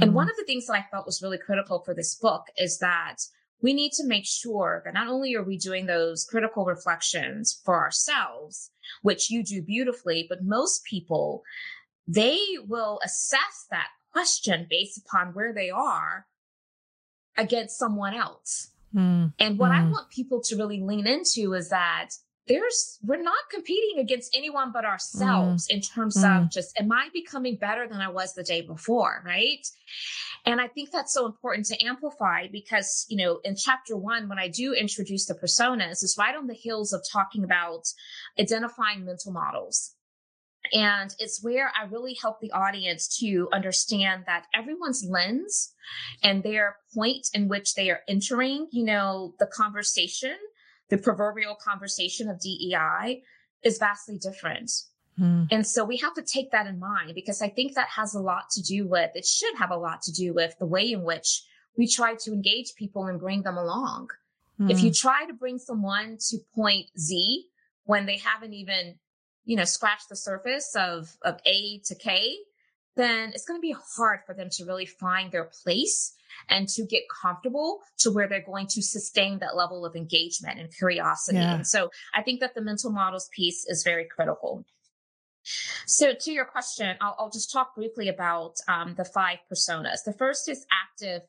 And 0.00 0.10
Mhm. 0.10 0.14
one 0.14 0.30
of 0.30 0.36
the 0.36 0.44
things 0.44 0.66
that 0.66 0.74
I 0.74 0.86
felt 0.90 1.06
was 1.06 1.22
really 1.22 1.38
critical 1.38 1.80
for 1.84 1.94
this 1.94 2.14
book 2.14 2.44
is 2.56 2.78
that 2.78 3.16
we 3.62 3.72
need 3.74 3.92
to 3.92 4.06
make 4.06 4.26
sure 4.26 4.80
that 4.84 4.94
not 4.94 5.08
only 5.08 5.34
are 5.34 5.42
we 5.42 5.58
doing 5.58 5.86
those 5.86 6.24
critical 6.24 6.64
reflections 6.64 7.60
for 7.64 7.76
ourselves, 7.76 8.70
which 9.02 9.30
you 9.30 9.42
do 9.42 9.60
beautifully, 9.62 10.26
but 10.28 10.42
most 10.42 10.84
people, 10.84 11.42
they 12.14 12.40
will 12.66 12.98
assess 13.04 13.66
that 13.70 13.88
question 14.12 14.66
based 14.68 14.98
upon 14.98 15.28
where 15.34 15.52
they 15.52 15.70
are 15.70 16.26
against 17.36 17.78
someone 17.78 18.14
else. 18.14 18.72
Mm, 18.94 19.32
And 19.38 19.58
what 19.58 19.70
I 19.70 19.82
Mm. 19.84 19.92
want 19.92 20.10
people 20.10 20.42
to 20.42 20.56
really 20.56 20.80
lean 20.80 21.06
into 21.06 21.54
is 21.54 21.70
that 21.70 22.10
there's 22.46 22.98
we're 23.02 23.22
not 23.22 23.48
competing 23.50 23.98
against 24.00 24.34
anyone 24.36 24.72
but 24.72 24.84
ourselves 24.84 25.68
in 25.68 25.80
terms 25.80 26.16
Mm. 26.16 26.44
of 26.44 26.50
just 26.50 26.78
am 26.80 26.90
I 26.90 27.08
becoming 27.12 27.56
better 27.56 27.86
than 27.86 28.00
I 28.00 28.08
was 28.08 28.34
the 28.34 28.42
day 28.42 28.60
before, 28.60 29.22
right? 29.24 29.64
And 30.44 30.60
I 30.60 30.66
think 30.66 30.90
that's 30.90 31.12
so 31.12 31.26
important 31.26 31.66
to 31.66 31.80
amplify 31.84 32.48
because, 32.48 33.06
you 33.08 33.16
know, 33.16 33.38
in 33.44 33.54
chapter 33.54 33.96
one, 33.96 34.28
when 34.28 34.38
I 34.38 34.48
do 34.48 34.72
introduce 34.74 35.26
the 35.26 35.34
personas, 35.34 36.02
it's 36.02 36.18
right 36.18 36.34
on 36.34 36.48
the 36.48 36.54
heels 36.54 36.92
of 36.92 37.02
talking 37.10 37.44
about 37.44 37.84
identifying 38.38 39.04
mental 39.04 39.32
models. 39.32 39.94
And 40.72 41.14
it's 41.18 41.42
where 41.42 41.72
I 41.78 41.86
really 41.86 42.16
help 42.20 42.40
the 42.40 42.52
audience 42.52 43.18
to 43.18 43.48
understand 43.52 44.24
that 44.26 44.46
everyone's 44.54 45.04
lens 45.08 45.72
and 46.22 46.42
their 46.42 46.76
point 46.94 47.28
in 47.34 47.48
which 47.48 47.74
they 47.74 47.90
are 47.90 48.00
entering, 48.06 48.68
you 48.70 48.84
know, 48.84 49.34
the 49.38 49.46
conversation, 49.46 50.36
the 50.88 50.98
proverbial 50.98 51.56
conversation 51.56 52.28
of 52.28 52.40
DEI 52.40 53.22
is 53.62 53.78
vastly 53.78 54.18
different. 54.18 54.70
mm, 55.18 55.48
And 55.50 55.66
so 55.66 55.84
we 55.84 55.96
have 55.98 56.14
to 56.14 56.22
take 56.22 56.50
that 56.52 56.66
in 56.66 56.78
mind 56.78 57.14
because 57.14 57.42
I 57.42 57.48
think 57.48 57.74
that 57.74 57.88
has 57.88 58.14
a 58.14 58.20
lot 58.20 58.50
to 58.52 58.62
do 58.62 58.86
with, 58.86 59.10
it 59.14 59.26
should 59.26 59.54
have 59.56 59.70
a 59.70 59.76
lot 59.76 60.02
to 60.02 60.12
do 60.12 60.34
with 60.34 60.58
the 60.58 60.66
way 60.66 60.92
in 60.92 61.02
which 61.02 61.42
we 61.76 61.88
try 61.88 62.14
to 62.14 62.32
engage 62.32 62.74
people 62.76 63.06
and 63.06 63.18
bring 63.18 63.42
them 63.42 63.56
along. 63.56 64.08
If 64.68 64.78
mm. 64.78 64.84
you 64.84 64.92
try 64.92 65.24
to 65.26 65.32
bring 65.32 65.58
someone 65.58 66.18
to 66.28 66.38
point 66.54 66.86
Z 66.98 67.46
when 67.84 68.04
they 68.04 68.18
haven't 68.18 68.52
even, 68.52 68.96
you 69.44 69.56
know, 69.56 69.64
scratch 69.64 70.02
the 70.08 70.16
surface 70.16 70.74
of, 70.76 71.16
of 71.22 71.40
A 71.46 71.80
to 71.86 71.94
K, 71.94 72.36
then 72.96 73.30
it's 73.30 73.44
going 73.44 73.58
to 73.58 73.62
be 73.62 73.74
hard 73.96 74.20
for 74.26 74.34
them 74.34 74.48
to 74.52 74.64
really 74.64 74.86
find 74.86 75.32
their 75.32 75.50
place 75.62 76.14
and 76.48 76.68
to 76.68 76.84
get 76.84 77.02
comfortable 77.22 77.80
to 77.98 78.10
where 78.10 78.28
they're 78.28 78.42
going 78.42 78.66
to 78.68 78.82
sustain 78.82 79.38
that 79.38 79.56
level 79.56 79.84
of 79.84 79.96
engagement 79.96 80.58
and 80.60 80.74
curiosity. 80.74 81.38
Yeah. 81.38 81.54
And 81.54 81.66
so 81.66 81.90
I 82.14 82.22
think 82.22 82.40
that 82.40 82.54
the 82.54 82.60
mental 82.60 82.90
models 82.90 83.28
piece 83.34 83.64
is 83.66 83.82
very 83.82 84.04
critical. 84.04 84.64
So 85.86 86.12
to 86.14 86.32
your 86.32 86.44
question, 86.44 86.96
I'll, 87.00 87.16
I'll 87.18 87.30
just 87.30 87.52
talk 87.52 87.74
briefly 87.74 88.08
about 88.08 88.56
um, 88.68 88.94
the 88.96 89.04
five 89.04 89.38
personas. 89.50 90.04
The 90.04 90.12
first 90.12 90.48
is 90.48 90.66
active 90.70 91.22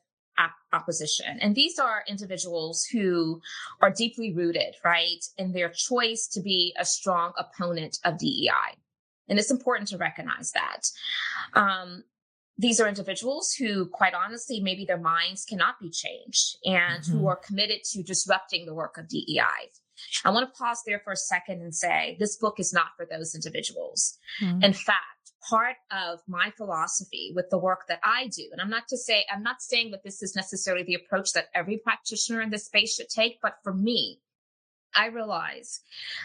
opposition. 0.72 1.38
And 1.40 1.54
these 1.54 1.78
are 1.78 2.04
individuals 2.08 2.84
who 2.84 3.40
are 3.80 3.90
deeply 3.90 4.32
rooted, 4.32 4.74
right, 4.84 5.24
in 5.36 5.52
their 5.52 5.68
choice 5.68 6.26
to 6.32 6.40
be 6.40 6.74
a 6.78 6.84
strong 6.84 7.32
opponent 7.38 7.98
of 8.04 8.18
DEI. 8.18 8.76
And 9.28 9.38
it's 9.38 9.50
important 9.50 9.88
to 9.88 9.98
recognize 9.98 10.52
that. 10.52 10.90
Um, 11.54 12.04
these 12.58 12.80
are 12.80 12.88
individuals 12.88 13.54
who, 13.54 13.86
quite 13.86 14.14
honestly, 14.14 14.60
maybe 14.60 14.84
their 14.84 14.98
minds 14.98 15.44
cannot 15.44 15.80
be 15.80 15.90
changed 15.90 16.56
and 16.64 17.04
who 17.04 17.20
Mhm. 17.22 17.28
are 17.30 17.36
committed 17.36 17.82
to 17.84 18.02
disrupting 18.02 18.66
the 18.66 18.74
work 18.74 18.98
of 18.98 19.08
DEI. 19.08 19.70
I 20.24 20.30
want 20.30 20.52
to 20.52 20.58
pause 20.58 20.82
there 20.84 21.00
for 21.00 21.12
a 21.12 21.16
second 21.16 21.62
and 21.62 21.74
say 21.74 22.16
this 22.18 22.36
book 22.36 22.58
is 22.58 22.72
not 22.72 22.88
for 22.96 23.06
those 23.06 23.34
individuals. 23.34 24.18
Mm. 24.40 24.64
In 24.64 24.72
fact, 24.72 25.11
part 25.48 25.76
of 25.90 26.20
my 26.28 26.50
philosophy 26.56 27.32
with 27.34 27.50
the 27.50 27.58
work 27.58 27.86
that 27.88 28.00
I 28.04 28.28
do, 28.28 28.48
and 28.52 28.60
I'm 28.60 28.70
not 28.70 28.88
to 28.88 28.96
say, 28.96 29.24
I'm 29.32 29.42
not 29.42 29.62
saying 29.62 29.90
that 29.90 30.04
this 30.04 30.22
is 30.22 30.36
necessarily 30.36 30.84
the 30.84 30.94
approach 30.94 31.32
that 31.32 31.48
every 31.54 31.78
practitioner 31.78 32.40
in 32.40 32.50
this 32.50 32.66
space 32.66 32.94
should 32.94 33.08
take, 33.08 33.40
but 33.42 33.56
for 33.62 33.74
me, 33.74 34.20
I 34.94 35.06
realize 35.06 35.80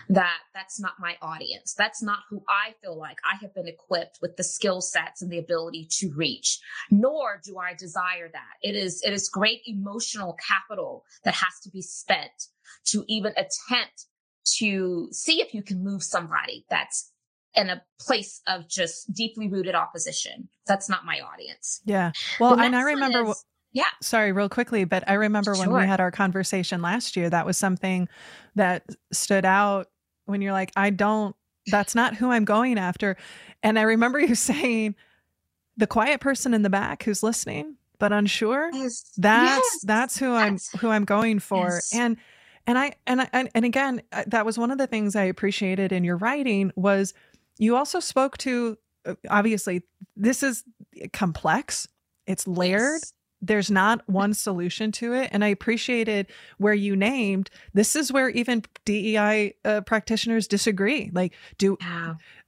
that 0.09 0.39
that's 0.53 0.79
not 0.79 0.93
my 0.99 1.15
audience. 1.21 1.73
That's 1.73 2.03
not 2.03 2.19
who 2.29 2.43
I 2.49 2.73
feel 2.81 2.97
like 2.97 3.17
I 3.23 3.37
have 3.41 3.53
been 3.53 3.67
equipped 3.67 4.19
with 4.21 4.35
the 4.35 4.43
skill 4.43 4.81
sets 4.81 5.21
and 5.21 5.31
the 5.31 5.37
ability 5.37 5.87
to 5.99 6.11
reach. 6.13 6.59
Nor 6.91 7.39
do 7.43 7.57
I 7.57 7.73
desire 7.73 8.29
that. 8.31 8.53
It 8.61 8.75
is, 8.75 9.01
it 9.05 9.13
is 9.13 9.29
great 9.29 9.61
emotional 9.65 10.37
capital 10.45 11.05
that 11.23 11.35
has 11.35 11.59
to 11.63 11.69
be 11.69 11.81
spent 11.81 12.49
to 12.87 13.05
even 13.07 13.31
attempt 13.31 14.05
to 14.57 15.09
see 15.11 15.41
if 15.41 15.53
you 15.53 15.61
can 15.61 15.83
move 15.83 16.03
somebody 16.03 16.65
that's 16.69 17.11
in 17.57 17.69
a 17.69 17.81
place 17.99 18.41
of 18.47 18.67
just 18.69 19.11
deeply 19.13 19.49
rooted 19.49 19.75
opposition. 19.75 20.47
That's 20.67 20.87
not 20.89 21.03
my 21.05 21.19
audience. 21.19 21.81
yeah 21.85 22.11
well 22.39 22.59
and 22.59 22.75
i 22.75 22.81
remember 22.83 23.25
is- 23.31 23.43
yeah. 23.73 23.83
sorry 24.01 24.31
real 24.31 24.49
quickly 24.49 24.83
but 24.85 25.03
i 25.09 25.13
remember 25.13 25.53
when 25.55 25.71
we 25.73 25.81
had 25.85 25.99
our 25.99 26.11
conversation 26.11 26.81
last 26.81 27.15
year 27.17 27.29
that 27.29 27.45
was 27.45 27.57
something 27.57 28.07
that 28.55 28.83
stood 29.11 29.43
out 29.45 29.87
when 30.25 30.41
you're 30.41 30.53
like 30.53 30.71
i 30.75 30.89
don't 30.89 31.35
that's 31.67 31.93
not 31.95 32.15
who 32.15 32.31
i'm 32.31 32.45
going 32.45 32.77
after 32.79 33.17
and 33.63 33.77
i 33.77 33.81
remember 33.83 34.19
you 34.19 34.35
saying 34.53 34.95
the 35.77 35.87
quiet 35.87 36.19
person 36.21 36.53
in 36.53 36.61
the 36.63 36.69
back 36.69 37.03
who's 37.03 37.21
listening 37.23 37.75
but 37.99 38.11
unsure 38.11 38.69
Yes. 38.73 39.11
that's 39.17 39.57
Yes. 39.73 39.79
that's 39.83 40.17
who 40.17 40.33
i'm 40.33 40.57
who 40.79 40.89
i'm 40.89 41.05
going 41.05 41.39
for 41.39 41.65
Yes. 41.65 41.91
and 41.93 42.17
and 42.65 42.77
i 42.77 42.93
and 43.05 43.21
I, 43.21 43.29
and, 43.33 43.49
and 43.55 43.65
again 43.65 44.01
uh, 44.11 44.23
that 44.27 44.45
was 44.45 44.57
one 44.57 44.71
of 44.71 44.77
the 44.77 44.87
things 44.87 45.15
i 45.15 45.23
appreciated 45.23 45.91
in 45.91 46.03
your 46.03 46.17
writing 46.17 46.71
was 46.75 47.13
you 47.57 47.75
also 47.75 47.99
spoke 47.99 48.37
to 48.37 48.77
uh, 49.05 49.15
obviously 49.29 49.83
this 50.15 50.43
is 50.43 50.63
complex 51.13 51.87
it's 52.25 52.47
layered 52.47 52.99
yes 53.01 53.13
there's 53.41 53.69
not 53.69 54.01
one 54.07 54.33
solution 54.33 54.91
to 54.93 55.13
it. 55.13 55.29
And 55.31 55.43
I 55.43 55.49
appreciated 55.49 56.27
where 56.57 56.73
you 56.73 56.95
named 56.95 57.49
this 57.73 57.95
is 57.95 58.11
where 58.11 58.29
even 58.29 58.63
DEI 58.85 59.53
uh, 59.63 59.81
practitioners 59.81 60.47
disagree. 60.47 61.11
Like, 61.13 61.33
do 61.57 61.77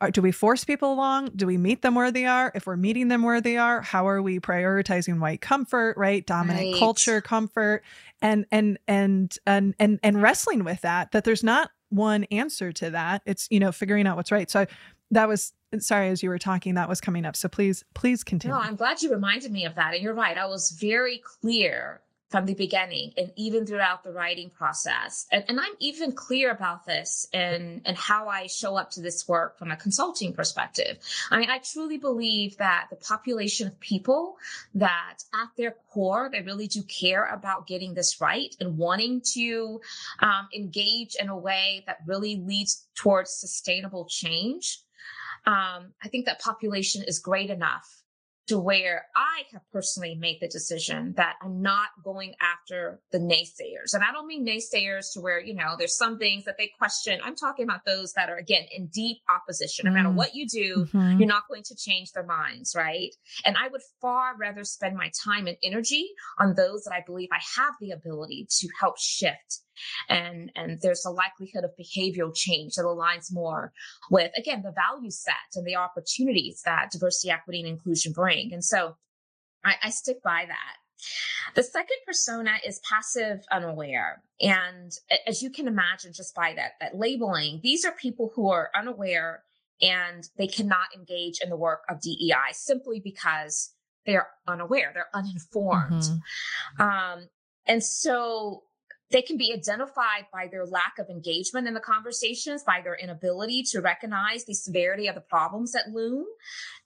are, 0.01 0.11
do 0.11 0.21
we 0.21 0.31
force 0.31 0.63
people 0.63 0.91
along? 0.91 1.31
Do 1.35 1.45
we 1.45 1.57
meet 1.57 1.81
them 1.81 1.95
where 1.95 2.11
they 2.11 2.25
are? 2.25 2.51
If 2.55 2.65
we're 2.65 2.77
meeting 2.77 3.07
them 3.09 3.23
where 3.23 3.41
they 3.41 3.57
are, 3.57 3.81
how 3.81 4.07
are 4.07 4.21
we 4.21 4.39
prioritizing 4.39 5.19
white 5.19 5.41
comfort, 5.41 5.95
right? 5.97 6.25
Dominant 6.25 6.71
right. 6.73 6.79
culture 6.79 7.21
comfort, 7.21 7.83
and 8.21 8.45
and 8.51 8.79
and 8.87 9.37
and 9.45 9.75
and 9.79 9.99
and 10.01 10.21
wrestling 10.21 10.63
with 10.63 10.81
that. 10.81 11.11
That 11.11 11.23
there's 11.23 11.43
not 11.43 11.69
one 11.89 12.23
answer 12.25 12.71
to 12.71 12.91
that. 12.91 13.21
It's 13.25 13.47
you 13.51 13.59
know 13.59 13.71
figuring 13.71 14.07
out 14.07 14.17
what's 14.17 14.31
right. 14.31 14.49
So 14.49 14.65
that 15.11 15.27
was 15.27 15.53
sorry 15.79 16.09
as 16.09 16.23
you 16.23 16.29
were 16.29 16.39
talking 16.39 16.75
that 16.75 16.89
was 16.89 17.01
coming 17.01 17.25
up. 17.25 17.35
So 17.35 17.47
please 17.47 17.83
please 17.93 18.23
continue. 18.23 18.55
No 18.55 18.61
i'm 18.61 18.75
glad 18.75 19.01
you 19.01 19.11
reminded 19.11 19.51
me 19.51 19.65
of 19.65 19.75
that. 19.75 19.93
And 19.93 20.03
you're 20.03 20.13
right. 20.13 20.37
I 20.37 20.47
was 20.47 20.71
very 20.71 21.21
clear 21.23 22.01
from 22.29 22.45
the 22.45 22.53
beginning 22.53 23.11
and 23.17 23.31
even 23.35 23.65
throughout 23.65 24.03
the 24.03 24.11
writing 24.11 24.51
process. 24.51 25.25
And, 25.31 25.43
and 25.47 25.59
i'm 25.59 25.73
even 25.79 26.11
clear 26.11 26.51
about 26.51 26.85
this 26.85 27.27
and 27.33 27.81
and 27.85 27.97
how 27.97 28.27
i 28.27 28.47
show 28.47 28.75
up 28.75 28.91
to 28.91 29.01
this 29.01 29.27
work 29.27 29.57
from 29.57 29.71
a 29.71 29.75
consulting 29.75 30.33
perspective. 30.33 30.97
I 31.31 31.39
mean 31.39 31.49
i 31.49 31.59
truly 31.59 31.97
believe 31.97 32.57
that 32.57 32.87
the 32.89 32.95
population 32.95 33.67
of 33.67 33.79
people 33.79 34.37
that 34.75 35.17
at 35.33 35.49
their 35.57 35.75
core 35.91 36.29
they 36.31 36.41
really 36.41 36.67
do 36.67 36.83
care 36.83 37.25
about 37.25 37.67
getting 37.67 37.93
this 37.93 38.21
right 38.21 38.55
and 38.59 38.77
wanting 38.77 39.21
to 39.33 39.81
um, 40.19 40.49
engage 40.55 41.15
in 41.15 41.29
a 41.29 41.37
way 41.37 41.83
that 41.87 41.99
really 42.05 42.37
leads 42.37 42.87
towards 42.95 43.31
sustainable 43.31 44.05
change 44.05 44.79
um, 45.49 45.93
I 46.03 46.09
think 46.09 46.27
that 46.27 46.39
population 46.39 47.03
is 47.07 47.17
great 47.17 47.49
enough 47.49 47.87
to 48.49 48.59
where 48.59 49.05
I 49.15 49.43
have 49.53 49.61
personally 49.71 50.15
made 50.15 50.39
the 50.41 50.47
decision 50.47 51.13
that 51.17 51.35
I'm 51.41 51.61
not 51.61 51.89
going 52.03 52.33
after 52.41 52.99
the 53.11 53.19
naysayers. 53.19 53.93
And 53.93 54.03
I 54.03 54.11
don't 54.11 54.25
mean 54.25 54.45
naysayers 54.45 55.13
to 55.13 55.21
where, 55.21 55.39
you 55.39 55.53
know, 55.53 55.75
there's 55.77 55.95
some 55.95 56.17
things 56.17 56.45
that 56.45 56.55
they 56.57 56.71
question. 56.77 57.19
I'm 57.23 57.35
talking 57.35 57.63
about 57.63 57.85
those 57.85 58.13
that 58.13 58.29
are, 58.29 58.37
again, 58.37 58.65
in 58.71 58.87
deep 58.87 59.17
opposition. 59.29 59.85
No 59.85 59.91
matter 59.91 60.09
mm. 60.09 60.15
what 60.15 60.33
you 60.33 60.47
do, 60.47 60.87
mm-hmm. 60.91 61.19
you're 61.19 61.27
not 61.27 61.47
going 61.47 61.63
to 61.63 61.75
change 61.75 62.11
their 62.11 62.25
minds, 62.25 62.73
right? 62.75 63.11
And 63.45 63.55
I 63.55 63.67
would 63.69 63.81
far 64.01 64.35
rather 64.35 64.63
spend 64.63 64.95
my 64.95 65.11
time 65.23 65.45
and 65.45 65.57
energy 65.63 66.09
on 66.39 66.55
those 66.55 66.83
that 66.85 66.93
I 66.93 67.03
believe 67.05 67.29
I 67.31 67.41
have 67.61 67.75
the 67.79 67.91
ability 67.91 68.47
to 68.49 68.67
help 68.79 68.97
shift 68.99 69.61
and 70.07 70.51
and 70.55 70.79
there's 70.81 71.05
a 71.05 71.11
likelihood 71.11 71.63
of 71.63 71.71
behavioral 71.79 72.33
change 72.33 72.75
that 72.75 72.83
aligns 72.83 73.31
more 73.31 73.71
with 74.09 74.31
again 74.37 74.61
the 74.61 74.71
value 74.71 75.11
set 75.11 75.35
and 75.55 75.65
the 75.65 75.75
opportunities 75.75 76.61
that 76.65 76.91
diversity 76.91 77.31
equity 77.31 77.59
and 77.59 77.69
inclusion 77.69 78.11
bring 78.11 78.53
and 78.53 78.63
so 78.63 78.95
I, 79.63 79.75
I 79.83 79.89
stick 79.89 80.21
by 80.23 80.45
that 80.47 80.77
the 81.55 81.63
second 81.63 81.97
persona 82.05 82.51
is 82.65 82.81
passive 82.89 83.43
unaware. 83.51 84.21
And 84.41 84.91
as 85.25 85.41
you 85.41 85.49
can 85.49 85.67
imagine, 85.67 86.13
just 86.13 86.35
by 86.35 86.53
that, 86.55 86.73
that 86.79 86.97
labeling, 86.97 87.59
these 87.63 87.85
are 87.85 87.91
people 87.91 88.31
who 88.35 88.49
are 88.49 88.69
unaware 88.75 89.43
and 89.81 90.27
they 90.37 90.47
cannot 90.47 90.93
engage 90.95 91.39
in 91.41 91.49
the 91.49 91.55
work 91.55 91.83
of 91.89 92.01
DEI 92.01 92.51
simply 92.51 92.99
because 92.99 93.73
they're 94.05 94.29
unaware, 94.47 94.91
they're 94.93 95.09
uninformed. 95.13 96.03
Mm-hmm. 96.03 96.81
Um, 96.81 97.29
and 97.65 97.83
so 97.83 98.63
they 99.11 99.21
can 99.21 99.37
be 99.37 99.53
identified 99.53 100.27
by 100.31 100.47
their 100.47 100.65
lack 100.65 100.99
of 100.99 101.09
engagement 101.09 101.67
in 101.67 101.73
the 101.73 101.79
conversations, 101.79 102.63
by 102.63 102.81
their 102.81 102.95
inability 102.95 103.63
to 103.71 103.81
recognize 103.81 104.45
the 104.45 104.53
severity 104.53 105.07
of 105.07 105.15
the 105.15 105.21
problems 105.21 105.71
that 105.71 105.89
loom 105.89 106.25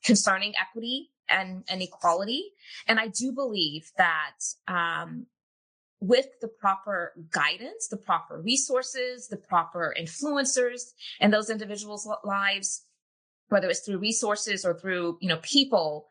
concerning 0.04 0.54
equity 0.60 1.12
and, 1.30 1.64
and 1.70 1.82
equality. 1.82 2.52
And 2.88 3.00
I 3.00 3.08
do 3.08 3.32
believe 3.32 3.92
that 3.98 4.36
um, 4.68 5.26
with 6.00 6.28
the 6.42 6.48
proper 6.48 7.14
guidance, 7.32 7.88
the 7.88 7.98
proper 7.98 8.42
resources, 8.42 9.28
the 9.28 9.38
proper 9.38 9.94
influencers 10.00 10.82
in 11.20 11.32
those 11.32 11.50
individuals' 11.50 12.08
lives, 12.24 12.86
whether 13.50 13.70
it's 13.70 13.82
through 13.82 14.00
resources 14.00 14.66
or 14.66 14.74
through, 14.74 15.18
you 15.22 15.30
know, 15.30 15.40
people, 15.42 16.08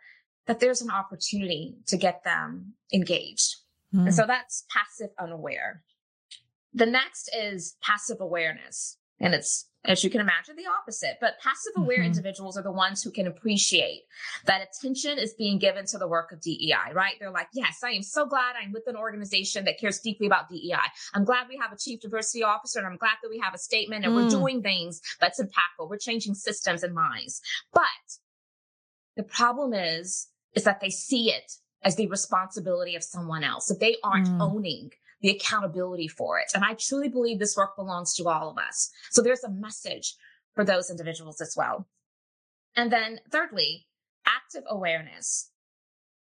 that 0.47 0.61
there's 0.61 0.83
an 0.83 0.91
opportunity 0.91 1.77
to 1.87 1.97
get 1.97 2.25
them 2.25 2.75
engaged. 2.93 3.57
Mm. 3.95 4.07
And 4.07 4.15
so 4.15 4.27
that's 4.27 4.65
passive 4.71 5.11
unaware. 5.19 5.83
The 6.75 6.87
next 6.87 7.31
is 7.37 7.77
passive 7.83 8.21
awareness. 8.21 8.97
And 9.21 9.35
it's, 9.35 9.69
as 9.85 10.03
you 10.03 10.11
can 10.11 10.21
imagine, 10.21 10.57
the 10.57 10.67
opposite. 10.67 11.19
But 11.21 11.39
passive 11.41 11.73
aware 11.77 11.99
mm-hmm. 11.99 12.07
individuals 12.07 12.59
are 12.59 12.63
the 12.63 12.73
ones 12.73 13.03
who 13.03 13.13
can 13.13 13.29
appreciate 13.29 14.03
that 14.47 14.67
attention 14.69 15.17
is 15.17 15.33
being 15.35 15.59
given 15.59 15.87
to 15.87 15.99
the 15.99 16.09
work 16.09 16.33
of 16.33 16.41
DEI, 16.41 16.93
right? 16.93 17.15
They're 17.21 17.31
like, 17.31 17.47
yes, 17.55 17.81
I 17.85 17.91
am 17.91 18.03
so 18.03 18.27
glad 18.27 18.57
I'm 18.61 18.73
with 18.73 18.83
an 18.89 18.97
organization 18.97 19.65
that 19.67 19.79
cares 19.79 20.01
deeply 20.01 20.27
about 20.27 20.49
DEI. 20.49 20.75
I'm 21.15 21.25
glad 21.25 21.47
we 21.49 21.57
have 21.57 21.73
a 21.73 21.79
chief 21.79 22.01
diversity 22.01 22.43
officer 22.43 22.81
and 22.81 22.89
I'm 22.89 22.97
glad 22.97 23.17
that 23.23 23.29
we 23.31 23.39
have 23.39 23.55
a 23.55 23.59
statement 23.59 24.05
and 24.05 24.13
mm. 24.13 24.25
we're 24.25 24.31
doing 24.31 24.61
things 24.61 25.01
that's 25.21 25.41
impactful. 25.41 25.89
We're 25.89 25.99
changing 25.99 26.35
systems 26.35 26.83
and 26.83 26.95
minds. 26.95 27.41
But 27.73 27.83
the 29.17 29.23
problem 29.23 29.73
is, 29.73 30.29
is 30.55 30.65
that 30.65 30.81
they 30.81 30.91
see 30.91 31.31
it 31.31 31.53
as 31.85 31.97
the 31.97 32.09
responsibility 32.09 32.97
of 32.97 33.05
someone 33.05 33.45
else. 33.45 33.67
So 33.67 33.75
they 33.75 33.97
aren't 34.03 34.29
mm. 34.29 34.41
owning 34.41 34.91
the 35.23 35.31
accountability 35.31 36.09
for 36.09 36.39
it. 36.39 36.51
And 36.55 36.65
I 36.65 36.75
truly 36.75 37.09
believe 37.09 37.39
this 37.39 37.57
work 37.57 37.77
belongs 37.77 38.15
to 38.17 38.29
all 38.29 38.51
of 38.51 38.59
us. 38.59 38.91
So 39.11 39.23
there's 39.23 39.45
a 39.45 39.51
message 39.51 40.15
for 40.55 40.65
those 40.65 40.91
individuals 40.91 41.41
as 41.41 41.55
well. 41.57 41.87
And 42.77 42.93
then 42.93 43.21
thirdly, 43.31 43.87
active 44.27 44.65
awareness. 44.69 45.51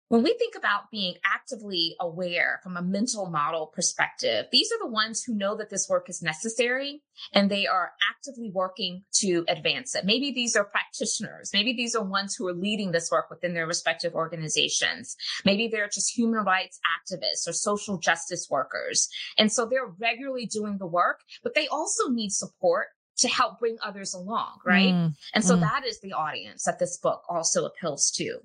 When 0.09 0.23
we 0.23 0.35
think 0.38 0.55
about 0.57 0.90
being 0.90 1.16
actively 1.23 1.94
aware 2.01 2.61
from 2.62 2.79
a 2.79 2.83
mental 2.83 3.29
model 3.29 3.66
perspective, 3.66 4.47
these 4.51 4.73
are 4.73 4.79
the 4.79 4.90
ones 4.90 5.23
who 5.23 5.35
know 5.35 5.55
that 5.57 5.68
this 5.68 5.87
work 5.87 6.09
is 6.09 6.23
necessary 6.23 7.03
and 7.35 7.51
they 7.51 7.66
are 7.66 7.92
actively 8.11 8.51
working 8.51 9.03
to 9.16 9.44
advance 9.49 9.94
it. 9.94 10.07
Maybe 10.07 10.33
these 10.33 10.57
are 10.57 10.64
practitioners. 10.64 11.51
Maybe 11.53 11.75
these 11.75 11.94
are 11.94 12.03
ones 12.03 12.35
who 12.35 12.49
are 12.49 12.55
leading 12.55 12.92
this 12.92 13.11
work 13.11 13.29
within 13.29 13.53
their 13.53 13.66
respective 13.66 14.14
organizations. 14.14 15.14
Maybe 15.44 15.68
they're 15.68 15.90
just 15.92 16.16
human 16.16 16.42
rights 16.42 16.81
activists 16.99 17.47
or 17.47 17.53
social 17.53 17.99
justice 17.99 18.49
workers. 18.51 19.11
And 19.37 19.53
so 19.53 19.66
they're 19.66 19.92
regularly 19.99 20.47
doing 20.47 20.79
the 20.79 20.87
work, 20.87 21.21
but 21.42 21.55
they 21.55 21.68
also 21.68 22.09
need 22.09 22.33
support 22.33 22.87
to 23.18 23.29
help 23.29 23.59
bring 23.59 23.77
others 23.83 24.14
along, 24.14 24.61
right? 24.64 24.94
Mm, 24.94 25.14
and 25.35 25.44
so 25.44 25.57
mm. 25.57 25.61
that 25.61 25.85
is 25.85 26.01
the 26.01 26.12
audience 26.12 26.64
that 26.64 26.79
this 26.79 26.97
book 26.97 27.25
also 27.29 27.66
appeals 27.66 28.11
to. 28.12 28.38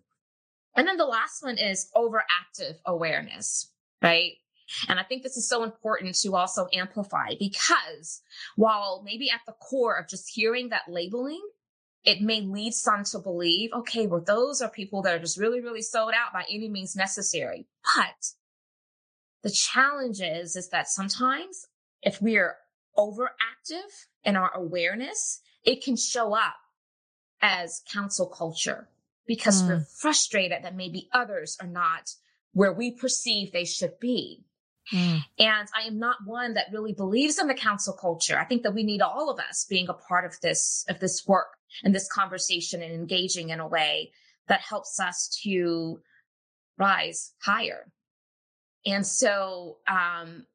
And 0.75 0.87
then 0.87 0.97
the 0.97 1.05
last 1.05 1.43
one 1.43 1.57
is 1.57 1.89
overactive 1.95 2.77
awareness, 2.85 3.71
right? 4.01 4.33
And 4.87 4.99
I 4.99 5.03
think 5.03 5.23
this 5.23 5.37
is 5.37 5.47
so 5.47 5.63
important 5.63 6.15
to 6.15 6.35
also 6.35 6.67
amplify 6.73 7.35
because 7.37 8.21
while 8.55 9.03
maybe 9.05 9.29
at 9.29 9.41
the 9.45 9.53
core 9.53 9.97
of 9.97 10.07
just 10.07 10.31
hearing 10.33 10.69
that 10.69 10.83
labeling, 10.87 11.41
it 12.03 12.21
may 12.21 12.41
lead 12.41 12.73
some 12.73 13.03
to 13.05 13.19
believe, 13.19 13.71
okay, 13.73 14.07
well, 14.07 14.21
those 14.21 14.61
are 14.61 14.69
people 14.69 15.01
that 15.03 15.15
are 15.15 15.19
just 15.19 15.37
really, 15.37 15.61
really 15.61 15.81
sold 15.81 16.13
out 16.13 16.33
by 16.33 16.43
any 16.49 16.67
means 16.69 16.95
necessary. 16.95 17.67
But 17.95 18.31
the 19.43 19.51
challenge 19.51 20.21
is, 20.21 20.55
is 20.55 20.69
that 20.69 20.87
sometimes 20.87 21.67
if 22.01 22.21
we 22.21 22.37
are 22.37 22.57
overactive 22.97 24.07
in 24.23 24.35
our 24.35 24.51
awareness, 24.55 25.41
it 25.63 25.83
can 25.83 25.95
show 25.95 26.33
up 26.33 26.55
as 27.41 27.81
cancel 27.91 28.27
culture 28.27 28.87
because 29.25 29.63
mm. 29.63 29.69
we're 29.69 29.85
frustrated 29.99 30.63
that 30.63 30.75
maybe 30.75 31.09
others 31.13 31.57
are 31.61 31.67
not 31.67 32.09
where 32.53 32.73
we 32.73 32.91
perceive 32.91 33.51
they 33.51 33.65
should 33.65 33.99
be. 33.99 34.43
Mm. 34.91 35.21
And 35.39 35.67
I 35.75 35.87
am 35.87 35.97
not 35.97 36.17
one 36.25 36.55
that 36.55 36.67
really 36.71 36.93
believes 36.93 37.39
in 37.39 37.47
the 37.47 37.53
cancel 37.53 37.93
culture. 37.93 38.37
I 38.37 38.45
think 38.45 38.63
that 38.63 38.73
we 38.73 38.83
need 38.83 39.01
all 39.01 39.29
of 39.29 39.39
us 39.39 39.65
being 39.69 39.87
a 39.89 39.93
part 39.93 40.25
of 40.25 40.39
this, 40.41 40.85
of 40.89 40.99
this 40.99 41.25
work 41.25 41.57
and 41.83 41.95
this 41.95 42.09
conversation 42.11 42.81
and 42.81 42.93
engaging 42.93 43.49
in 43.49 43.59
a 43.59 43.67
way 43.67 44.11
that 44.47 44.61
helps 44.61 44.99
us 44.99 45.39
to 45.43 46.01
rise 46.77 47.33
higher. 47.41 47.91
And 48.85 49.07
so, 49.07 49.77
um, 49.87 50.45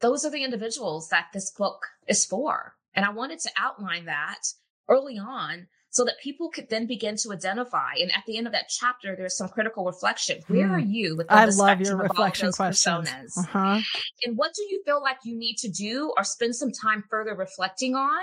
those 0.00 0.24
are 0.24 0.30
the 0.30 0.44
individuals 0.44 1.08
that 1.08 1.26
this 1.34 1.50
book 1.50 1.86
is 2.08 2.24
for. 2.24 2.74
And 2.94 3.04
I 3.04 3.10
wanted 3.10 3.38
to 3.40 3.50
outline 3.58 4.06
that 4.06 4.42
early 4.88 5.18
on 5.18 5.66
so 5.90 6.04
that 6.04 6.14
people 6.22 6.48
could 6.48 6.68
then 6.70 6.86
begin 6.86 7.16
to 7.16 7.32
identify. 7.32 7.94
And 8.00 8.10
at 8.12 8.22
the 8.26 8.38
end 8.38 8.46
of 8.46 8.52
that 8.52 8.68
chapter, 8.68 9.16
there's 9.16 9.36
some 9.36 9.48
critical 9.48 9.84
reflection. 9.84 10.40
Where 10.46 10.68
mm. 10.68 10.72
are 10.72 10.78
you 10.78 11.16
with 11.16 11.26
I 11.28 11.46
love 11.46 11.80
your 11.80 11.96
reflection 11.96 12.52
questions. 12.52 13.06
personas? 13.06 13.38
Uh-huh. 13.38 13.80
And 14.24 14.36
what 14.36 14.54
do 14.54 14.62
you 14.62 14.82
feel 14.84 15.02
like 15.02 15.18
you 15.24 15.36
need 15.36 15.56
to 15.58 15.68
do 15.68 16.12
or 16.16 16.22
spend 16.22 16.54
some 16.54 16.70
time 16.70 17.04
further 17.10 17.34
reflecting 17.34 17.96
on? 17.96 18.22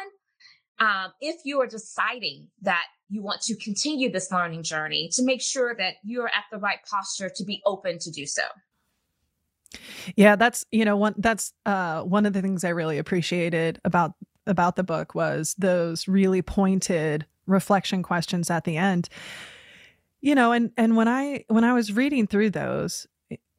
Um, 0.79 1.11
if 1.19 1.37
you 1.43 1.59
are 1.61 1.67
deciding 1.67 2.47
that 2.61 2.85
you 3.09 3.21
want 3.21 3.41
to 3.41 3.55
continue 3.57 4.11
this 4.11 4.31
learning 4.31 4.63
journey 4.63 5.09
to 5.13 5.23
make 5.23 5.41
sure 5.41 5.75
that 5.75 5.95
you're 6.03 6.27
at 6.27 6.43
the 6.51 6.59
right 6.59 6.79
posture 6.89 7.29
to 7.35 7.43
be 7.43 7.61
open 7.65 7.99
to 7.99 8.11
do 8.11 8.25
so. 8.25 8.43
Yeah, 10.15 10.35
that's 10.35 10.65
you 10.71 10.85
know 10.85 10.95
one 10.95 11.15
that's 11.17 11.51
uh 11.65 12.01
one 12.03 12.25
of 12.25 12.33
the 12.33 12.41
things 12.41 12.63
I 12.63 12.69
really 12.69 12.97
appreciated 12.97 13.81
about 13.83 14.13
about 14.45 14.77
the 14.77 14.83
book 14.83 15.13
was 15.13 15.55
those 15.57 16.07
really 16.07 16.41
pointed 16.41 17.25
reflection 17.47 18.03
questions 18.03 18.51
at 18.51 18.63
the 18.63 18.77
end. 18.77 19.09
You 20.21 20.35
know, 20.35 20.51
and 20.51 20.71
and 20.77 20.95
when 20.95 21.07
I 21.07 21.45
when 21.47 21.63
I 21.63 21.73
was 21.73 21.93
reading 21.93 22.27
through 22.27 22.51
those, 22.51 23.07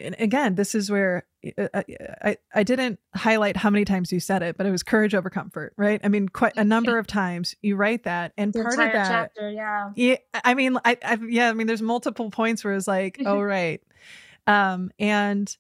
and 0.01 0.17
again, 0.19 0.55
this 0.55 0.75
is 0.75 0.91
where 0.91 1.27
uh, 1.57 1.69
uh, 1.73 1.83
I, 2.23 2.37
I 2.55 2.63
didn't 2.63 2.99
highlight 3.15 3.57
how 3.57 3.71
many 3.71 3.85
times 3.85 4.13
you 4.13 4.21
said 4.21 4.43
it, 4.43 4.57
but 4.57 4.67
it 4.67 4.71
was 4.71 4.83
courage 4.83 5.15
over 5.15 5.31
comfort, 5.31 5.73
right? 5.77 6.01
I 6.03 6.09
mean, 6.09 6.29
quite 6.29 6.57
a 6.57 6.65
number 6.65 6.99
of 6.99 7.07
times 7.07 7.55
you 7.63 7.77
write 7.77 8.05
that, 8.05 8.33
and 8.37 8.53
the 8.53 8.63
part 8.63 8.73
of 8.75 8.93
that, 8.93 9.09
chapter, 9.09 9.51
yeah, 9.51 9.93
yeah. 9.95 10.17
I 10.33 10.55
mean, 10.55 10.77
I, 10.85 10.97
I, 11.05 11.19
yeah, 11.29 11.49
I 11.49 11.53
mean, 11.53 11.67
there's 11.67 11.83
multiple 11.83 12.31
points 12.31 12.65
where 12.65 12.75
it's 12.75 12.89
like, 12.89 13.21
oh, 13.27 13.41
right, 13.41 13.81
um, 14.47 14.91
and 14.99 15.57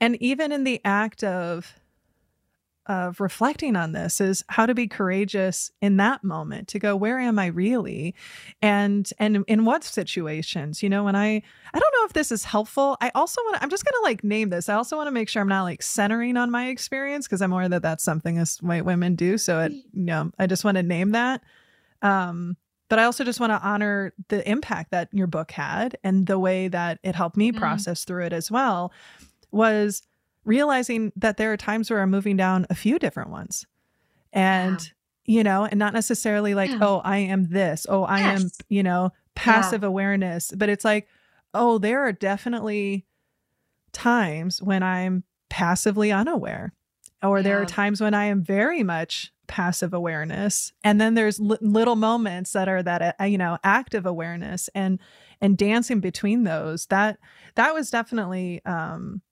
and 0.00 0.16
even 0.22 0.52
in 0.52 0.64
the 0.64 0.80
act 0.84 1.24
of 1.24 1.77
of 2.88 3.20
reflecting 3.20 3.76
on 3.76 3.92
this 3.92 4.20
is 4.20 4.44
how 4.48 4.64
to 4.66 4.74
be 4.74 4.88
courageous 4.88 5.70
in 5.82 5.98
that 5.98 6.24
moment 6.24 6.68
to 6.68 6.78
go 6.78 6.96
where 6.96 7.18
am 7.18 7.38
i 7.38 7.46
really? 7.46 8.14
And 8.62 9.08
and 9.18 9.44
in 9.46 9.64
what 9.64 9.84
situations? 9.84 10.82
You 10.82 10.88
know 10.88 11.04
when 11.04 11.14
i 11.14 11.26
i 11.28 11.78
don't 11.78 11.94
know 12.00 12.06
if 12.06 12.14
this 12.14 12.32
is 12.32 12.44
helpful. 12.44 12.96
I 13.00 13.10
also 13.14 13.40
want 13.42 13.56
to 13.56 13.62
i'm 13.62 13.70
just 13.70 13.84
going 13.84 14.00
to 14.00 14.02
like 14.02 14.24
name 14.24 14.50
this. 14.50 14.68
I 14.68 14.74
also 14.74 14.96
want 14.96 15.06
to 15.06 15.12
make 15.12 15.28
sure 15.28 15.42
i'm 15.42 15.48
not 15.48 15.64
like 15.64 15.82
centering 15.82 16.36
on 16.36 16.50
my 16.50 16.68
experience 16.68 17.26
because 17.26 17.42
i'm 17.42 17.52
aware 17.52 17.68
that 17.68 17.82
that's 17.82 18.04
something 18.04 18.38
as 18.38 18.56
white 18.58 18.84
women 18.84 19.14
do. 19.14 19.38
So 19.38 19.60
it 19.60 19.72
you 19.72 19.84
know 19.92 20.30
i 20.38 20.46
just 20.46 20.64
want 20.64 20.76
to 20.76 20.82
name 20.82 21.12
that. 21.12 21.42
Um 22.02 22.56
but 22.88 22.98
I 22.98 23.04
also 23.04 23.22
just 23.22 23.38
want 23.38 23.52
to 23.52 23.60
honor 23.60 24.14
the 24.28 24.48
impact 24.50 24.92
that 24.92 25.08
your 25.12 25.26
book 25.26 25.50
had 25.50 25.98
and 26.02 26.26
the 26.26 26.38
way 26.38 26.68
that 26.68 26.98
it 27.02 27.14
helped 27.14 27.36
me 27.36 27.52
mm. 27.52 27.58
process 27.58 28.04
through 28.04 28.24
it 28.24 28.32
as 28.32 28.50
well 28.50 28.92
was 29.50 30.02
realizing 30.48 31.12
that 31.14 31.36
there 31.36 31.52
are 31.52 31.56
times 31.56 31.90
where 31.90 32.00
I'm 32.00 32.10
moving 32.10 32.36
down 32.36 32.66
a 32.70 32.74
few 32.74 32.98
different 32.98 33.30
ones. 33.30 33.66
And, 34.32 34.80
yeah. 35.26 35.36
you 35.36 35.44
know, 35.44 35.66
and 35.66 35.78
not 35.78 35.92
necessarily 35.92 36.54
like, 36.54 36.70
yeah. 36.70 36.78
oh, 36.80 37.02
I 37.04 37.18
am 37.18 37.48
this, 37.50 37.86
oh, 37.88 38.04
I 38.04 38.20
yes. 38.20 38.42
am, 38.42 38.50
you 38.68 38.82
know, 38.82 39.12
passive 39.34 39.82
yeah. 39.82 39.88
awareness, 39.88 40.52
but 40.56 40.68
it's 40.68 40.84
like, 40.84 41.06
oh, 41.52 41.78
there 41.78 42.00
are 42.00 42.12
definitely 42.12 43.06
times 43.92 44.62
when 44.62 44.82
I'm 44.82 45.24
passively 45.50 46.10
unaware, 46.10 46.72
or 47.22 47.42
there 47.42 47.60
are 47.60 47.66
times 47.66 48.00
when 48.00 48.14
I 48.14 48.26
am 48.26 48.42
very 48.42 48.82
much 48.82 49.32
passive 49.48 49.94
awareness 49.94 50.74
and 50.84 51.00
then 51.00 51.14
there's 51.14 51.40
li- 51.40 51.56
little 51.62 51.96
moments 51.96 52.52
that 52.52 52.68
are 52.68 52.82
that 52.82 53.16
uh, 53.18 53.24
you 53.24 53.38
know 53.38 53.56
active 53.64 54.04
awareness 54.04 54.68
and 54.74 55.00
and 55.40 55.56
dancing 55.56 56.00
between 56.00 56.44
those 56.44 56.84
that 56.86 57.18
that 57.54 57.72
was 57.72 57.90
definitely 57.90 58.60
um 58.66 59.22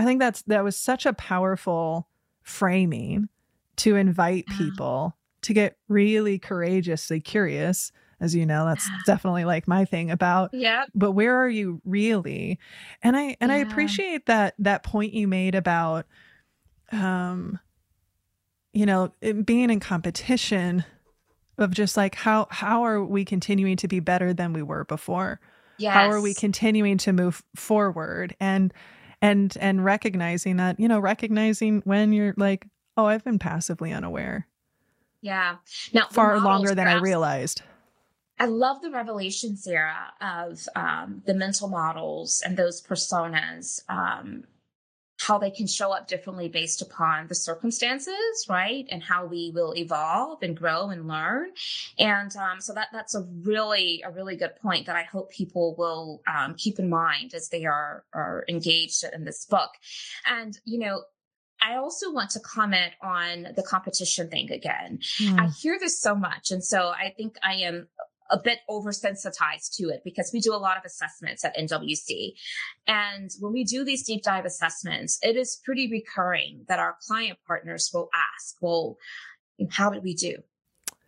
I 0.00 0.04
think 0.04 0.20
that's 0.20 0.42
that 0.42 0.64
was 0.64 0.76
such 0.76 1.06
a 1.06 1.12
powerful 1.12 2.08
framing 2.42 3.28
to 3.76 3.96
invite 3.96 4.46
people 4.46 5.16
to 5.42 5.54
get 5.54 5.76
really 5.88 6.38
courageously 6.38 7.20
curious 7.20 7.92
as 8.20 8.34
you 8.34 8.44
know 8.44 8.66
that's 8.66 8.88
definitely 9.06 9.44
like 9.46 9.66
my 9.66 9.84
thing 9.84 10.10
about 10.10 10.50
yeah 10.52 10.84
but 10.94 11.12
where 11.12 11.36
are 11.36 11.48
you 11.48 11.80
really? 11.84 12.58
And 13.02 13.16
i 13.16 13.36
and 13.40 13.50
yeah. 13.50 13.56
i 13.56 13.58
appreciate 13.58 14.26
that 14.26 14.54
that 14.58 14.82
point 14.82 15.14
you 15.14 15.26
made 15.26 15.54
about 15.54 16.06
um 16.92 17.58
you 18.72 18.84
know 18.84 19.12
being 19.44 19.70
in 19.70 19.80
competition 19.80 20.84
of 21.60 21.70
just 21.70 21.96
like 21.96 22.14
how 22.14 22.48
how 22.50 22.84
are 22.84 23.04
we 23.04 23.24
continuing 23.24 23.76
to 23.76 23.88
be 23.88 24.00
better 24.00 24.32
than 24.32 24.52
we 24.52 24.62
were 24.62 24.84
before? 24.84 25.40
Yes. 25.78 25.94
how 25.94 26.10
are 26.10 26.20
we 26.20 26.34
continuing 26.34 26.98
to 26.98 27.12
move 27.12 27.42
forward? 27.56 28.36
And 28.38 28.72
and 29.22 29.56
and 29.60 29.84
recognizing 29.84 30.56
that 30.56 30.78
you 30.80 30.88
know 30.88 30.98
recognizing 30.98 31.82
when 31.84 32.12
you're 32.12 32.34
like 32.36 32.66
oh 32.96 33.06
i've 33.06 33.24
been 33.24 33.38
passively 33.38 33.92
unaware. 33.92 34.46
Yeah. 35.22 35.56
Now 35.92 36.06
far 36.10 36.40
longer 36.40 36.74
than 36.74 36.88
i 36.88 36.94
realized. 36.94 37.62
I 38.38 38.46
love 38.46 38.80
the 38.80 38.90
revelation, 38.90 39.54
Sarah, 39.54 40.14
of 40.22 40.66
um, 40.74 41.22
the 41.26 41.34
mental 41.34 41.68
models 41.68 42.42
and 42.42 42.56
those 42.56 42.80
personas 42.80 43.82
um, 43.90 44.44
how 45.20 45.36
they 45.36 45.50
can 45.50 45.66
show 45.66 45.92
up 45.92 46.08
differently 46.08 46.48
based 46.48 46.80
upon 46.80 47.26
the 47.26 47.34
circumstances, 47.34 48.46
right? 48.48 48.86
And 48.90 49.02
how 49.02 49.26
we 49.26 49.52
will 49.54 49.74
evolve 49.76 50.42
and 50.42 50.56
grow 50.56 50.88
and 50.88 51.06
learn. 51.06 51.50
And 51.98 52.34
um, 52.36 52.60
so 52.60 52.72
that 52.72 52.88
that's 52.92 53.14
a 53.14 53.26
really 53.42 54.02
a 54.04 54.10
really 54.10 54.36
good 54.36 54.56
point 54.56 54.86
that 54.86 54.96
I 54.96 55.02
hope 55.02 55.30
people 55.30 55.74
will 55.76 56.22
um, 56.26 56.54
keep 56.56 56.78
in 56.78 56.88
mind 56.88 57.34
as 57.34 57.50
they 57.50 57.66
are 57.66 58.04
are 58.14 58.44
engaged 58.48 59.04
in 59.12 59.24
this 59.24 59.44
book. 59.44 59.70
And 60.26 60.58
you 60.64 60.78
know, 60.78 61.02
I 61.62 61.76
also 61.76 62.10
want 62.10 62.30
to 62.30 62.40
comment 62.40 62.92
on 63.02 63.48
the 63.54 63.62
competition 63.62 64.30
thing 64.30 64.50
again. 64.50 65.00
Mm. 65.18 65.38
I 65.38 65.48
hear 65.48 65.78
this 65.78 66.00
so 66.00 66.14
much. 66.14 66.50
And 66.50 66.64
so 66.64 66.88
I 66.88 67.12
think 67.14 67.36
I 67.42 67.56
am 67.56 67.88
a 68.30 68.38
bit 68.38 68.58
oversensitized 68.68 69.74
to 69.76 69.88
it 69.88 70.02
because 70.04 70.30
we 70.32 70.40
do 70.40 70.54
a 70.54 70.56
lot 70.56 70.76
of 70.76 70.84
assessments 70.84 71.44
at 71.44 71.56
NWC. 71.56 72.32
And 72.86 73.30
when 73.40 73.52
we 73.52 73.64
do 73.64 73.84
these 73.84 74.04
deep 74.04 74.22
dive 74.22 74.44
assessments, 74.44 75.18
it 75.22 75.36
is 75.36 75.60
pretty 75.64 75.90
recurring 75.90 76.64
that 76.68 76.78
our 76.78 76.96
client 77.06 77.38
partners 77.46 77.90
will 77.92 78.08
ask, 78.14 78.56
well, 78.60 78.96
how 79.70 79.90
did 79.90 80.02
we 80.02 80.14
do? 80.14 80.36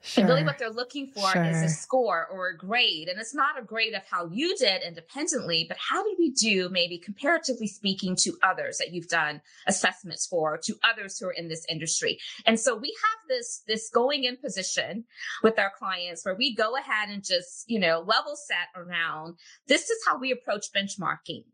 Sure. 0.05 0.23
And 0.23 0.29
really, 0.29 0.45
what 0.45 0.59
they're 0.59 0.71
looking 0.71 1.12
for 1.15 1.31
sure. 1.31 1.45
is 1.45 1.62
a 1.62 1.69
score 1.69 2.27
or 2.27 2.49
a 2.49 2.57
grade. 2.57 3.09
And 3.09 3.21
it's 3.21 3.35
not 3.35 3.59
a 3.59 3.62
grade 3.62 3.95
of 3.95 4.03
how 4.05 4.27
you 4.27 4.57
did 4.57 4.83
independently, 4.83 5.65
but 5.69 5.77
how 5.79 6.03
did 6.03 6.17
we 6.19 6.31
do, 6.31 6.69
maybe 6.69 6.99
comparatively 6.99 7.69
speaking, 7.69 8.17
to 8.17 8.37
others 8.43 8.79
that 8.79 8.93
you've 8.93 9.09
done 9.09 9.41
assessments 9.69 10.27
for, 10.27 10.59
to 10.65 10.75
others 10.83 11.19
who 11.19 11.27
are 11.27 11.33
in 11.33 11.49
this 11.49 11.65
industry. 11.69 12.19
And 12.45 12.59
so 12.59 12.77
we 12.77 12.88
have 12.88 13.29
this, 13.29 13.62
this 13.69 13.91
going 13.91 14.25
in 14.25 14.37
position 14.37 15.05
with 15.43 15.59
our 15.59 15.71
clients 15.79 16.25
where 16.25 16.35
we 16.35 16.53
go 16.55 16.77
ahead 16.77 17.09
and 17.09 17.25
just, 17.25 17.65
you 17.69 17.79
know, 17.79 18.01
level 18.01 18.35
set 18.35 18.69
around 18.75 19.37
this 19.69 19.88
is 19.88 19.99
how 20.07 20.19
we 20.19 20.33
approach 20.33 20.67
benchmarking 20.75 21.45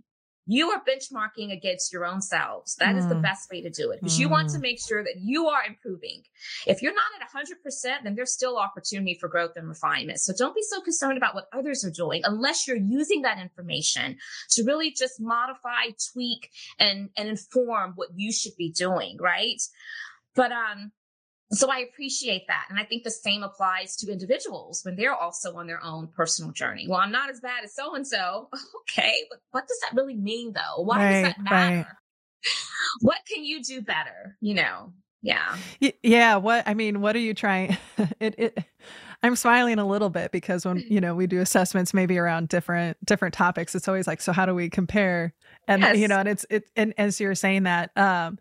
you 0.50 0.70
are 0.70 0.82
benchmarking 0.82 1.52
against 1.52 1.92
your 1.92 2.06
own 2.06 2.22
selves. 2.22 2.74
That 2.76 2.94
mm. 2.94 2.98
is 2.98 3.06
the 3.06 3.16
mm. 3.16 3.22
best 3.22 3.50
way 3.52 3.60
to 3.60 3.68
do 3.68 3.90
it 3.90 4.00
because 4.00 4.16
mm. 4.16 4.20
you 4.20 4.28
want 4.30 4.48
to 4.50 4.58
mm. 4.58 4.62
make 4.62 4.80
sure 4.80 5.04
that 5.04 5.16
you 5.18 5.46
are 5.48 5.60
improving. 5.62 6.22
If 6.66 6.80
you're 6.80 6.94
not 6.94 7.04
at 7.20 7.28
100%, 7.30 8.02
then 8.02 8.14
there's 8.14 8.32
still 8.32 8.56
opportunity 8.56 9.18
for 9.20 9.28
growth 9.28 9.52
and 9.56 9.68
refinement. 9.68 10.20
So 10.20 10.32
don't 10.36 10.54
be 10.54 10.62
so 10.62 10.80
concerned 10.80 11.18
about 11.18 11.34
what 11.34 11.48
others 11.52 11.84
are 11.84 11.90
doing 11.90 12.22
unless 12.24 12.66
you're 12.66 12.78
using 12.78 13.22
that 13.22 13.38
information 13.38 14.16
to 14.52 14.64
really 14.64 14.90
just 14.90 15.20
modify, 15.20 15.90
tweak, 16.12 16.50
and, 16.78 17.10
and 17.14 17.28
inform 17.28 17.92
what 17.96 18.08
you 18.16 18.32
should 18.32 18.56
be 18.56 18.72
doing, 18.72 19.18
right? 19.20 19.60
But, 20.34 20.50
um, 20.52 20.92
so 21.50 21.70
I 21.70 21.78
appreciate 21.78 22.46
that. 22.48 22.66
And 22.68 22.78
I 22.78 22.84
think 22.84 23.04
the 23.04 23.10
same 23.10 23.42
applies 23.42 23.96
to 23.96 24.12
individuals 24.12 24.84
when 24.84 24.96
they're 24.96 25.14
also 25.14 25.56
on 25.56 25.66
their 25.66 25.82
own 25.82 26.08
personal 26.08 26.52
journey. 26.52 26.86
Well, 26.88 26.98
I'm 26.98 27.12
not 27.12 27.30
as 27.30 27.40
bad 27.40 27.64
as 27.64 27.74
so 27.74 27.94
and 27.94 28.06
so. 28.06 28.48
Okay. 28.82 29.24
But 29.30 29.40
what 29.50 29.68
does 29.68 29.78
that 29.82 29.96
really 29.96 30.16
mean 30.16 30.52
though? 30.52 30.82
Why 30.82 30.96
right, 30.96 31.12
does 31.12 31.34
that 31.34 31.42
matter? 31.42 31.76
Right. 31.76 31.86
What 33.00 33.18
can 33.30 33.44
you 33.44 33.62
do 33.62 33.82
better? 33.82 34.36
You 34.40 34.54
know? 34.54 34.92
Yeah. 35.20 35.56
Yeah. 36.02 36.36
What, 36.36 36.66
I 36.66 36.74
mean, 36.74 37.00
what 37.00 37.16
are 37.16 37.20
you 37.20 37.34
trying? 37.34 37.76
it, 38.20 38.34
it, 38.38 38.64
I'm 39.22 39.36
smiling 39.36 39.78
a 39.78 39.86
little 39.86 40.10
bit 40.10 40.32
because 40.32 40.64
when, 40.64 40.78
you 40.78 41.00
know, 41.00 41.14
we 41.14 41.26
do 41.26 41.40
assessments 41.40 41.92
maybe 41.92 42.16
around 42.18 42.48
different, 42.48 42.96
different 43.04 43.34
topics, 43.34 43.74
it's 43.74 43.88
always 43.88 44.06
like, 44.06 44.20
so 44.20 44.32
how 44.32 44.46
do 44.46 44.54
we 44.54 44.70
compare? 44.70 45.34
And, 45.66 45.82
yes. 45.82 45.98
you 45.98 46.08
know, 46.08 46.18
and 46.18 46.28
it's, 46.28 46.46
it, 46.48 46.70
and 46.76 46.94
as 46.96 47.20
you're 47.20 47.34
saying 47.34 47.64
that, 47.64 47.90
um, 47.96 48.38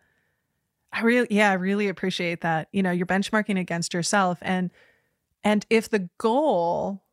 I 0.91 1.02
really, 1.02 1.28
yeah, 1.30 1.52
I 1.52 1.54
really 1.54 1.88
appreciate 1.88 2.41
that. 2.41 2.69
You 2.71 2.84
know, 2.84 2.91
you're 2.91 3.06
benchmarking 3.06 3.60
against 3.60 3.93
yourself. 3.93 4.39
And, 4.41 4.71
and 5.43 5.65
if 5.69 5.89
the 5.89 6.10
goal, 6.17 7.04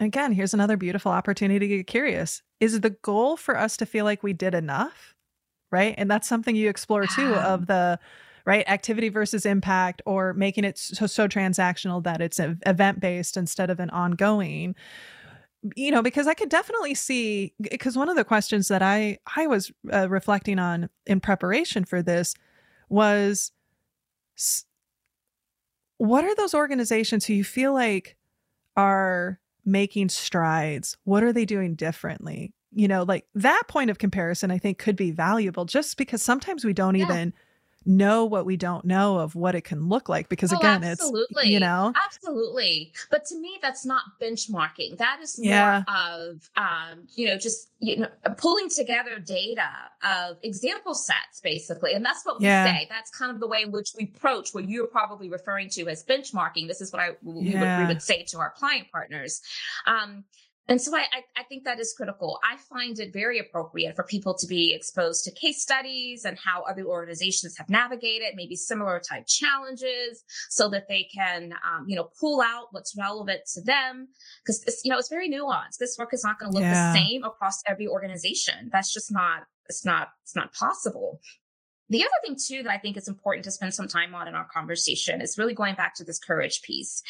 again, 0.00 0.32
here's 0.32 0.54
another 0.54 0.76
beautiful 0.76 1.12
opportunity 1.12 1.68
to 1.68 1.76
get 1.76 1.86
curious 1.86 2.42
is 2.60 2.80
the 2.80 2.90
goal 2.90 3.36
for 3.36 3.58
us 3.58 3.76
to 3.76 3.86
feel 3.86 4.04
like 4.04 4.22
we 4.22 4.32
did 4.32 4.54
enough? 4.54 5.14
Right. 5.70 5.94
And 5.96 6.10
that's 6.10 6.28
something 6.28 6.54
you 6.54 6.68
explore 6.68 7.06
too 7.06 7.34
of 7.34 7.66
the, 7.66 7.98
right 8.44 8.68
activity 8.68 9.08
versus 9.08 9.46
impact 9.46 10.02
or 10.06 10.32
making 10.34 10.64
it 10.64 10.78
so, 10.78 11.06
so 11.06 11.28
transactional 11.28 12.02
that 12.02 12.20
it's 12.20 12.40
event 12.66 13.00
based 13.00 13.36
instead 13.36 13.70
of 13.70 13.80
an 13.80 13.90
ongoing 13.90 14.74
you 15.76 15.90
know 15.90 16.02
because 16.02 16.26
i 16.26 16.34
could 16.34 16.48
definitely 16.48 16.94
see 16.94 17.52
because 17.60 17.96
one 17.96 18.08
of 18.08 18.16
the 18.16 18.24
questions 18.24 18.68
that 18.68 18.82
i 18.82 19.16
i 19.36 19.46
was 19.46 19.70
uh, 19.92 20.08
reflecting 20.08 20.58
on 20.58 20.88
in 21.06 21.20
preparation 21.20 21.84
for 21.84 22.02
this 22.02 22.34
was 22.92 23.52
what 25.96 26.24
are 26.24 26.34
those 26.34 26.54
organizations 26.54 27.24
who 27.24 27.32
you 27.32 27.44
feel 27.44 27.72
like 27.72 28.16
are 28.76 29.40
making 29.64 30.08
strides? 30.08 30.96
What 31.04 31.22
are 31.22 31.32
they 31.32 31.44
doing 31.44 31.74
differently? 31.74 32.52
You 32.72 32.88
know, 32.88 33.02
like 33.02 33.26
that 33.34 33.62
point 33.68 33.90
of 33.90 33.98
comparison, 33.98 34.50
I 34.50 34.58
think 34.58 34.78
could 34.78 34.96
be 34.96 35.10
valuable 35.10 35.64
just 35.64 35.96
because 35.96 36.22
sometimes 36.22 36.64
we 36.64 36.72
don't 36.72 36.94
yeah. 36.96 37.04
even 37.04 37.32
know 37.86 38.24
what 38.24 38.46
we 38.46 38.56
don't 38.56 38.84
know 38.84 39.18
of 39.18 39.34
what 39.34 39.54
it 39.54 39.62
can 39.62 39.88
look 39.88 40.08
like 40.08 40.28
because 40.28 40.52
Oh, 40.52 40.58
again 40.58 40.84
absolutely. 40.84 41.42
it's 41.42 41.50
you 41.50 41.60
know 41.60 41.92
Absolutely. 42.04 42.92
But 43.10 43.24
to 43.26 43.38
me, 43.40 43.58
that's 43.60 43.84
not 43.84 44.02
benchmarking. 44.20 44.98
That 44.98 45.18
is 45.22 45.38
more 45.38 45.48
Yeah. 45.48 45.82
of, 45.88 46.48
um, 46.56 47.06
you 47.14 47.26
know, 47.26 47.36
just, 47.36 47.70
you 47.80 47.98
know, 47.98 48.08
pulling 48.36 48.68
together 48.68 49.18
data 49.18 49.68
of 50.02 50.36
example 50.42 50.94
sets, 50.94 51.40
basically. 51.42 51.92
And 51.94 52.04
that's 52.04 52.24
what 52.24 52.40
we 52.40 52.46
Yeah. 52.46 52.64
say. 52.64 52.86
That's 52.88 53.10
kind 53.10 53.30
of 53.30 53.40
the 53.40 53.46
way 53.46 53.62
in 53.62 53.72
which 53.72 53.92
we 53.96 54.04
approach 54.14 54.54
what 54.54 54.68
you're 54.68 54.86
probably 54.86 55.28
referring 55.28 55.68
to 55.70 55.88
as 55.88 56.04
benchmarking. 56.04 56.68
This 56.68 56.80
is 56.80 56.92
what 56.92 57.00
I, 57.02 57.10
we, 57.22 57.56
would, 57.56 57.76
we 57.78 57.86
would 57.86 58.02
say 58.02 58.22
to 58.28 58.38
our 58.38 58.50
client 58.50 58.88
partners. 58.92 59.40
Um, 59.86 60.24
and 60.68 60.80
so 60.80 60.96
I, 60.96 61.04
I, 61.36 61.42
think 61.44 61.64
that 61.64 61.80
is 61.80 61.92
critical. 61.96 62.38
I 62.44 62.56
find 62.56 62.98
it 63.00 63.12
very 63.12 63.40
appropriate 63.40 63.96
for 63.96 64.04
people 64.04 64.32
to 64.34 64.46
be 64.46 64.72
exposed 64.72 65.24
to 65.24 65.32
case 65.32 65.60
studies 65.60 66.24
and 66.24 66.38
how 66.38 66.62
other 66.62 66.84
organizations 66.84 67.56
have 67.58 67.68
navigated 67.68 68.34
maybe 68.36 68.54
similar 68.54 69.00
type 69.00 69.26
challenges 69.26 70.22
so 70.50 70.68
that 70.70 70.86
they 70.88 71.08
can, 71.12 71.52
um, 71.66 71.86
you 71.88 71.96
know, 71.96 72.10
pull 72.20 72.40
out 72.40 72.68
what's 72.70 72.96
relevant 72.96 73.40
to 73.54 73.62
them. 73.62 74.08
Because, 74.44 74.80
you 74.84 74.90
know, 74.90 74.98
it's 74.98 75.08
very 75.08 75.28
nuanced. 75.28 75.78
This 75.80 75.96
work 75.98 76.14
is 76.14 76.22
not 76.22 76.38
going 76.38 76.52
to 76.52 76.54
look 76.54 76.62
Yeah. 76.62 76.92
the 76.92 76.98
same 76.98 77.24
across 77.24 77.60
every 77.66 77.88
organization. 77.88 78.70
That's 78.72 78.92
just 78.92 79.10
not, 79.10 79.42
it's 79.68 79.84
not, 79.84 80.10
it's 80.22 80.36
not 80.36 80.54
possible. 80.54 81.20
The 81.88 82.02
other 82.02 82.10
thing 82.24 82.36
too 82.42 82.62
that 82.62 82.72
I 82.72 82.78
think 82.78 82.96
is 82.96 83.08
important 83.08 83.44
to 83.44 83.50
spend 83.50 83.74
some 83.74 83.86
time 83.86 84.14
on 84.14 84.26
in 84.26 84.34
our 84.34 84.46
conversation 84.46 85.20
is 85.20 85.36
really 85.36 85.52
going 85.52 85.74
back 85.74 85.94
to 85.96 86.04
this 86.04 86.18
courage 86.18 86.62
piece, 86.62 87.02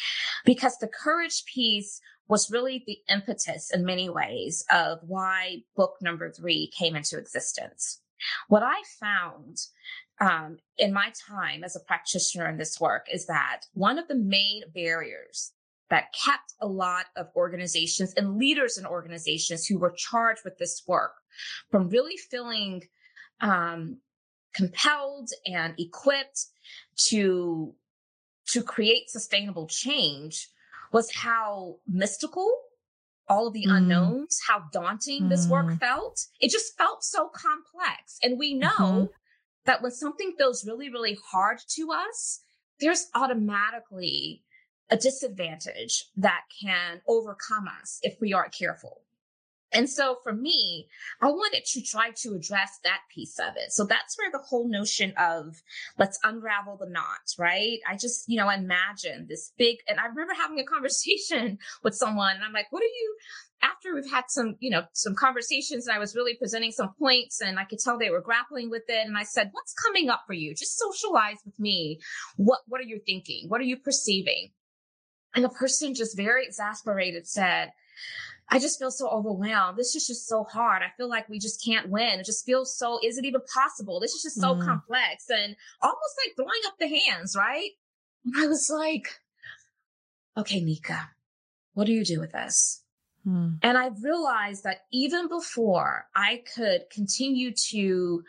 because 0.43 0.77
the 0.77 0.89
courage 0.89 1.45
piece 1.45 2.01
was 2.27 2.51
really 2.51 2.83
the 2.85 2.99
impetus 3.09 3.71
in 3.73 3.85
many 3.85 4.09
ways 4.09 4.65
of 4.71 4.99
why 5.05 5.57
book 5.75 5.95
number 6.01 6.31
three 6.31 6.71
came 6.77 6.95
into 6.95 7.17
existence. 7.17 8.01
What 8.47 8.63
I 8.63 8.81
found 8.99 9.57
um, 10.21 10.57
in 10.77 10.93
my 10.93 11.11
time 11.29 11.63
as 11.63 11.75
a 11.75 11.81
practitioner 11.81 12.47
in 12.47 12.57
this 12.57 12.79
work 12.79 13.07
is 13.11 13.25
that 13.25 13.61
one 13.73 13.99
of 13.99 14.07
the 14.07 14.15
main 14.15 14.63
barriers 14.73 15.51
that 15.89 16.13
kept 16.13 16.53
a 16.61 16.67
lot 16.67 17.07
of 17.17 17.27
organizations 17.35 18.13
and 18.15 18.37
leaders 18.37 18.77
in 18.77 18.85
organizations 18.85 19.65
who 19.65 19.77
were 19.77 19.93
charged 19.95 20.41
with 20.45 20.57
this 20.57 20.83
work 20.87 21.13
from 21.69 21.89
really 21.89 22.17
feeling 22.17 22.81
um, 23.41 23.97
compelled 24.53 25.29
and 25.45 25.73
equipped 25.77 26.45
to 26.95 27.73
to 28.45 28.61
create 28.61 29.09
sustainable 29.09 29.67
change 29.67 30.49
was 30.93 31.11
how 31.13 31.79
mystical 31.87 32.49
all 33.27 33.47
of 33.47 33.53
the 33.53 33.65
Mm. 33.65 33.77
unknowns, 33.77 34.39
how 34.47 34.59
daunting 34.71 35.29
this 35.29 35.47
work 35.49 35.65
Mm. 35.67 35.79
felt. 35.79 36.27
It 36.39 36.51
just 36.51 36.77
felt 36.77 37.03
so 37.03 37.29
complex. 37.29 38.19
And 38.21 38.37
we 38.37 38.53
know 38.53 38.69
Mhm. 38.69 39.13
that 39.65 39.81
when 39.81 39.91
something 39.91 40.35
feels 40.37 40.65
really, 40.65 40.89
really 40.89 41.15
hard 41.15 41.59
to 41.69 41.91
us, 41.91 42.43
there's 42.79 43.09
automatically 43.15 44.43
a 44.89 44.97
disadvantage 44.97 46.09
that 46.15 46.43
can 46.61 47.01
overcome 47.07 47.67
us 47.67 47.99
if 48.03 48.19
we 48.19 48.33
aren't 48.33 48.53
careful. 48.53 49.02
And 49.73 49.89
so 49.89 50.17
for 50.23 50.33
me, 50.33 50.87
I 51.21 51.27
wanted 51.27 51.65
to 51.65 51.81
try 51.81 52.11
to 52.17 52.33
address 52.33 52.79
that 52.83 53.01
piece 53.13 53.39
of 53.39 53.55
it. 53.57 53.71
So 53.71 53.85
that's 53.85 54.17
where 54.17 54.31
the 54.31 54.37
whole 54.37 54.69
notion 54.69 55.13
of 55.17 55.61
let's 55.97 56.19
unravel 56.23 56.77
the 56.77 56.89
knot, 56.89 57.33
right? 57.39 57.79
I 57.89 57.97
just, 57.97 58.25
you 58.27 58.37
know, 58.37 58.49
imagine 58.49 59.25
this 59.27 59.51
big, 59.57 59.77
and 59.87 59.99
I 59.99 60.05
remember 60.05 60.33
having 60.33 60.59
a 60.59 60.63
conversation 60.73 61.57
with 61.83 61.95
someone 61.95 62.35
and 62.35 62.43
I'm 62.43 62.53
like, 62.53 62.71
what 62.71 62.83
are 62.83 62.85
you, 62.85 63.15
after 63.63 63.95
we've 63.95 64.11
had 64.11 64.25
some, 64.27 64.55
you 64.59 64.69
know, 64.69 64.83
some 64.93 65.15
conversations 65.15 65.87
and 65.87 65.95
I 65.95 65.99
was 65.99 66.15
really 66.15 66.35
presenting 66.35 66.71
some 66.71 66.93
points 66.99 67.41
and 67.41 67.57
I 67.57 67.63
could 67.63 67.79
tell 67.79 67.97
they 67.97 68.09
were 68.09 68.21
grappling 68.21 68.69
with 68.69 68.83
it. 68.89 69.07
And 69.07 69.17
I 69.17 69.23
said, 69.23 69.49
what's 69.53 69.73
coming 69.73 70.09
up 70.09 70.23
for 70.27 70.33
you? 70.33 70.53
Just 70.53 70.77
socialize 70.77 71.37
with 71.45 71.59
me. 71.59 71.99
What, 72.35 72.59
what 72.67 72.81
are 72.81 72.85
you 72.85 72.99
thinking? 73.05 73.45
What 73.47 73.61
are 73.61 73.65
you 73.65 73.77
perceiving? 73.77 74.51
And 75.33 75.43
the 75.43 75.49
person 75.49 75.95
just 75.95 76.15
very 76.15 76.45
exasperated 76.45 77.27
said, 77.27 77.71
I 78.53 78.59
just 78.59 78.77
feel 78.77 78.91
so 78.91 79.09
overwhelmed. 79.09 79.77
This 79.79 79.95
is 79.95 80.05
just 80.05 80.27
so 80.27 80.43
hard. 80.43 80.83
I 80.83 80.91
feel 80.95 81.09
like 81.09 81.27
we 81.27 81.39
just 81.39 81.63
can't 81.65 81.89
win. 81.89 82.19
It 82.19 82.25
just 82.25 82.45
feels 82.45 82.77
so, 82.77 82.99
is 83.03 83.17
it 83.17 83.25
even 83.25 83.41
possible? 83.51 83.99
This 83.99 84.13
is 84.13 84.21
just 84.21 84.39
so 84.39 84.53
Mm. 84.53 84.63
complex 84.63 85.27
and 85.27 85.55
almost 85.81 86.15
like 86.23 86.35
throwing 86.35 86.61
up 86.67 86.77
the 86.79 86.87
hands, 86.87 87.35
right? 87.35 87.71
And 88.25 88.35
I 88.37 88.45
was 88.45 88.69
like, 88.69 89.21
okay, 90.37 90.61
Nika, 90.61 91.09
what 91.73 91.87
do 91.87 91.93
you 91.93 92.05
do 92.05 92.19
with 92.19 92.31
this? 92.31 92.83
Hmm. 93.23 93.55
And 93.63 93.75
I 93.75 93.87
realized 93.87 94.63
that 94.65 94.85
even 94.91 95.27
before 95.27 96.09
I 96.15 96.43
could 96.55 96.91
continue 96.91 97.53
to 97.71 98.23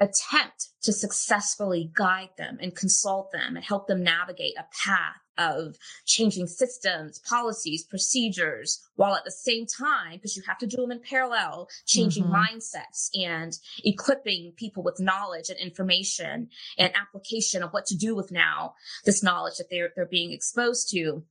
attempt 0.00 0.70
to 0.82 0.92
successfully 0.92 1.90
guide 1.94 2.30
them 2.36 2.58
and 2.60 2.74
consult 2.74 3.30
them 3.30 3.54
and 3.54 3.64
help 3.64 3.86
them 3.86 4.02
navigate 4.02 4.54
a 4.58 4.64
path 4.84 5.20
of 5.38 5.76
changing 6.04 6.46
systems, 6.46 7.18
policies, 7.20 7.84
procedures, 7.84 8.82
while 8.96 9.14
at 9.14 9.24
the 9.24 9.30
same 9.30 9.66
time, 9.66 10.12
because 10.14 10.36
you 10.36 10.42
have 10.46 10.58
to 10.58 10.66
do 10.66 10.76
them 10.76 10.92
in 10.92 11.00
parallel, 11.00 11.68
changing 11.84 12.24
Mhm. 12.24 12.32
mindsets 12.32 13.10
and 13.14 13.58
equipping 13.84 14.52
people 14.56 14.82
with 14.82 15.00
knowledge 15.00 15.48
and 15.50 15.58
information 15.58 16.50
and 16.78 16.96
application 16.96 17.62
of 17.62 17.72
what 17.72 17.86
to 17.86 17.96
do 17.96 18.14
with 18.14 18.30
now 18.30 18.74
this 19.04 19.22
knowledge 19.22 19.56
that 19.58 19.70
they're, 19.70 19.92
they're 19.94 20.06
being 20.06 20.32
exposed 20.32 20.90
to 20.90 21.24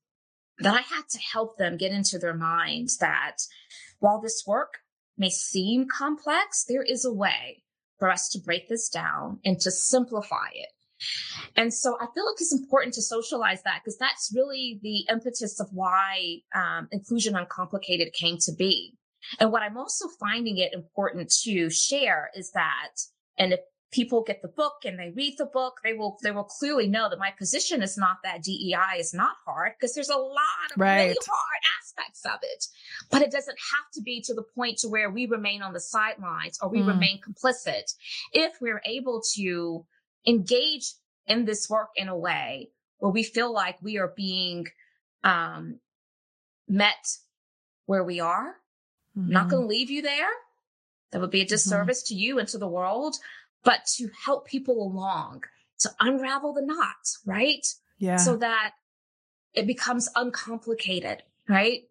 that 0.60 0.74
I 0.74 0.82
had 0.82 1.10
to 1.10 1.20
help 1.20 1.58
them 1.58 1.78
get 1.78 1.92
into 1.92 2.18
their 2.18 2.34
minds 2.34 2.98
that 2.98 3.40
while 4.00 4.22
this 4.22 4.44
work 4.48 4.80
may 5.18 5.30
seem 5.30 5.88
complex, 5.88 6.64
there 6.64 6.84
is 6.84 7.04
a 7.04 7.14
way 7.14 7.64
for 8.00 8.10
us 8.10 8.30
to 8.30 8.40
break 8.40 8.70
this 8.70 8.90
down 8.90 9.40
and 9.44 9.60
to 9.62 9.72
simplify 9.72 10.50
it. 10.54 10.70
And 11.56 11.74
so 11.74 11.98
I 12.00 12.06
feel 12.14 12.26
like 12.26 12.36
it's 12.40 12.54
important 12.54 12.94
to 12.96 13.02
socialize 13.02 13.62
that 13.64 13.82
because 13.84 13.98
that's 13.98 14.32
really 14.36 14.80
the 14.82 15.06
impetus 15.12 15.60
of 15.60 15.68
why 15.72 16.38
um, 16.54 16.88
inclusion 16.92 17.36
uncomplicated 17.36 18.14
came 18.14 18.38
to 18.42 18.54
be. 18.54 18.94
And 19.40 19.52
what 19.52 19.64
I'm 19.64 19.78
also 19.78 20.06
finding 20.20 20.58
it 20.58 20.74
important 20.74 21.32
to 21.44 21.70
share 21.70 22.30
is 22.36 22.52
that, 22.52 22.92
and 23.38 23.54
if 23.54 23.60
people 23.92 24.24
get 24.24 24.42
the 24.42 24.48
book 24.50 24.74
and 24.84 25.00
they 25.00 25.12
read 25.16 25.36
the 25.38 25.46
book, 25.46 25.76
they 25.84 25.94
will 25.94 26.18
they 26.22 26.32
will 26.32 26.44
clearly 26.44 26.88
know 26.88 27.10
that 27.10 27.18
my 27.18 27.32
position 27.38 27.82
is 27.82 27.98
not 27.98 28.18
that 28.24 28.44
DEI 28.44 29.00
is 29.00 29.14
not 29.14 29.36
hard 29.46 29.72
because 29.80 29.96
there's 29.96 30.10
a 30.10 30.18
lot 30.18 30.70
of 30.76 30.78
really 30.78 31.08
Right. 31.08 31.16
hard 31.28 31.62
aspects 31.82 32.26
of 32.26 32.40
it. 32.44 32.66
But 33.10 33.22
it 33.22 33.32
doesn't 33.32 33.58
have 33.74 33.86
to 33.94 34.02
be 34.02 34.22
to 34.22 34.34
the 34.34 34.44
point 34.56 34.78
to 34.80 34.90
where 34.90 35.10
we 35.10 35.26
remain 35.28 35.62
on 35.62 35.74
the 35.74 35.80
sidelines 35.80 36.60
or 36.62 36.70
we 36.70 36.80
Mm. 36.82 36.88
remain 36.88 37.20
complicit 37.22 37.94
if 38.34 38.54
we're 38.62 38.82
able 38.86 39.22
to 39.36 39.86
engage 40.28 40.94
in 41.28 41.46
this 41.46 41.70
work 41.70 41.90
in 41.96 42.08
a 42.08 42.18
way 42.18 42.70
where 43.00 43.12
we 43.12 43.24
feel 43.24 43.54
like 43.54 43.78
we 43.82 43.98
are 43.98 44.14
being 44.16 44.68
um, 45.24 45.80
met 46.68 47.18
where 47.86 48.04
we 48.04 48.20
are. 48.20 48.56
I'm 49.18 49.30
not 49.30 49.50
going 49.50 49.64
to 49.64 49.68
leave 49.68 49.90
you 49.90 50.02
there. 50.02 50.30
That 51.12 51.22
would 51.22 51.32
be 51.32 51.42
a 51.42 51.46
disservice 51.46 52.04
to 52.04 52.16
you 52.16 52.38
and 52.40 52.48
to 52.50 52.58
the 52.58 52.68
world, 52.68 53.16
but 53.64 53.86
to 53.96 54.10
help 54.26 54.46
people 54.46 54.82
along 54.84 55.44
to 55.80 55.90
unravel 56.00 56.54
the 56.54 56.62
knot, 56.62 56.96
right? 57.26 57.66
yeah 57.98 58.18
So 58.18 58.36
that 58.38 58.72
it 59.54 59.68
becomes 59.68 60.10
uncomplicated, 60.16 61.24
right? 61.48 61.84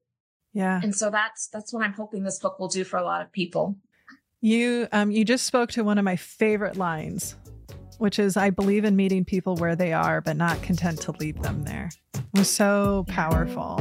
yeah 0.52 0.80
And 0.82 0.94
so 0.94 1.10
that's 1.10 1.48
that's 1.48 1.72
what 1.72 1.82
I'm 1.82 1.94
hoping 1.94 2.22
this 2.24 2.38
book 2.38 2.58
will 2.58 2.68
do 2.68 2.84
for 2.84 2.98
a 2.98 3.02
lot 3.02 3.22
of 3.22 3.32
people. 3.32 3.76
You 4.40 4.88
um 4.92 5.10
you 5.10 5.24
just 5.24 5.46
spoke 5.46 5.70
to 5.72 5.84
one 5.84 5.96
of 5.96 6.04
my 6.04 6.16
favorite 6.16 6.76
lines, 6.76 7.36
which 7.98 8.18
is 8.18 8.36
I 8.36 8.50
believe 8.50 8.84
in 8.84 8.96
meeting 8.96 9.24
people 9.24 9.56
where 9.56 9.76
they 9.76 9.92
are, 9.92 10.20
but 10.20 10.36
not 10.36 10.60
content 10.62 11.00
to 11.02 11.12
leave 11.12 11.40
them 11.42 11.64
there. 11.64 11.90
It 12.14 12.22
was 12.34 12.50
so 12.50 13.04
powerful. 13.08 13.80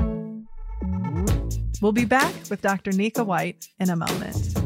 We'll 1.82 1.92
be 1.92 2.06
back 2.06 2.34
with 2.50 2.62
Dr. 2.62 2.92
Nika 2.92 3.24
White 3.24 3.68
in 3.80 3.90
a 3.90 3.96
moment. 3.96 4.58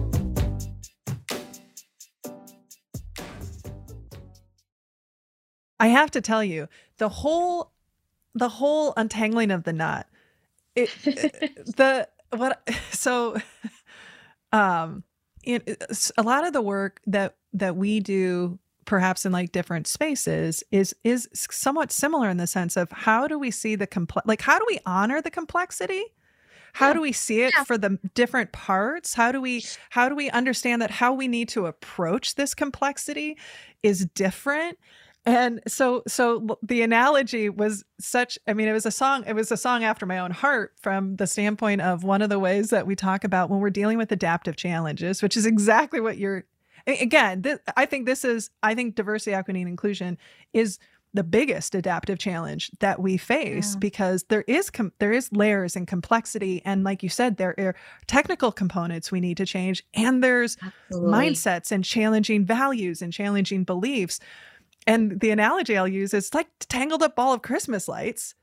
I 5.80 5.88
have 5.88 6.12
to 6.12 6.22
tell 6.22 6.44
you, 6.44 6.68
the 6.98 7.10
whole 7.10 7.72
the 8.34 8.50
whole 8.50 8.94
untangling 8.98 9.52
of 9.52 9.64
the 9.64 9.74
knot, 9.74 10.08
it, 10.76 10.90
the 11.04 12.08
what 12.36 12.68
so 12.92 13.38
um 14.52 15.04
it, 15.44 15.82
a 16.18 16.24
lot 16.24 16.46
of 16.46 16.54
the 16.54 16.62
work 16.62 17.00
that 17.08 17.36
that 17.54 17.76
we 17.76 18.00
do 18.00 18.60
perhaps 18.88 19.26
in 19.26 19.32
like 19.32 19.52
different 19.52 19.86
spaces 19.86 20.64
is 20.72 20.96
is 21.04 21.30
somewhat 21.52 21.92
similar 21.92 22.30
in 22.30 22.38
the 22.38 22.48
sense 22.48 22.76
of 22.76 22.92
how 22.92 23.28
do 23.28 23.38
we 23.38 23.52
see 23.52 23.76
the 23.76 23.86
complex 23.86 24.26
like 24.26 24.42
how 24.42 24.58
do 24.58 24.66
we 24.68 24.80
honor 24.88 25.22
the 25.22 25.30
complexity 25.30 26.04
how 26.74 26.88
Yeah. 26.88 26.94
do 26.94 27.02
we 27.02 27.12
see 27.12 27.42
it 27.42 27.54
Yeah. 27.56 27.64
for 27.66 27.78
the 27.78 28.00
different 28.16 28.52
parts 28.54 29.14
how 29.14 29.32
do 29.32 29.40
we 29.42 29.64
how 29.92 30.10
do 30.10 30.16
we 30.16 30.32
understand 30.32 30.82
that 30.82 30.90
how 30.90 31.14
we 31.14 31.28
need 31.28 31.50
to 31.50 31.68
approach 31.68 32.34
this 32.36 32.56
complexity 32.56 33.38
is 33.84 34.06
different 34.06 34.80
and 35.26 35.60
so 35.68 36.02
so 36.08 36.58
the 36.64 36.82
analogy 36.82 37.50
was 37.50 37.84
such 38.00 38.40
i 38.48 38.54
mean 38.54 38.70
it 38.70 38.74
was 38.74 38.86
a 38.86 38.92
song 38.92 39.24
it 39.28 39.34
was 39.34 39.52
a 39.52 39.58
song 39.58 39.84
after 39.84 40.06
my 40.06 40.18
own 40.20 40.32
heart 40.32 40.74
from 40.82 41.18
the 41.18 41.28
standpoint 41.28 41.82
of 41.82 42.04
one 42.06 42.22
of 42.22 42.30
the 42.30 42.40
ways 42.40 42.70
that 42.70 42.88
we 42.88 42.96
talk 42.96 43.26
about 43.26 43.50
when 43.50 43.60
we're 43.60 43.70
dealing 43.70 43.98
with 43.98 44.12
adaptive 44.14 44.56
challenges 44.56 45.22
which 45.22 45.36
is 45.36 45.46
exactly 45.46 46.00
what 46.00 46.18
you're 46.18 46.46
again, 46.88 47.44
th- 47.44 47.60
I 47.76 47.86
think 47.86 48.06
this 48.06 48.24
is, 48.24 48.50
I 48.64 48.74
think 48.74 48.96
diversity, 48.96 49.34
equity, 49.34 49.62
and 49.62 49.70
inclusion 49.70 50.18
is 50.54 50.80
the 51.14 51.24
biggest 51.24 51.74
adaptive 51.74 52.20
challenge 52.20 52.70
that 52.80 53.02
we 53.02 53.18
face 53.18 53.74
yeah. 53.74 53.80
because 53.80 54.24
there 54.30 54.44
is 54.48 54.70
com- 54.70 54.92
there 55.00 55.12
is 55.12 55.32
layers 55.32 55.76
and 55.76 55.88
complexity 55.88 56.62
and 56.66 56.84
like 56.84 57.02
you 57.02 57.10
said 57.10 57.38
there 57.38 57.56
are 57.58 57.76
technical 58.08 58.52
components 58.52 59.12
we 59.12 59.20
need 59.20 59.38
to 59.38 59.46
change 59.46 59.84
and 59.94 60.24
there's 60.24 60.58
Absolutely. 60.62 61.12
mindsets 61.12 61.72
and 61.72 61.84
challenging 61.84 62.46
values 62.46 63.02
and 63.02 63.14
challenging 63.14 63.64
beliefs 63.64 64.20
and 64.86 65.20
the 65.20 65.32
analogy 65.32 65.78
I'll 65.78 65.88
use 65.88 66.14
is 66.14 66.34
like 66.34 66.48
tangled 66.68 67.02
up 67.02 67.16
ball 67.16 67.34
of 67.34 67.42
Christmas 67.42 67.88
lights 67.88 68.36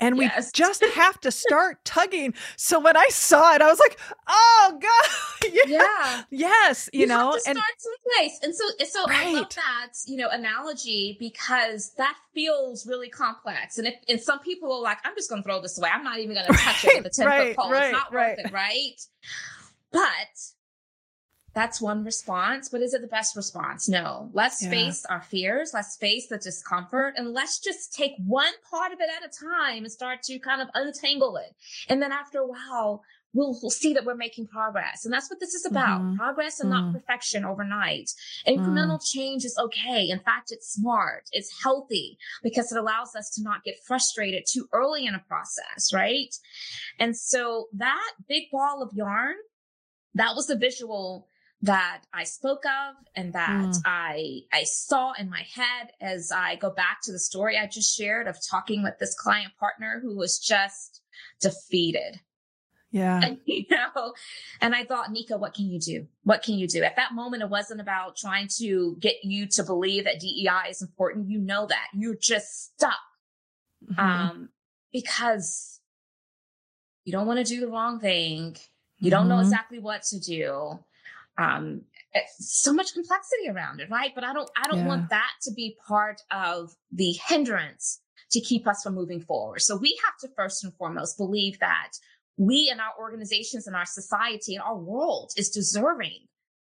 and 0.00 0.18
we 0.18 0.30
just 0.52 0.84
have 0.94 1.20
to 1.20 1.30
start 1.30 1.84
tugging. 1.84 2.34
So 2.56 2.80
when 2.80 2.96
I 2.96 3.06
saw 3.08 3.54
it, 3.54 3.62
I 3.62 3.68
was 3.68 3.78
like, 3.78 3.98
"Oh 4.26 4.78
God, 4.82 5.52
yeah, 5.52 5.62
yeah. 5.66 6.22
yes," 6.30 6.88
you, 6.92 7.00
you 7.00 7.06
know, 7.06 7.32
and 7.32 7.40
start 7.42 7.78
someplace. 7.78 8.40
And 8.42 8.54
so, 8.54 8.64
eh, 8.80 8.84
so 8.84 9.04
right. 9.06 9.26
I 9.26 9.32
love 9.32 9.48
that 9.54 9.92
you 10.06 10.16
know 10.16 10.28
analogy 10.28 11.16
because 11.18 11.92
that 11.96 12.16
feels 12.34 12.86
really 12.86 13.08
complex. 13.08 13.78
And 13.78 13.88
if 13.88 13.94
and 14.08 14.20
some 14.20 14.40
people 14.40 14.72
are 14.72 14.82
like, 14.82 14.98
"I'm 15.04 15.14
just 15.14 15.28
going 15.28 15.42
to 15.42 15.46
throw 15.46 15.60
this 15.60 15.78
away. 15.78 15.90
I'm 15.92 16.04
not 16.04 16.18
even 16.18 16.34
going 16.34 16.46
to 16.46 16.52
touch 16.52 16.84
right. 16.84 16.96
it 16.96 17.04
with 17.04 17.12
a 17.12 17.14
ten 17.14 17.26
right, 17.26 17.54
foot 17.54 17.56
pole. 17.56 17.72
Right, 17.72 17.84
it's 17.84 17.92
not 17.92 18.12
worth 18.12 18.38
it, 18.38 18.52
right?" 18.52 19.00
But 19.92 20.02
that's 21.56 21.80
one 21.80 22.04
response, 22.04 22.68
but 22.68 22.82
is 22.82 22.92
it 22.92 23.00
the 23.00 23.06
best 23.06 23.34
response? 23.34 23.88
No. 23.88 24.28
Let's 24.34 24.62
yeah. 24.62 24.68
face 24.68 25.06
our 25.06 25.22
fears. 25.22 25.70
Let's 25.72 25.96
face 25.96 26.28
the 26.28 26.36
discomfort 26.36 27.14
and 27.16 27.32
let's 27.32 27.58
just 27.60 27.94
take 27.94 28.12
one 28.26 28.52
part 28.70 28.92
of 28.92 29.00
it 29.00 29.08
at 29.08 29.26
a 29.26 29.32
time 29.32 29.84
and 29.84 29.90
start 29.90 30.22
to 30.24 30.38
kind 30.38 30.60
of 30.60 30.68
untangle 30.74 31.38
it. 31.38 31.54
And 31.88 32.02
then 32.02 32.12
after 32.12 32.40
a 32.40 32.46
while, 32.46 33.02
we'll, 33.32 33.58
we'll 33.62 33.70
see 33.70 33.94
that 33.94 34.04
we're 34.04 34.16
making 34.16 34.48
progress. 34.48 35.06
And 35.06 35.14
that's 35.14 35.30
what 35.30 35.40
this 35.40 35.54
is 35.54 35.64
about. 35.64 36.02
Mm-hmm. 36.02 36.16
Progress 36.16 36.60
and 36.60 36.70
mm-hmm. 36.70 36.92
not 36.92 36.92
perfection 36.92 37.46
overnight. 37.46 38.10
Incremental 38.46 39.00
mm. 39.00 39.10
change 39.10 39.46
is 39.46 39.56
okay. 39.58 40.10
In 40.10 40.18
fact, 40.18 40.52
it's 40.52 40.74
smart. 40.74 41.24
It's 41.32 41.62
healthy 41.62 42.18
because 42.42 42.70
it 42.70 42.78
allows 42.78 43.16
us 43.16 43.30
to 43.36 43.42
not 43.42 43.64
get 43.64 43.76
frustrated 43.82 44.44
too 44.46 44.68
early 44.74 45.06
in 45.06 45.14
a 45.14 45.24
process, 45.26 45.90
right? 45.94 46.34
And 46.98 47.16
so 47.16 47.68
that 47.72 48.12
big 48.28 48.50
ball 48.52 48.82
of 48.82 48.92
yarn, 48.92 49.36
that 50.14 50.34
was 50.36 50.48
the 50.48 50.56
visual 50.56 51.28
that 51.62 52.02
I 52.12 52.24
spoke 52.24 52.64
of 52.66 52.94
and 53.14 53.32
that 53.32 53.48
mm. 53.48 53.82
I 53.84 54.40
I 54.52 54.64
saw 54.64 55.12
in 55.18 55.30
my 55.30 55.42
head 55.54 55.90
as 56.00 56.30
I 56.30 56.56
go 56.56 56.70
back 56.70 56.98
to 57.04 57.12
the 57.12 57.18
story 57.18 57.58
I 57.58 57.66
just 57.66 57.96
shared 57.96 58.28
of 58.28 58.38
talking 58.46 58.82
with 58.82 58.98
this 58.98 59.14
client 59.14 59.52
partner 59.58 60.00
who 60.02 60.16
was 60.16 60.38
just 60.38 61.00
defeated. 61.40 62.20
Yeah. 62.90 63.20
And, 63.22 63.38
you 63.46 63.64
know, 63.70 64.14
and 64.60 64.74
I 64.74 64.84
thought, 64.84 65.10
Nika, 65.10 65.36
what 65.36 65.54
can 65.54 65.68
you 65.68 65.80
do? 65.80 66.06
What 66.24 66.42
can 66.42 66.54
you 66.54 66.68
do? 66.68 66.82
At 66.82 66.96
that 66.96 67.14
moment, 67.14 67.42
it 67.42 67.50
wasn't 67.50 67.80
about 67.80 68.16
trying 68.16 68.48
to 68.58 68.96
get 69.00 69.16
you 69.22 69.46
to 69.48 69.64
believe 69.64 70.04
that 70.04 70.20
DEI 70.20 70.70
is 70.70 70.82
important. 70.82 71.28
You 71.28 71.38
know 71.38 71.66
that 71.66 71.88
you're 71.94 72.16
just 72.16 72.74
stuck. 72.74 72.92
Mm-hmm. 73.90 74.00
Um, 74.00 74.48
because 74.92 75.80
you 77.04 77.12
don't 77.12 77.26
want 77.26 77.38
to 77.38 77.44
do 77.44 77.60
the 77.60 77.68
wrong 77.68 78.00
thing. 78.00 78.56
You 78.98 79.10
don't 79.10 79.28
know 79.28 79.34
mm-hmm. 79.34 79.44
exactly 79.44 79.78
what 79.78 80.02
to 80.04 80.18
do 80.18 80.78
um, 81.38 81.82
eh, 82.14 82.20
so 82.38 82.72
much 82.72 82.94
complexity 82.94 83.48
around 83.48 83.80
it, 83.80 83.88
right? 83.90 84.12
But 84.14 84.24
I 84.24 84.32
don't, 84.32 84.50
I 84.56 84.68
don't 84.68 84.80
yeah. 84.80 84.86
want 84.86 85.10
that 85.10 85.30
to 85.42 85.52
be 85.52 85.76
part 85.86 86.20
of 86.30 86.70
the 86.92 87.14
hindrance 87.28 88.00
to 88.32 88.40
keep 88.40 88.66
us 88.66 88.82
from 88.82 88.94
moving 88.94 89.20
forward. 89.20 89.62
So 89.62 89.76
we 89.76 89.98
have 90.04 90.14
to 90.20 90.34
first 90.36 90.64
and 90.64 90.74
foremost 90.74 91.16
believe 91.16 91.58
that 91.60 91.92
we 92.36 92.68
and 92.70 92.80
our 92.80 92.92
organizations 92.98 93.66
and 93.66 93.76
our 93.76 93.86
society 93.86 94.54
and 94.54 94.62
our 94.62 94.76
world 94.76 95.32
is 95.36 95.48
deserving 95.48 96.26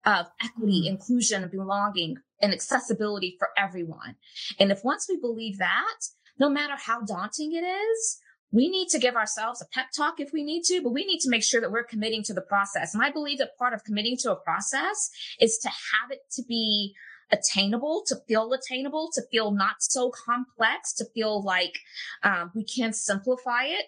of 0.06 0.28
equity, 0.42 0.84
mm. 0.86 0.90
inclusion, 0.90 1.44
and 1.44 1.52
belonging 1.52 2.18
and 2.42 2.54
accessibility 2.54 3.36
for 3.38 3.50
everyone. 3.58 4.16
And 4.60 4.72
if 4.72 4.84
once 4.84 5.08
we 5.10 5.18
believe 5.18 5.58
that, 5.58 5.98
no 6.40 6.50
matter 6.50 6.76
how 6.78 7.02
daunting 7.02 7.54
it 7.54 7.66
is, 7.66 8.20
we 8.52 8.70
need 8.70 8.90
to 8.90 9.00
give 9.00 9.16
ourselves 9.16 9.62
a 9.62 9.66
pep 9.66 9.88
talk 9.96 10.20
if 10.20 10.32
we 10.34 10.44
need 10.44 10.64
to, 10.64 10.82
but 10.82 10.92
we 10.92 11.06
need 11.06 11.20
to 11.20 11.30
make 11.30 11.44
sure 11.44 11.62
that 11.62 11.72
we're 11.72 11.84
committing 11.84 12.24
to 12.24 12.34
the 12.34 12.42
process. 12.42 12.94
And 12.94 13.04
I 13.04 13.12
believe 13.12 13.38
that 13.38 13.58
part 13.58 13.74
of 13.74 13.84
committing 13.84 14.18
to 14.22 14.32
a 14.32 14.36
process 14.36 15.12
is 15.40 15.58
to 15.60 15.70
have 15.70 16.12
it 16.12 16.22
to 16.34 16.44
be 16.44 16.96
attainable, 17.32 18.04
to 18.08 18.16
feel 18.28 18.52
attainable, 18.54 19.12
to 19.14 19.22
feel 19.32 19.52
not 19.52 19.76
so 19.80 20.12
complex, 20.12 20.94
to 20.94 21.06
feel 21.14 21.44
like 21.44 21.78
um, 22.24 22.52
we 22.56 22.64
can 22.64 22.92
simplify 22.92 23.66
it. 23.66 23.86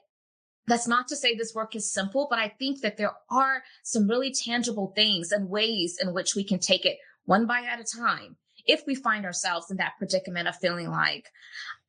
That's 0.67 0.87
not 0.87 1.07
to 1.07 1.15
say 1.15 1.35
this 1.35 1.55
work 1.55 1.75
is 1.75 1.91
simple, 1.91 2.27
but 2.29 2.37
I 2.37 2.49
think 2.49 2.81
that 2.81 2.97
there 2.97 3.13
are 3.31 3.63
some 3.83 4.07
really 4.07 4.31
tangible 4.31 4.93
things 4.95 5.31
and 5.31 5.49
ways 5.49 5.97
in 5.99 6.13
which 6.13 6.35
we 6.35 6.43
can 6.43 6.59
take 6.59 6.85
it 6.85 6.97
one 7.25 7.47
bite 7.47 7.65
at 7.65 7.79
a 7.79 7.83
time 7.83 8.37
if 8.65 8.83
we 8.85 8.95
find 8.95 9.25
ourselves 9.25 9.71
in 9.71 9.77
that 9.77 9.93
predicament 9.97 10.47
of 10.47 10.55
feeling 10.55 10.89
like, 10.89 11.31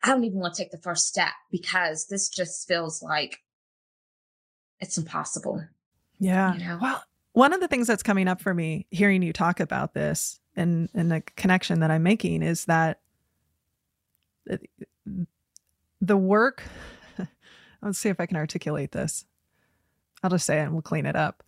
I 0.03 0.09
don't 0.09 0.25
even 0.25 0.39
want 0.39 0.55
to 0.55 0.63
take 0.63 0.73
the 0.73 0.79
first 0.79 1.07
step 1.07 1.33
because 1.51 2.07
this 2.07 2.29
just 2.29 2.67
feels 2.67 3.03
like 3.03 3.41
it's 4.81 4.99
impossible. 4.99 5.65
Yeah. 6.19 6.55
You 6.55 6.65
know? 6.65 6.79
Well, 6.81 7.05
one 7.33 7.53
of 7.53 7.61
the 7.61 7.69
things 7.69 7.87
that's 7.87 8.03
coming 8.03 8.29
up 8.29 8.41
for 8.41 8.53
me 8.53 8.87
hearing 8.91 9.23
you 9.23 9.33
talk 9.33 9.61
about 9.61 9.95
this 9.95 10.41
and, 10.57 10.89
and 10.95 11.11
the 11.11 11.23
connection 11.37 11.81
that 11.81 11.91
I'm 11.91 12.03
making 12.03 12.43
is 12.43 12.67
that 12.67 13.01
uh, 14.51 14.57
the 16.01 16.17
work, 16.17 16.63
let's 17.83 17.99
see 17.99 18.09
if 18.09 18.21
I 18.21 18.27
can 18.27 18.37
articulate 18.37 18.93
this. 18.93 19.25
I'll 20.23 20.31
just 20.31 20.47
say 20.47 20.59
it 20.59 20.65
and 20.65 20.73
we'll 20.73 20.83
clean 20.83 21.07
it 21.07 21.17
up 21.17 21.43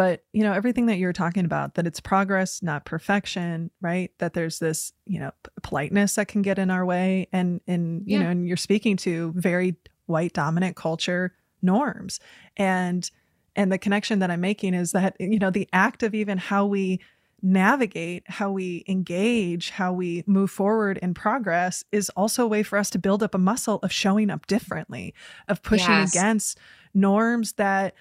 but 0.00 0.24
you 0.32 0.42
know 0.42 0.54
everything 0.54 0.86
that 0.86 0.96
you're 0.96 1.12
talking 1.12 1.44
about 1.44 1.74
that 1.74 1.86
it's 1.86 2.00
progress 2.00 2.62
not 2.62 2.86
perfection 2.86 3.70
right 3.82 4.10
that 4.16 4.32
there's 4.32 4.58
this 4.58 4.94
you 5.04 5.20
know 5.20 5.30
politeness 5.62 6.14
that 6.14 6.26
can 6.26 6.40
get 6.40 6.58
in 6.58 6.70
our 6.70 6.86
way 6.86 7.28
and 7.34 7.60
and 7.66 8.02
you 8.06 8.16
yeah. 8.16 8.24
know 8.24 8.30
and 8.30 8.48
you're 8.48 8.56
speaking 8.56 8.96
to 8.96 9.30
very 9.36 9.76
white 10.06 10.32
dominant 10.32 10.74
culture 10.74 11.34
norms 11.60 12.18
and 12.56 13.10
and 13.54 13.70
the 13.70 13.76
connection 13.76 14.20
that 14.20 14.30
i'm 14.30 14.40
making 14.40 14.72
is 14.72 14.92
that 14.92 15.14
you 15.20 15.38
know 15.38 15.50
the 15.50 15.68
act 15.70 16.02
of 16.02 16.14
even 16.14 16.38
how 16.38 16.64
we 16.64 16.98
navigate 17.42 18.22
how 18.26 18.50
we 18.50 18.82
engage 18.88 19.68
how 19.68 19.92
we 19.92 20.24
move 20.26 20.50
forward 20.50 20.96
in 21.02 21.12
progress 21.12 21.84
is 21.92 22.08
also 22.16 22.44
a 22.44 22.48
way 22.48 22.62
for 22.62 22.78
us 22.78 22.88
to 22.88 22.98
build 22.98 23.22
up 23.22 23.34
a 23.34 23.38
muscle 23.38 23.78
of 23.82 23.92
showing 23.92 24.30
up 24.30 24.46
differently 24.46 25.12
of 25.46 25.62
pushing 25.62 25.90
yes. 25.90 26.14
against 26.14 26.58
norms 26.94 27.52
that 27.52 27.94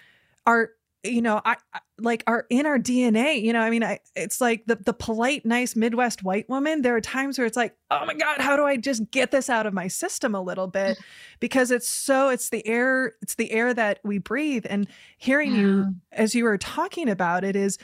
are 0.46 0.72
you 1.04 1.22
know, 1.22 1.42
I, 1.46 1.56
I, 1.74 1.80
like 1.98 2.24
are 2.28 2.46
in 2.50 2.66
our 2.66 2.78
DNA. 2.78 3.42
You 3.42 3.54
know, 3.54 3.62
I 3.62 3.70
mean, 3.70 3.84
I, 3.84 4.00
it's 4.16 4.42
like 4.42 4.66
the 4.66 4.76
the 4.76 4.94
polite, 4.94 5.46
nice 5.46 5.76
Midwest 5.76 6.24
white 6.24 6.50
woman. 6.50 6.82
There 6.82 6.96
are 6.96 7.02
times 7.02 7.38
where 7.38 7.48
it's 7.48 7.58
like, 7.58 7.76
oh 7.90 8.06
my 8.06 8.14
god, 8.14 8.42
how 8.42 8.56
do 8.56 8.66
I 8.66 8.78
just 8.78 9.10
get 9.12 9.32
this 9.32 9.50
out 9.50 9.66
of 9.66 9.74
my 9.74 9.88
system 9.88 10.36
a 10.36 10.42
little 10.42 10.68
bit? 10.68 10.98
Mm. 10.98 11.04
Because 11.40 11.72
it's 11.72 11.88
so 11.88 12.30
it's 12.30 12.50
the 12.50 12.66
air, 12.68 13.14
it's 13.22 13.36
the 13.36 13.52
air 13.52 13.74
that 13.74 14.00
we 14.04 14.18
breathe. 14.18 14.66
And 14.70 14.88
hearing 15.18 15.54
yeah. 15.54 15.62
you 15.62 15.96
as 16.12 16.36
you 16.36 16.44
were 16.44 16.58
talking 16.58 17.10
about 17.10 17.44
it 17.44 17.56
is 17.56 17.78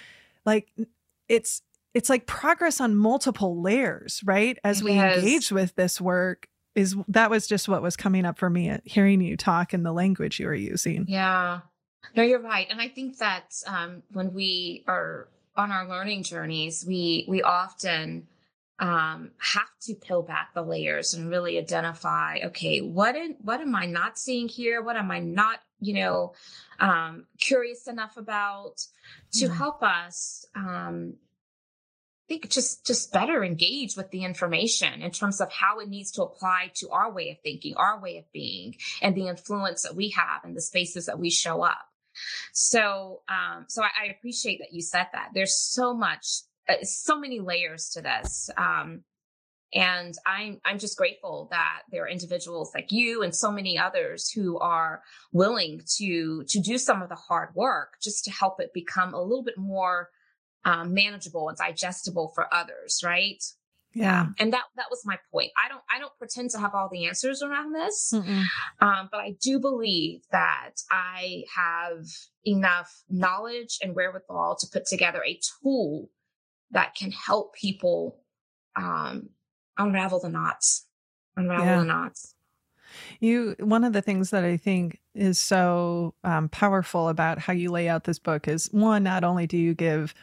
like 0.46 0.72
it's 1.30 1.62
it's 1.94 2.10
like 2.10 2.26
progress 2.28 2.82
on 2.82 2.96
multiple 2.96 3.62
layers, 3.62 4.22
right? 4.26 4.58
As 4.66 4.84
we 4.84 5.00
engage 5.00 5.52
with 5.52 5.74
this 5.76 6.02
work, 6.02 6.50
is 6.76 6.96
that 7.08 7.30
was 7.30 7.48
just 7.48 7.70
what 7.70 7.82
was 7.82 7.96
coming 7.96 8.26
up 8.26 8.38
for 8.38 8.50
me 8.50 8.68
at 8.70 8.86
hearing 8.86 9.22
you 9.22 9.38
talk 9.38 9.72
and 9.72 9.86
the 9.86 9.94
language 9.94 10.40
you 10.40 10.48
were 10.48 10.54
using. 10.54 11.06
Yeah. 11.08 11.62
No, 12.16 12.24
you're 12.24 12.42
right. 12.42 12.68
And 12.70 12.82
I 12.82 12.90
think 12.90 13.18
that 13.20 13.54
um, 13.66 14.04
when 14.12 14.34
we 14.34 14.84
are 14.88 15.30
on 15.56 15.72
our 15.72 15.88
learning 15.88 16.24
journeys, 16.24 16.86
we 16.86 17.26
we 17.28 17.42
often 17.42 18.28
um, 18.80 19.32
have 19.38 19.70
to 19.84 19.96
peel 19.96 20.22
back 20.22 20.54
the 20.54 20.62
layers 20.62 21.14
and 21.14 21.30
really 21.30 21.58
identify, 21.58 22.40
okay, 22.46 22.80
what 22.80 23.16
in, 23.16 23.38
what 23.42 23.62
am 23.62 23.74
I 23.76 23.86
not 23.86 24.18
seeing 24.18 24.50
here? 24.50 24.82
What 24.82 24.98
am 24.98 25.12
I 25.12 25.20
not, 25.20 25.60
you 25.80 25.94
know, 25.94 26.34
um, 26.80 27.26
curious 27.40 27.88
enough 27.88 28.18
about 28.18 28.86
to 29.34 29.48
mm. 29.48 29.56
help 29.56 29.82
us 29.82 30.46
um, 30.56 31.16
think 32.28 32.50
just 32.50 32.86
just 32.86 33.14
better 33.14 33.44
engage 33.44 33.96
with 33.96 34.12
the 34.12 34.24
information 34.24 35.02
in 35.02 35.12
terms 35.12 35.40
of 35.40 35.52
how 35.52 35.80
it 35.80 35.88
needs 35.88 36.12
to 36.12 36.24
apply 36.24 36.72
to 36.76 36.90
our 36.90 37.12
way 37.12 37.30
of 37.30 37.40
thinking, 37.42 37.76
our 37.78 38.02
way 38.02 38.18
of 38.18 38.30
being, 38.32 38.76
and 39.02 39.16
the 39.16 39.28
influence 39.28 39.84
that 39.84 39.96
we 39.96 40.10
have 40.10 40.44
in 40.44 40.54
the 40.54 40.62
spaces 40.62 41.06
that 41.06 41.20
we 41.20 41.30
show 41.30 41.62
up. 41.62 41.88
So, 42.54 43.22
um, 43.30 43.66
so 43.68 43.84
I, 43.84 43.90
I, 44.04 44.06
appreciate 44.18 44.60
that 44.60 44.74
you 44.74 44.82
said 44.82 45.08
that. 45.14 45.30
There's 45.34 45.58
so 45.58 45.94
much, 45.94 46.26
uh, 46.70 46.84
so 46.84 47.20
many 47.20 47.40
layers 47.40 47.90
to 47.90 48.02
this. 48.02 48.50
Um, 48.58 49.04
and 49.74 50.14
I'm, 50.26 50.62
I'm 50.64 50.80
just 50.80 50.98
grateful 50.98 51.50
that 51.52 51.82
there 51.92 52.04
are 52.04 52.08
individuals 52.08 52.72
like 52.74 52.92
you 52.92 53.24
and 53.24 53.36
so 53.36 53.52
many 53.52 53.78
others 53.78 54.30
who 54.30 54.58
are 54.60 55.02
willing 55.34 55.82
to, 55.98 56.44
to 56.48 56.60
do 56.60 56.78
some 56.78 57.02
of 57.02 57.10
the 57.10 57.16
hard 57.16 57.50
work 57.56 57.96
just 58.02 58.24
to 58.26 58.32
help 58.32 58.60
it 58.60 58.74
become 58.74 59.14
a 59.14 59.22
little 59.22 59.44
bit 59.44 59.58
more 59.58 60.10
um, 60.64 60.94
manageable 60.94 61.50
and 61.50 61.58
digestible 61.58 62.32
for 62.34 62.54
others, 62.54 63.02
right? 63.04 63.44
Yeah. 63.96 64.28
and 64.40 64.52
that 64.52 64.64
that 64.76 64.88
was 64.92 65.04
my 65.06 65.18
point. 65.32 65.52
I 65.58 65.70
don't 65.70 65.82
I 65.90 66.00
don't 66.00 66.12
pretend 66.20 66.50
to 66.52 66.60
have 66.60 66.76
all 66.76 66.90
the 66.92 67.06
answers 67.06 67.42
around 67.42 67.74
this. 67.74 68.14
Um, 68.82 69.10
but 69.10 69.22
I 69.22 69.36
do 69.42 69.58
believe 69.58 70.22
that 70.32 70.74
I 70.92 71.44
have 71.56 72.06
enough 72.46 73.04
knowledge 73.10 73.80
and 73.82 73.96
wherewithal 73.96 74.58
to 74.60 74.68
put 74.72 74.86
together 74.86 75.24
a 75.26 75.40
tool 75.64 76.10
that 76.72 76.94
can 76.96 77.12
help 77.12 77.56
people 77.56 78.20
um, 78.76 79.30
unravel 79.78 80.20
the 80.20 80.30
knots, 80.30 80.88
unravel 81.38 81.66
yeah. 81.66 81.80
the 81.80 81.86
knots. 81.86 82.36
You 83.22 83.56
one 83.60 83.86
of 83.86 83.94
the 83.94 84.02
things 84.02 84.30
that 84.32 84.44
I 84.44 84.58
think 84.58 85.00
is 85.14 85.40
so 85.40 86.14
um, 86.24 86.50
powerful 86.50 87.08
about 87.08 87.40
how 87.40 87.54
you 87.54 87.72
lay 87.72 87.88
out 87.88 88.04
this 88.04 88.20
book 88.20 88.48
is 88.48 88.68
one, 88.72 89.04
not 89.04 89.24
only 89.24 89.48
do 89.48 89.58
you 89.58 89.74
give 89.74 90.14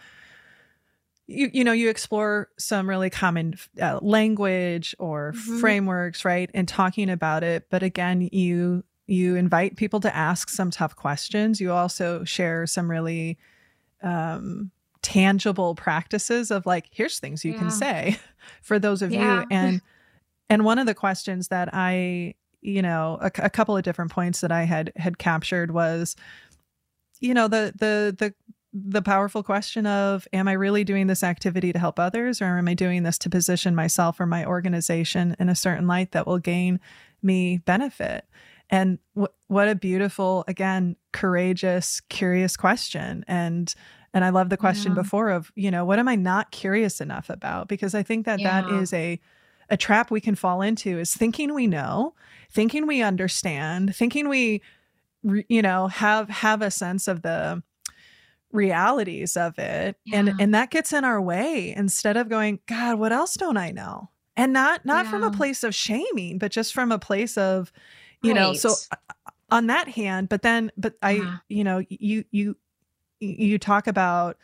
you 1.33 1.51
you 1.53 1.64
know 1.64 1.72
you 1.72 1.89
explore 1.89 2.49
some 2.59 2.89
really 2.89 3.11
common 3.11 3.55
uh, 3.80 3.99
language 4.03 4.95
or 4.99 5.33
mm-hmm. 5.33 5.61
frameworks 5.61 6.24
right 6.24 6.51
and 6.55 6.68
talking 6.68 7.11
about 7.11 7.43
it 7.43 7.66
but 7.70 7.83
again 7.83 8.28
you 8.33 8.85
you 9.07 9.37
invite 9.37 9.76
people 9.76 10.01
to 10.01 10.14
ask 10.14 10.49
some 10.49 10.70
tough 10.70 10.95
questions 10.97 11.61
you 11.61 11.72
also 11.72 12.24
share 12.24 12.66
some 12.66 12.91
really 12.91 13.39
um 14.03 14.70
tangible 15.03 15.74
practices 15.74 16.51
of 16.51 16.64
like 16.66 16.87
here's 16.91 17.18
things 17.18 17.45
you 17.45 17.53
yeah. 17.53 17.59
can 17.59 17.70
say 17.70 18.18
for 18.62 18.78
those 18.78 19.03
of 19.03 19.12
yeah. 19.12 19.41
you 19.41 19.47
and 19.51 19.80
and 20.51 20.64
one 20.64 20.78
of 20.78 20.87
the 20.87 20.95
questions 20.95 21.49
that 21.49 21.70
i 21.72 22.35
you 22.62 22.80
know 22.80 23.18
a, 23.20 23.30
a 23.39 23.51
couple 23.51 23.76
of 23.76 23.83
different 23.83 24.11
points 24.11 24.41
that 24.41 24.53
I 24.53 24.62
had 24.62 24.93
had 24.97 25.18
captured 25.18 25.72
was 25.72 26.16
you 27.20 27.35
know 27.35 27.49
the 27.49 27.72
the 27.76 28.14
the 28.16 28.35
the 28.73 29.03
powerful 29.03 29.43
question 29.43 29.87
of 29.87 30.27
am 30.33 30.49
i 30.49 30.53
really 30.53 30.85
doing 30.85 31.07
this 31.07 31.23
activity 31.23 31.73
to 31.73 31.79
help 31.79 31.99
others 31.99 32.41
or 32.41 32.59
am 32.59 32.68
i 32.68 32.75
doing 32.75 33.03
this 33.03 33.18
to 33.18 33.31
position 33.31 33.75
myself 33.75 34.18
or 34.18 34.27
my 34.27 34.45
organization 34.45 35.37
in 35.39 35.49
a 35.49 35.55
certain 35.55 35.87
light 35.87 36.12
that 36.12 36.27
will 36.27 36.39
gain 36.39 36.81
me 37.23 37.59
benefit 37.59 38.27
and 38.70 38.99
w- 39.14 39.33
what 39.49 39.68
a 39.68 39.75
beautiful 39.75 40.45
again 40.49 40.97
courageous 41.12 42.01
curious 42.09 42.57
question 42.57 43.25
and 43.29 43.75
and 44.14 44.25
i 44.25 44.31
love 44.31 44.49
the 44.49 44.57
question 44.57 44.93
yeah. 44.93 45.03
before 45.03 45.29
of 45.29 45.53
you 45.55 45.70
know 45.70 45.85
what 45.85 45.99
am 45.99 46.09
i 46.09 46.14
not 46.14 46.51
curious 46.51 47.01
enough 47.01 47.29
about 47.29 47.68
because 47.68 47.95
i 47.95 48.03
think 48.03 48.25
that 48.25 48.41
yeah. 48.41 48.62
that 48.62 48.70
is 48.73 48.93
a 48.93 49.20
a 49.68 49.77
trap 49.77 50.11
we 50.11 50.20
can 50.20 50.35
fall 50.35 50.61
into 50.62 50.99
is 50.99 51.14
thinking 51.14 51.55
we 51.55 51.66
know 51.66 52.14
thinking 52.53 52.87
we 52.87 53.03
understand, 53.03 53.95
thinking 53.97 54.29
we, 54.29 54.62
you 55.49 55.62
know, 55.62 55.89
have 55.89 56.29
have 56.29 56.62
a 56.62 56.70
sense 56.70 57.09
of 57.09 57.23
the 57.23 57.62
realities 58.53 59.37
of 59.37 59.59
it 59.59 59.97
yeah. 60.05 60.19
and 60.19 60.33
and 60.41 60.55
that 60.55 60.71
gets 60.71 60.93
in 60.93 61.05
our 61.05 61.21
way 61.21 61.75
instead 61.77 62.17
of 62.17 62.29
going 62.29 62.59
god 62.67 62.99
what 62.99 63.13
else 63.13 63.35
don't 63.35 63.57
i 63.57 63.71
know 63.71 64.09
and 64.37 64.53
not 64.53 64.85
not 64.85 65.05
yeah. 65.05 65.11
from 65.11 65.25
a 65.25 65.31
place 65.31 65.65
of 65.65 65.75
shaming 65.75 66.39
but 66.39 66.53
just 66.53 66.75
from 66.75 66.93
a 66.93 66.99
place 66.99 67.39
of 67.39 67.73
you 68.23 68.33
right. 68.33 68.41
know 68.41 68.53
so 68.53 68.71
uh, 68.91 69.15
on 69.51 69.67
that 69.69 69.89
hand 69.89 70.29
but 70.29 70.43
then 70.43 70.71
but 70.77 70.95
i 71.03 71.13
yeah. 71.13 71.37
you 71.49 71.65
know 71.65 71.83
you 71.89 72.25
you 72.31 72.57
you 73.21 73.59
talk 73.59 73.87
about 73.87 74.37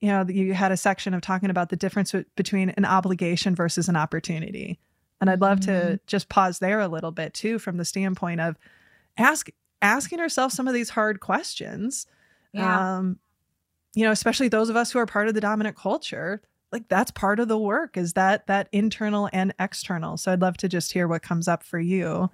you 0.00 0.08
know 0.08 0.24
you 0.28 0.52
had 0.54 0.72
a 0.72 0.76
section 0.76 1.14
of 1.14 1.20
talking 1.20 1.50
about 1.50 1.68
the 1.68 1.76
difference 1.76 2.14
between 2.36 2.70
an 2.70 2.84
obligation 2.84 3.54
versus 3.54 3.88
an 3.88 3.96
opportunity 3.96 4.78
and 5.22 5.30
I'd 5.30 5.40
love 5.40 5.60
mm-hmm. 5.60 5.92
to 5.92 6.00
just 6.08 6.28
pause 6.28 6.58
there 6.58 6.80
a 6.80 6.88
little 6.88 7.12
bit 7.12 7.32
too, 7.32 7.60
from 7.60 7.76
the 7.76 7.84
standpoint 7.84 8.40
of 8.40 8.58
ask 9.16 9.50
asking 9.80 10.18
ourselves 10.18 10.52
some 10.52 10.66
of 10.66 10.74
these 10.74 10.90
hard 10.90 11.20
questions. 11.20 12.08
Yeah. 12.52 12.96
Um, 12.96 13.20
you 13.94 14.04
know, 14.04 14.12
especially 14.12 14.48
those 14.48 14.68
of 14.68 14.76
us 14.76 14.92
who 14.92 14.98
are 14.98 15.06
part 15.06 15.28
of 15.28 15.34
the 15.34 15.40
dominant 15.40 15.76
culture, 15.76 16.40
like 16.70 16.88
that's 16.88 17.10
part 17.10 17.38
of 17.38 17.48
the 17.48 17.58
work 17.58 17.96
is 17.96 18.14
that 18.14 18.46
that 18.46 18.68
internal 18.72 19.28
and 19.32 19.54
external. 19.58 20.16
So 20.16 20.32
I'd 20.32 20.40
love 20.40 20.56
to 20.58 20.68
just 20.68 20.92
hear 20.92 21.06
what 21.06 21.22
comes 21.22 21.46
up 21.46 21.62
for 21.62 21.78
you. 21.78 22.30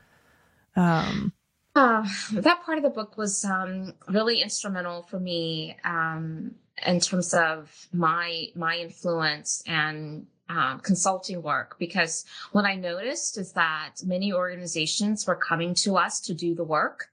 Um, 0.76 1.32
uh, 1.74 2.06
that 2.32 2.62
part 2.64 2.78
of 2.78 2.84
the 2.84 2.90
book 2.90 3.16
was 3.16 3.44
um, 3.44 3.94
really 4.09 4.40
instrumental 4.40 5.02
for 5.02 5.18
me 5.18 5.76
um, 5.84 6.54
in 6.86 7.00
terms 7.00 7.34
of 7.34 7.88
my 7.92 8.46
my 8.54 8.76
influence 8.76 9.62
and 9.66 10.26
um, 10.48 10.80
consulting 10.80 11.42
work 11.42 11.76
because 11.78 12.24
what 12.52 12.64
I 12.64 12.74
noticed 12.74 13.36
is 13.38 13.52
that 13.52 13.96
many 14.04 14.32
organizations 14.32 15.26
were 15.26 15.36
coming 15.36 15.74
to 15.76 15.96
us 15.96 16.20
to 16.20 16.34
do 16.34 16.54
the 16.54 16.64
work, 16.64 17.09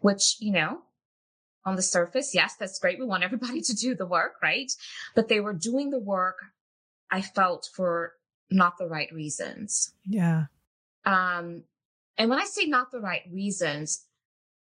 which, 0.00 0.36
you 0.40 0.52
know, 0.52 0.80
on 1.68 1.76
the 1.76 1.82
surface, 1.82 2.34
yes, 2.34 2.56
that's 2.58 2.78
great. 2.78 2.98
We 2.98 3.06
want 3.06 3.22
everybody 3.22 3.60
to 3.68 3.74
do 3.74 3.94
the 3.94 4.06
work, 4.06 4.34
right? 4.42 4.72
But 5.14 5.28
they 5.28 5.40
were 5.40 5.54
doing 5.54 5.90
the 5.90 6.00
work, 6.00 6.38
I 7.10 7.22
felt, 7.22 7.68
for 7.74 8.14
not 8.50 8.78
the 8.78 8.86
right 8.86 9.12
reasons. 9.12 9.92
Yeah. 10.04 10.46
Um, 11.04 11.62
and 12.16 12.30
when 12.30 12.38
I 12.38 12.44
say 12.44 12.64
not 12.64 12.90
the 12.90 13.00
right 13.00 13.22
reasons, 13.30 14.04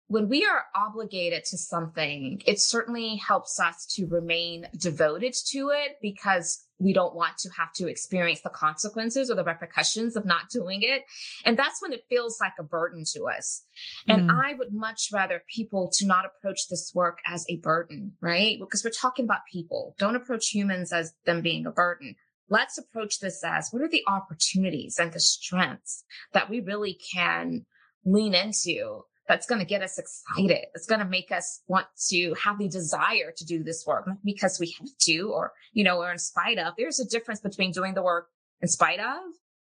when 0.07 0.29
we 0.29 0.45
are 0.45 0.67
obligated 0.77 1.45
to 1.47 1.57
something, 1.57 2.43
it 2.47 2.61
certainly 2.61 3.17
helps 3.17 3.59
us 3.59 3.87
to 3.95 4.07
remain 4.07 4.69
devoted 4.77 5.35
to 5.51 5.71
it 5.71 5.97
because 6.03 6.65
we 6.83 6.93
don't 6.93 7.15
want 7.15 7.39
to 7.39 7.51
have 7.57 7.73
to 7.75 7.89
experience 7.89 8.41
the 8.41 8.51
consequences 8.51 9.31
or 9.31 9.35
the 9.35 9.45
repercussions 9.45 10.17
of 10.17 10.25
not 10.25 10.51
doing 10.51 10.81
it. 10.83 11.03
And 11.45 11.57
that's 11.57 11.81
when 11.81 11.93
it 11.93 12.05
feels 12.09 12.39
like 12.41 12.55
a 12.59 12.65
burden 12.65 13.05
to 13.15 13.25
us. 13.25 13.65
And 14.09 14.29
mm. 14.29 14.45
I 14.45 14.55
would 14.55 14.73
much 14.73 15.11
rather 15.13 15.43
people 15.55 15.91
to 15.99 16.07
not 16.07 16.25
approach 16.25 16.69
this 16.69 16.93
work 16.95 17.19
as 17.27 17.45
a 17.49 17.57
burden, 17.57 18.13
right? 18.21 18.59
Because 18.59 18.85
we're 18.85 18.91
talking 18.91 19.25
about 19.25 19.41
people. 19.51 19.95
Don't 19.99 20.17
approach 20.17 20.49
humans 20.49 20.93
as 20.93 21.13
them 21.25 21.41
being 21.41 21.67
a 21.67 21.71
burden. 21.71 22.17
Let's 22.49 22.77
approach 22.79 23.21
this 23.21 23.43
as 23.45 23.69
what 23.71 23.83
are 23.83 23.89
the 23.89 24.05
opportunities 24.07 24.99
and 24.99 25.13
the 25.13 25.21
strengths 25.21 26.05
that 26.33 26.51
we 26.51 26.61
really 26.61 26.99
can 27.15 27.65
lean 28.05 28.35
into 28.35 29.05
that's 29.33 29.47
going 29.47 29.61
to 29.61 29.65
get 29.65 29.81
us 29.81 29.99
excited. 29.99 30.67
It's 30.75 30.85
going 30.85 30.99
to 31.01 31.07
make 31.07 31.33
us 31.33 31.63
want 31.67 31.87
to 32.11 32.35
have 32.35 32.59
the 32.59 32.69
desire 32.69 33.33
to 33.35 33.45
do 33.47 33.65
this 33.65 33.83
work, 33.87 34.07
because 34.23 34.61
we 34.61 34.77
have 34.79 34.89
to 35.07 35.33
or, 35.33 35.53
you 35.73 35.85
know, 35.85 36.03
or 36.03 36.13
in 36.13 36.19
spite 36.19 36.59
of. 36.59 36.75
There's 36.77 37.01
a 37.01 37.09
difference 37.09 37.41
between 37.41 37.73
doing 37.73 37.95
the 37.95 38.03
work 38.03 38.27
in 38.61 38.69
spite 38.69 39.01
of 39.01 39.23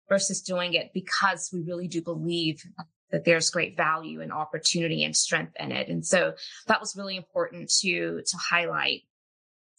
versus 0.10 0.42
doing 0.42 0.74
it 0.74 0.90
because 0.96 1.52
we 1.54 1.62
really 1.62 1.88
do 1.88 2.02
believe 2.02 2.64
that 3.12 3.24
there's 3.24 3.52
great 3.52 3.78
value 3.78 4.22
and 4.22 4.34
opportunity 4.34 5.04
and 5.04 5.16
strength 5.16 5.54
in 5.60 5.72
it. 5.72 5.90
And 5.90 6.04
so 6.04 6.34
that 6.66 6.80
was 6.80 6.96
really 6.96 7.16
important 7.16 7.72
to, 7.82 8.24
to 8.26 8.38
highlight. 8.38 9.02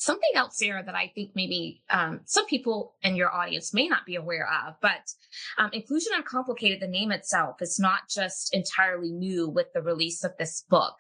Something 0.03 0.31
else, 0.35 0.59
Sarah, 0.59 0.83
that 0.85 0.97
I 0.97 1.13
think 1.15 1.31
maybe 1.37 1.81
um, 1.89 2.23
some 2.25 2.45
people 2.47 2.95
in 3.05 3.15
your 3.15 3.33
audience 3.33 3.73
may 3.73 3.87
not 3.87 4.05
be 4.05 4.17
aware 4.17 4.49
of, 4.67 4.75
but 4.83 5.15
um, 5.59 5.71
Inclusion 5.73 6.11
Uncomplicated, 6.17 6.81
the 6.81 6.89
name 6.89 7.13
itself, 7.13 7.63
is 7.63 7.79
not 7.79 8.09
just 8.11 8.53
entirely 8.53 9.13
new 9.13 9.49
with 9.49 9.73
the 9.73 9.81
release 9.81 10.25
of 10.25 10.33
this 10.41 10.65
book. 10.69 10.97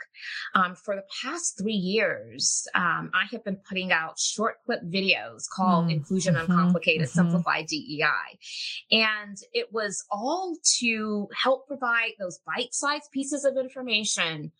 Um, 0.54 0.76
for 0.76 0.94
the 0.94 1.02
past 1.20 1.58
three 1.58 1.72
years, 1.72 2.64
um, 2.76 3.10
I 3.12 3.24
have 3.32 3.42
been 3.42 3.56
putting 3.68 3.90
out 3.90 4.20
short 4.20 4.58
clip 4.64 4.84
videos 4.84 5.48
called 5.52 5.88
mm, 5.88 5.94
Inclusion 5.94 6.36
mm-hmm, 6.36 6.52
Uncomplicated, 6.52 7.08
mm-hmm. 7.08 7.18
Simplify 7.18 7.62
DEI. 7.62 8.38
And 8.92 9.36
it 9.52 9.72
was 9.72 10.04
all 10.12 10.56
to 10.78 11.26
help 11.42 11.66
provide 11.66 12.12
those 12.20 12.38
bite 12.46 12.72
sized 12.72 13.10
pieces 13.10 13.44
of 13.44 13.56
information 13.56 14.52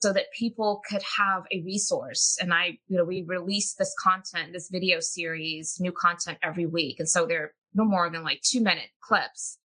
so 0.00 0.12
that 0.12 0.32
people 0.38 0.82
could 0.88 1.02
have 1.16 1.44
a 1.50 1.62
resource. 1.62 2.36
And 2.40 2.52
I, 2.52 2.78
you 2.88 2.98
know, 2.98 3.04
we 3.04 3.24
release 3.26 3.74
this 3.74 3.94
content, 4.02 4.52
this 4.52 4.68
video 4.70 5.00
series, 5.00 5.76
new 5.80 5.92
content 5.92 6.38
every 6.42 6.66
week. 6.66 6.96
And 6.98 7.08
so 7.08 7.26
they're 7.26 7.54
no 7.74 7.84
more 7.84 8.10
than 8.10 8.22
like 8.22 8.42
two 8.42 8.60
minute 8.60 8.90
clips. 9.00 9.58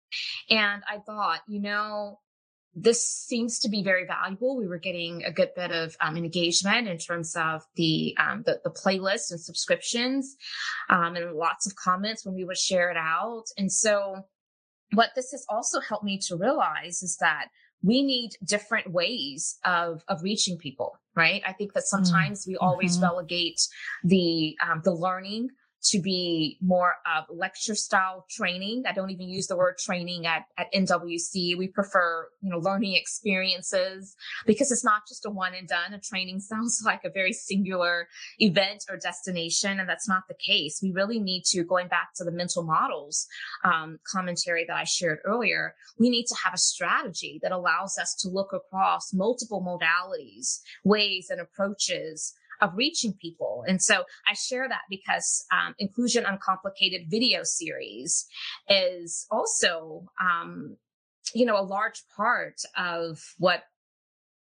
And 0.50 0.82
I 0.88 0.98
thought, 0.98 1.40
you 1.48 1.60
know, 1.60 2.18
this 2.74 3.08
seems 3.08 3.58
to 3.60 3.68
be 3.68 3.82
very 3.82 4.06
valuable. 4.06 4.56
We 4.56 4.66
were 4.66 4.78
getting 4.78 5.24
a 5.24 5.32
good 5.32 5.50
bit 5.56 5.72
of 5.72 5.96
um, 6.00 6.16
engagement 6.16 6.88
in 6.88 6.98
terms 6.98 7.34
of 7.34 7.62
the, 7.76 8.14
um, 8.18 8.42
the, 8.46 8.60
the 8.62 8.70
playlist 8.70 9.30
and 9.30 9.40
subscriptions, 9.40 10.36
um, 10.88 11.16
and 11.16 11.34
lots 11.34 11.66
of 11.66 11.74
comments 11.74 12.24
when 12.24 12.34
we 12.34 12.44
would 12.44 12.58
share 12.58 12.90
it 12.90 12.96
out. 12.96 13.44
And 13.56 13.72
so, 13.72 14.22
what 14.92 15.10
this 15.14 15.32
has 15.32 15.44
also 15.50 15.80
helped 15.80 16.04
me 16.04 16.18
to 16.28 16.36
realize 16.36 17.02
is 17.02 17.16
that 17.20 17.48
we 17.82 18.02
need 18.02 18.30
different 18.44 18.90
ways 18.90 19.58
of 19.64 20.02
of 20.08 20.22
reaching 20.22 20.58
people 20.58 20.98
right 21.14 21.42
i 21.46 21.52
think 21.52 21.72
that 21.72 21.84
mm, 21.84 21.86
sometimes 21.86 22.44
we 22.46 22.56
always 22.56 22.96
mm-hmm. 22.96 23.04
relegate 23.04 23.60
the 24.04 24.56
um, 24.66 24.80
the 24.84 24.92
learning 24.92 25.48
to 25.84 26.00
be 26.00 26.58
more 26.60 26.94
of 27.06 27.24
lecture 27.30 27.74
style 27.74 28.26
training. 28.30 28.82
I 28.86 28.92
don't 28.92 29.10
even 29.10 29.28
use 29.28 29.46
the 29.46 29.56
word 29.56 29.78
training 29.78 30.26
at, 30.26 30.44
at 30.56 30.72
NWC. 30.72 31.56
We 31.56 31.68
prefer, 31.68 32.28
you 32.40 32.50
know, 32.50 32.58
learning 32.58 32.94
experiences 32.94 34.16
because 34.46 34.72
it's 34.72 34.84
not 34.84 35.02
just 35.08 35.24
a 35.24 35.30
one 35.30 35.54
and 35.54 35.68
done. 35.68 35.94
A 35.94 36.00
training 36.00 36.40
sounds 36.40 36.82
like 36.84 37.04
a 37.04 37.10
very 37.10 37.32
singular 37.32 38.08
event 38.38 38.84
or 38.88 38.96
destination. 38.96 39.78
And 39.78 39.88
that's 39.88 40.08
not 40.08 40.24
the 40.28 40.34
case. 40.34 40.80
We 40.82 40.92
really 40.92 41.20
need 41.20 41.44
to, 41.46 41.64
going 41.64 41.88
back 41.88 42.10
to 42.16 42.24
the 42.24 42.32
mental 42.32 42.64
models 42.64 43.26
um, 43.64 43.98
commentary 44.10 44.64
that 44.66 44.76
I 44.76 44.84
shared 44.84 45.18
earlier, 45.24 45.74
we 45.98 46.10
need 46.10 46.26
to 46.26 46.36
have 46.44 46.54
a 46.54 46.58
strategy 46.58 47.38
that 47.42 47.52
allows 47.52 47.98
us 47.98 48.14
to 48.20 48.28
look 48.28 48.52
across 48.52 49.12
multiple 49.14 49.62
modalities, 49.62 50.60
ways 50.84 51.28
and 51.30 51.40
approaches 51.40 52.34
of 52.60 52.72
reaching 52.74 53.14
people. 53.20 53.64
And 53.66 53.82
so 53.82 54.04
I 54.26 54.34
share 54.34 54.68
that 54.68 54.82
because 54.90 55.44
um, 55.52 55.74
Inclusion 55.78 56.24
Uncomplicated 56.24 57.10
video 57.10 57.42
series 57.42 58.26
is 58.68 59.26
also, 59.30 60.06
um, 60.20 60.76
you 61.34 61.44
know, 61.44 61.58
a 61.58 61.62
large 61.62 62.02
part 62.16 62.60
of 62.76 63.18
what, 63.38 63.62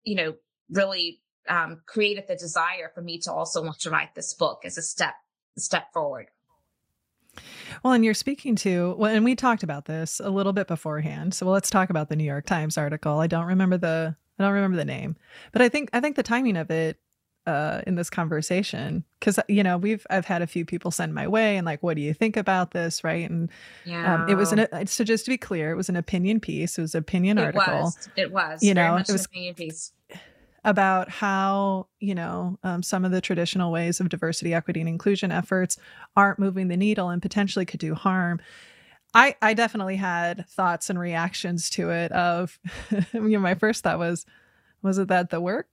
you 0.04 0.16
know, 0.16 0.34
really 0.70 1.22
um, 1.50 1.82
created 1.86 2.26
the 2.28 2.36
desire 2.36 2.92
for 2.94 3.02
me 3.02 3.20
to 3.20 3.32
also 3.32 3.62
want 3.64 3.80
to 3.80 3.90
write 3.90 4.16
this 4.16 4.34
book 4.34 4.62
as 4.66 4.78
a 4.78 4.82
step, 4.82 5.16
step 5.58 5.92
forward. 5.94 6.28
Well, 7.84 7.94
and 7.94 8.04
you're 8.04 8.14
speaking 8.14 8.56
to 8.58 8.96
well, 8.98 9.14
and 9.14 9.24
we 9.24 9.36
talked 9.36 9.64
about 9.64 9.86
this 9.86 10.20
a 10.20 10.30
little 10.30 10.54
bit 10.54 10.68
beforehand. 10.68 11.34
So 11.34 11.46
well, 11.46 11.54
let's 11.54 11.70
talk 11.70 11.90
about 11.90 12.10
the 12.10 12.16
New 12.16 12.26
York 12.26 12.46
Times 12.46 12.78
article. 12.78 13.20
I 13.20 13.28
don't 13.28 13.46
remember 13.46 13.78
the 13.78 14.16
I 14.38 14.44
don't 14.44 14.54
remember 14.54 14.78
the 14.78 14.86
name, 14.86 15.16
but 15.52 15.62
I 15.62 15.70
think 15.70 15.90
I 15.94 16.00
think 16.00 16.16
the 16.16 16.24
timing 16.24 16.58
of 16.58 16.70
it 16.70 16.98
uh, 17.48 17.82
in 17.88 17.96
this 17.96 18.10
conversation 18.10 19.04
because 19.20 19.40
you 19.48 19.64
know 19.64 19.78
we've 19.78 20.06
I've 20.10 20.26
had 20.26 20.42
a 20.42 20.48
few 20.48 20.66
people 20.66 20.92
send 20.92 21.14
my 21.14 21.28
way 21.28 21.58
and 21.58 21.66
like, 21.66 21.82
what 21.82 21.96
do 21.96 22.02
you 22.02 22.14
think 22.14 22.38
about 22.38 22.72
this, 22.72 23.04
right? 23.04 23.30
And 23.30 23.50
yeah. 23.86 24.16
um, 24.16 24.30
it 24.30 24.36
was 24.36 24.52
an 24.52 24.88
so 24.88 25.04
just 25.04 25.26
to 25.26 25.32
be 25.32 25.38
clear, 25.38 25.72
it 25.72 25.76
was 25.76 25.90
an 25.90 25.96
opinion 25.96 26.40
piece. 26.40 26.78
It 26.78 26.82
was 26.82 26.96
an 26.96 27.00
opinion 27.00 27.38
it 27.38 27.44
article. 27.44 27.84
Was. 27.84 28.10
It 28.16 28.32
was. 28.32 28.62
You 28.64 28.74
know, 28.74 28.98
it 28.98 29.10
was 29.10 29.26
opinion 29.26 29.56
piece 29.56 29.92
about 30.64 31.10
how 31.10 31.88
you 32.00 32.14
know 32.14 32.58
um, 32.64 32.84
some 32.84 33.04
of 33.04 33.12
the 33.12 33.22
traditional 33.22 33.72
ways 33.72 34.00
of 34.00 34.10
diversity 34.10 34.54
equity 34.54 34.80
and 34.80 34.90
inclusion 34.90 35.32
efforts 35.32 35.78
aren't 36.16 36.40
moving 36.40 36.68
the 36.68 36.78
needle 36.78 37.10
and 37.10 37.22
potentially 37.22 37.66
could 37.66 37.80
do 37.80 37.96
harm 37.96 38.40
i 39.14 39.36
i 39.42 39.54
definitely 39.54 39.96
had 39.96 40.48
thoughts 40.48 40.90
and 40.90 41.00
reactions 41.00 41.70
to 41.70 41.90
it 41.90 42.12
of 42.12 42.60
you 43.14 43.30
know 43.30 43.40
my 43.40 43.56
first 43.56 43.84
thought 43.84 43.98
was 43.98 44.26
was 44.84 45.00
it 45.00 45.08
that 45.08 45.32
the 45.32 45.42
work 45.42 45.68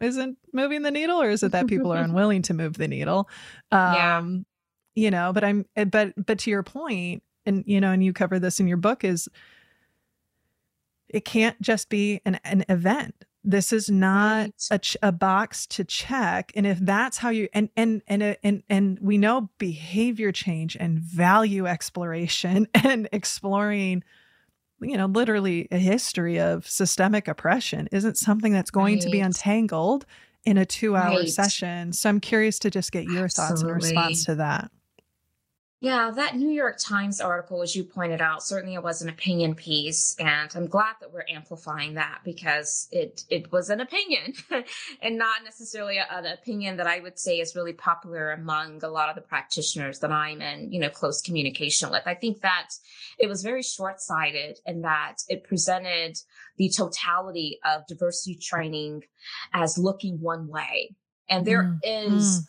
isn't 0.00 0.38
moving 0.52 0.82
the 0.82 0.90
needle 0.90 1.20
or 1.20 1.30
is 1.30 1.42
it 1.42 1.52
that 1.52 1.66
people 1.66 1.92
are 1.92 2.02
unwilling 2.02 2.42
to 2.42 2.54
move 2.54 2.74
the 2.74 2.88
needle? 2.88 3.28
Um 3.70 3.94
yeah. 3.94 4.22
you 4.94 5.10
know 5.10 5.32
but 5.32 5.44
i'm 5.44 5.64
eh, 5.76 5.84
but 5.84 6.12
but 6.16 6.38
to 6.40 6.50
your 6.50 6.62
point 6.62 7.22
and 7.46 7.64
you 7.66 7.80
know 7.80 7.90
and 7.92 8.04
you 8.04 8.12
cover 8.12 8.38
this 8.38 8.60
in 8.60 8.68
your 8.68 8.76
book 8.76 9.04
is 9.04 9.28
it 11.14 11.24
can't 11.24 11.60
just 11.60 11.88
be 11.88 12.20
an, 12.24 12.40
an 12.44 12.64
event. 12.68 13.14
This 13.44 13.72
is 13.72 13.88
not 13.90 14.50
a, 14.70 14.78
ch- 14.78 14.96
a 15.02 15.12
box 15.12 15.66
to 15.68 15.84
check 15.84 16.50
and 16.56 16.66
if 16.66 16.78
that's 16.78 17.18
how 17.18 17.28
you 17.28 17.48
and 17.52 17.68
and 17.76 18.02
and 18.06 18.22
uh, 18.22 18.34
and 18.42 18.62
and 18.70 18.98
we 19.00 19.18
know 19.18 19.50
behavior 19.58 20.32
change 20.32 20.76
and 20.80 20.98
value 20.98 21.66
exploration 21.66 22.66
and 22.74 23.06
exploring 23.12 24.02
you 24.80 24.96
know 24.96 25.06
literally 25.06 25.68
a 25.70 25.78
history 25.78 26.38
of 26.38 26.66
systemic 26.68 27.28
oppression 27.28 27.88
isn't 27.92 28.16
something 28.16 28.52
that's 28.52 28.70
going 28.70 28.94
right. 28.94 29.02
to 29.02 29.10
be 29.10 29.20
untangled 29.20 30.04
in 30.44 30.58
a 30.58 30.66
2 30.66 30.96
hour 30.96 31.18
right. 31.18 31.28
session 31.28 31.92
so 31.92 32.08
i'm 32.08 32.20
curious 32.20 32.58
to 32.58 32.70
just 32.70 32.92
get 32.92 33.04
your 33.04 33.24
Absolutely. 33.24 33.56
thoughts 33.56 33.62
in 33.62 33.68
response 33.68 34.24
to 34.24 34.34
that 34.34 34.70
yeah, 35.80 36.12
that 36.14 36.36
New 36.36 36.48
York 36.48 36.78
Times 36.78 37.20
article, 37.20 37.60
as 37.60 37.76
you 37.76 37.84
pointed 37.84 38.22
out, 38.22 38.42
certainly 38.42 38.74
it 38.74 38.82
was 38.82 39.02
an 39.02 39.10
opinion 39.10 39.54
piece, 39.54 40.16
and 40.18 40.50
I'm 40.54 40.66
glad 40.66 40.94
that 41.00 41.12
we're 41.12 41.26
amplifying 41.28 41.94
that 41.94 42.20
because 42.24 42.88
it 42.90 43.24
it 43.28 43.52
was 43.52 43.68
an 43.68 43.80
opinion, 43.80 44.32
and 45.02 45.18
not 45.18 45.44
necessarily 45.44 45.98
an 45.98 46.26
opinion 46.26 46.78
that 46.78 46.86
I 46.86 47.00
would 47.00 47.18
say 47.18 47.38
is 47.38 47.54
really 47.54 47.74
popular 47.74 48.30
among 48.30 48.82
a 48.82 48.88
lot 48.88 49.10
of 49.10 49.14
the 49.14 49.20
practitioners 49.20 49.98
that 49.98 50.12
I'm 50.12 50.40
in, 50.40 50.72
you 50.72 50.80
know, 50.80 50.88
close 50.88 51.20
communication 51.20 51.90
with. 51.90 52.04
I 52.06 52.14
think 52.14 52.40
that 52.40 52.68
it 53.18 53.28
was 53.28 53.42
very 53.42 53.62
short 53.62 54.00
sighted, 54.00 54.60
and 54.64 54.84
that 54.84 55.16
it 55.28 55.44
presented 55.44 56.16
the 56.56 56.70
totality 56.70 57.58
of 57.62 57.86
diversity 57.88 58.36
training 58.36 59.02
as 59.52 59.76
looking 59.76 60.20
one 60.20 60.48
way, 60.48 60.94
and 61.28 61.44
there 61.44 61.64
mm, 61.64 61.78
is 61.82 62.40
mm. 62.40 62.46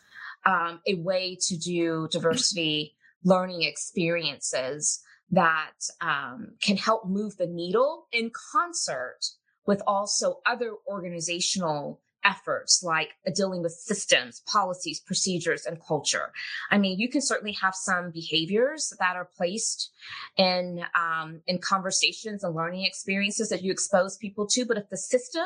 Um, 0.47 0.79
a 0.85 0.93
way 0.93 1.39
to 1.47 1.57
do 1.57 2.07
diversity 2.11 2.94
learning 3.25 3.63
experiences 3.63 5.01
that 5.31 5.73
um, 6.01 6.53
can 6.61 6.77
help 6.77 7.07
move 7.07 7.35
the 7.37 7.47
needle 7.47 8.07
in 8.11 8.31
concert 8.53 9.19
with 9.65 9.81
also 9.87 10.39
other 10.45 10.71
organizational 10.87 11.99
efforts 12.25 12.81
like 12.83 13.11
dealing 13.35 13.61
with 13.61 13.71
systems, 13.71 14.41
policies, 14.51 14.99
procedures, 14.99 15.65
and 15.65 15.77
culture. 15.85 16.31
I 16.71 16.77
mean, 16.77 16.99
you 16.99 17.09
can 17.09 17.21
certainly 17.21 17.55
have 17.61 17.75
some 17.75 18.11
behaviors 18.11 18.93
that 18.99 19.15
are 19.15 19.29
placed 19.37 19.91
in 20.37 20.81
um, 20.95 21.41
in 21.47 21.59
conversations 21.59 22.43
and 22.43 22.55
learning 22.55 22.85
experiences 22.85 23.49
that 23.49 23.63
you 23.63 23.71
expose 23.71 24.17
people 24.17 24.47
to, 24.47 24.65
but 24.65 24.77
if 24.77 24.89
the 24.89 24.97
system 24.97 25.45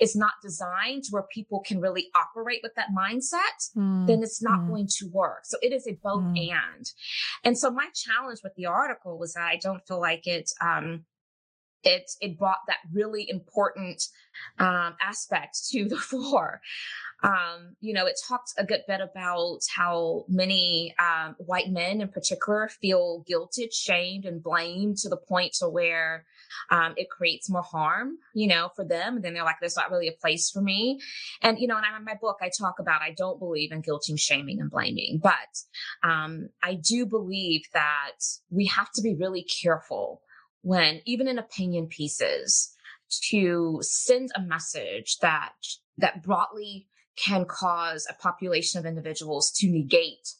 is 0.00 0.14
not 0.14 0.32
designed 0.42 1.04
where 1.10 1.24
people 1.24 1.60
can 1.60 1.80
really 1.80 2.08
operate 2.14 2.60
with 2.62 2.74
that 2.76 2.88
mindset, 2.96 3.76
mm. 3.76 4.06
then 4.06 4.22
it's 4.22 4.42
not 4.42 4.60
mm. 4.60 4.68
going 4.68 4.86
to 4.98 5.08
work. 5.12 5.40
So 5.44 5.58
it 5.62 5.72
is 5.72 5.86
a 5.86 5.92
both 6.02 6.22
mm. 6.22 6.50
and. 6.50 6.90
And 7.44 7.58
so 7.58 7.70
my 7.70 7.88
challenge 7.94 8.40
with 8.42 8.54
the 8.54 8.66
article 8.66 9.18
was 9.18 9.34
that 9.34 9.46
I 9.46 9.56
don't 9.56 9.86
feel 9.86 10.00
like 10.00 10.26
it. 10.26 10.50
Um, 10.60 11.04
it 11.84 12.10
it 12.20 12.38
brought 12.38 12.66
that 12.66 12.78
really 12.92 13.28
important 13.28 14.08
um, 14.58 14.94
aspect 15.00 15.58
to 15.70 15.88
the 15.88 15.96
fore. 15.98 16.60
Um, 17.22 17.76
you 17.80 17.92
know, 17.92 18.06
it 18.06 18.18
talked 18.26 18.52
a 18.58 18.64
good 18.64 18.82
bit 18.88 19.00
about 19.00 19.60
how 19.74 20.24
many 20.28 20.92
um, 20.98 21.36
white 21.38 21.70
men, 21.70 22.00
in 22.00 22.08
particular, 22.08 22.68
feel 22.68 23.24
guilted, 23.30 23.72
shamed, 23.72 24.24
and 24.24 24.42
blamed 24.42 24.96
to 24.98 25.08
the 25.08 25.16
point 25.16 25.52
to 25.60 25.68
where 25.68 26.24
um, 26.70 26.94
it 26.96 27.08
creates 27.08 27.48
more 27.48 27.62
harm, 27.62 28.16
you 28.34 28.48
know, 28.48 28.70
for 28.74 28.84
them. 28.84 29.16
And 29.16 29.24
then 29.24 29.34
they're 29.34 29.44
like, 29.44 29.60
"There's 29.60 29.76
not 29.76 29.92
really 29.92 30.08
a 30.08 30.20
place 30.20 30.50
for 30.50 30.60
me." 30.60 31.00
And 31.42 31.60
you 31.60 31.68
know, 31.68 31.76
and 31.76 31.84
in 31.96 32.04
my 32.04 32.16
book, 32.20 32.38
I 32.42 32.50
talk 32.58 32.80
about 32.80 33.02
I 33.02 33.14
don't 33.16 33.38
believe 33.38 33.70
in 33.70 33.82
guilting, 33.82 34.18
shaming, 34.18 34.60
and 34.60 34.70
blaming, 34.70 35.20
but 35.22 35.62
um, 36.02 36.48
I 36.62 36.74
do 36.74 37.06
believe 37.06 37.62
that 37.72 38.18
we 38.50 38.66
have 38.66 38.90
to 38.92 39.02
be 39.02 39.14
really 39.14 39.44
careful 39.44 40.22
when 40.62 41.00
even 41.04 41.28
in 41.28 41.38
opinion 41.38 41.86
pieces 41.86 42.74
to 43.30 43.78
send 43.82 44.30
a 44.34 44.40
message 44.40 45.18
that 45.18 45.52
that 45.98 46.22
broadly 46.22 46.86
can 47.16 47.44
cause 47.44 48.06
a 48.08 48.14
population 48.14 48.78
of 48.80 48.86
individuals 48.86 49.52
to 49.52 49.68
negate 49.68 50.34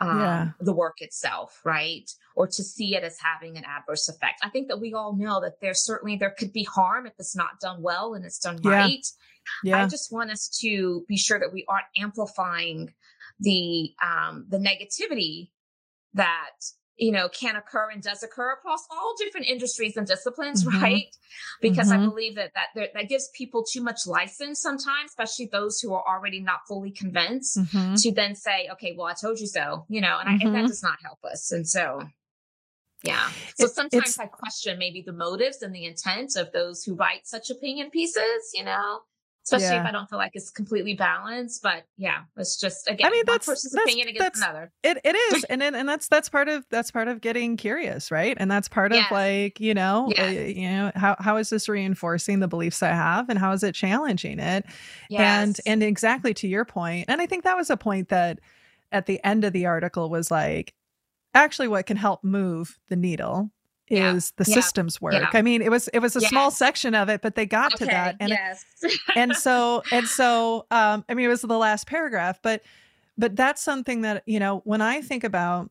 um, 0.00 0.20
yeah. 0.20 0.48
the 0.60 0.72
work 0.72 1.00
itself, 1.00 1.60
right? 1.64 2.10
Or 2.34 2.46
to 2.46 2.62
see 2.62 2.94
it 2.94 3.04
as 3.04 3.18
having 3.18 3.56
an 3.56 3.64
adverse 3.64 4.08
effect. 4.08 4.40
I 4.42 4.50
think 4.50 4.68
that 4.68 4.80
we 4.80 4.94
all 4.94 5.16
know 5.16 5.40
that 5.40 5.60
there 5.60 5.74
certainly 5.74 6.16
there 6.16 6.34
could 6.36 6.52
be 6.52 6.64
harm 6.64 7.06
if 7.06 7.14
it's 7.18 7.36
not 7.36 7.60
done 7.60 7.82
well 7.82 8.14
and 8.14 8.24
it's 8.24 8.38
done 8.38 8.58
yeah. 8.62 8.70
right. 8.70 9.06
Yeah. 9.64 9.82
I 9.82 9.88
just 9.88 10.12
want 10.12 10.30
us 10.30 10.48
to 10.60 11.04
be 11.08 11.16
sure 11.16 11.38
that 11.38 11.52
we 11.52 11.64
aren't 11.68 11.86
amplifying 11.96 12.92
the 13.40 13.92
um, 14.02 14.46
the 14.48 14.58
negativity 14.58 15.50
that 16.14 16.50
you 17.00 17.12
know, 17.12 17.28
can 17.30 17.56
occur 17.56 17.90
and 17.90 18.02
does 18.02 18.22
occur 18.22 18.52
across 18.52 18.86
all 18.90 19.14
different 19.18 19.46
industries 19.46 19.96
and 19.96 20.06
disciplines, 20.06 20.64
mm-hmm. 20.64 20.82
right? 20.82 21.16
Because 21.62 21.90
mm-hmm. 21.90 22.02
I 22.02 22.06
believe 22.06 22.34
that 22.36 22.52
that 22.54 22.90
that 22.94 23.08
gives 23.08 23.30
people 23.34 23.64
too 23.64 23.82
much 23.82 24.06
license 24.06 24.60
sometimes, 24.60 25.10
especially 25.10 25.48
those 25.50 25.80
who 25.80 25.94
are 25.94 26.04
already 26.06 26.40
not 26.40 26.60
fully 26.68 26.90
convinced, 26.90 27.58
mm-hmm. 27.58 27.94
to 27.94 28.12
then 28.12 28.34
say, 28.34 28.68
"Okay, 28.72 28.94
well, 28.96 29.06
I 29.06 29.14
told 29.14 29.40
you 29.40 29.46
so," 29.46 29.86
you 29.88 30.02
know, 30.02 30.18
and, 30.20 30.28
I, 30.28 30.32
and 30.32 30.54
that 30.54 30.58
mm-hmm. 30.58 30.66
does 30.66 30.82
not 30.82 30.98
help 31.02 31.18
us. 31.24 31.50
And 31.50 31.66
so, 31.66 32.02
yeah. 33.02 33.30
So 33.56 33.64
it, 33.64 33.70
sometimes 33.70 34.18
I 34.18 34.26
question 34.26 34.78
maybe 34.78 35.02
the 35.02 35.14
motives 35.14 35.62
and 35.62 35.74
the 35.74 35.86
intent 35.86 36.36
of 36.36 36.52
those 36.52 36.84
who 36.84 36.94
write 36.94 37.26
such 37.26 37.48
opinion 37.48 37.90
pieces, 37.90 38.50
you 38.54 38.64
know 38.64 39.00
especially 39.52 39.76
yeah. 39.76 39.82
if 39.82 39.86
I 39.86 39.90
don't 39.92 40.08
feel 40.08 40.18
like 40.18 40.32
it's 40.34 40.50
completely 40.50 40.94
balanced. 40.94 41.62
But 41.62 41.84
yeah, 41.96 42.22
it's 42.36 42.58
just 42.58 42.88
again, 42.88 43.06
I 43.06 43.10
mean, 43.10 43.24
that's 43.26 43.46
person's 43.46 43.72
that's, 43.72 43.84
opinion 43.84 44.08
against 44.08 44.42
another. 44.42 44.72
It 44.82 44.98
it 45.04 45.16
is, 45.34 45.44
and 45.44 45.62
and 45.62 45.88
that's 45.88 46.08
that's 46.08 46.28
part 46.28 46.48
of 46.48 46.64
that's 46.70 46.90
part 46.90 47.08
of 47.08 47.20
getting 47.20 47.56
curious, 47.56 48.10
right? 48.10 48.36
And 48.38 48.50
that's 48.50 48.68
part 48.68 48.92
yes. 48.92 49.06
of 49.06 49.12
like 49.12 49.60
you 49.60 49.74
know, 49.74 50.12
yes. 50.16 50.20
uh, 50.20 50.40
you 50.40 50.68
know, 50.68 50.92
how 50.94 51.16
how 51.18 51.36
is 51.36 51.50
this 51.50 51.68
reinforcing 51.68 52.40
the 52.40 52.48
beliefs 52.48 52.82
I 52.82 52.88
have, 52.88 53.28
and 53.28 53.38
how 53.38 53.52
is 53.52 53.62
it 53.62 53.74
challenging 53.74 54.38
it? 54.38 54.64
Yes. 55.08 55.20
And 55.20 55.60
and 55.66 55.82
exactly 55.82 56.34
to 56.34 56.48
your 56.48 56.64
point, 56.64 57.06
and 57.08 57.20
I 57.20 57.26
think 57.26 57.44
that 57.44 57.56
was 57.56 57.70
a 57.70 57.76
point 57.76 58.08
that 58.10 58.40
at 58.92 59.06
the 59.06 59.22
end 59.24 59.44
of 59.44 59.52
the 59.52 59.66
article 59.66 60.10
was 60.10 60.30
like 60.30 60.74
actually 61.34 61.68
what 61.68 61.86
can 61.86 61.96
help 61.96 62.24
move 62.24 62.78
the 62.88 62.96
needle 62.96 63.50
is 63.90 64.32
yeah. 64.38 64.44
the 64.44 64.50
yeah. 64.50 64.54
systems 64.54 65.00
work. 65.00 65.14
Yeah. 65.14 65.28
I 65.32 65.42
mean, 65.42 65.62
it 65.62 65.70
was 65.70 65.88
it 65.88 65.98
was 65.98 66.16
a 66.16 66.20
yes. 66.20 66.30
small 66.30 66.50
section 66.50 66.94
of 66.94 67.08
it, 67.08 67.20
but 67.22 67.34
they 67.34 67.44
got 67.44 67.74
okay. 67.74 67.84
to 67.84 67.90
that. 67.90 68.16
And 68.20 68.30
yes. 68.30 68.64
and 69.16 69.34
so 69.36 69.82
and 69.92 70.06
so 70.06 70.66
um 70.70 71.04
I 71.08 71.14
mean 71.14 71.26
it 71.26 71.28
was 71.28 71.42
the 71.42 71.58
last 71.58 71.86
paragraph, 71.86 72.40
but 72.42 72.62
but 73.18 73.36
that's 73.36 73.60
something 73.60 74.00
that, 74.02 74.22
you 74.26 74.40
know, 74.40 74.62
when 74.64 74.80
I 74.80 75.02
think 75.02 75.24
about 75.24 75.70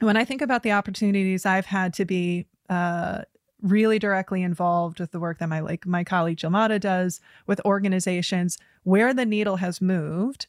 when 0.00 0.16
I 0.16 0.24
think 0.24 0.42
about 0.42 0.64
the 0.64 0.72
opportunities 0.72 1.46
I've 1.46 1.66
had 1.66 1.94
to 1.94 2.04
be 2.04 2.46
uh 2.68 3.22
really 3.62 4.00
directly 4.00 4.42
involved 4.42 4.98
with 4.98 5.12
the 5.12 5.20
work 5.20 5.38
that 5.38 5.48
my 5.48 5.60
like 5.60 5.86
my 5.86 6.02
colleague 6.02 6.38
Jilmada 6.38 6.80
does 6.80 7.20
with 7.46 7.60
organizations 7.64 8.58
where 8.82 9.14
the 9.14 9.24
needle 9.24 9.56
has 9.56 9.80
moved 9.80 10.48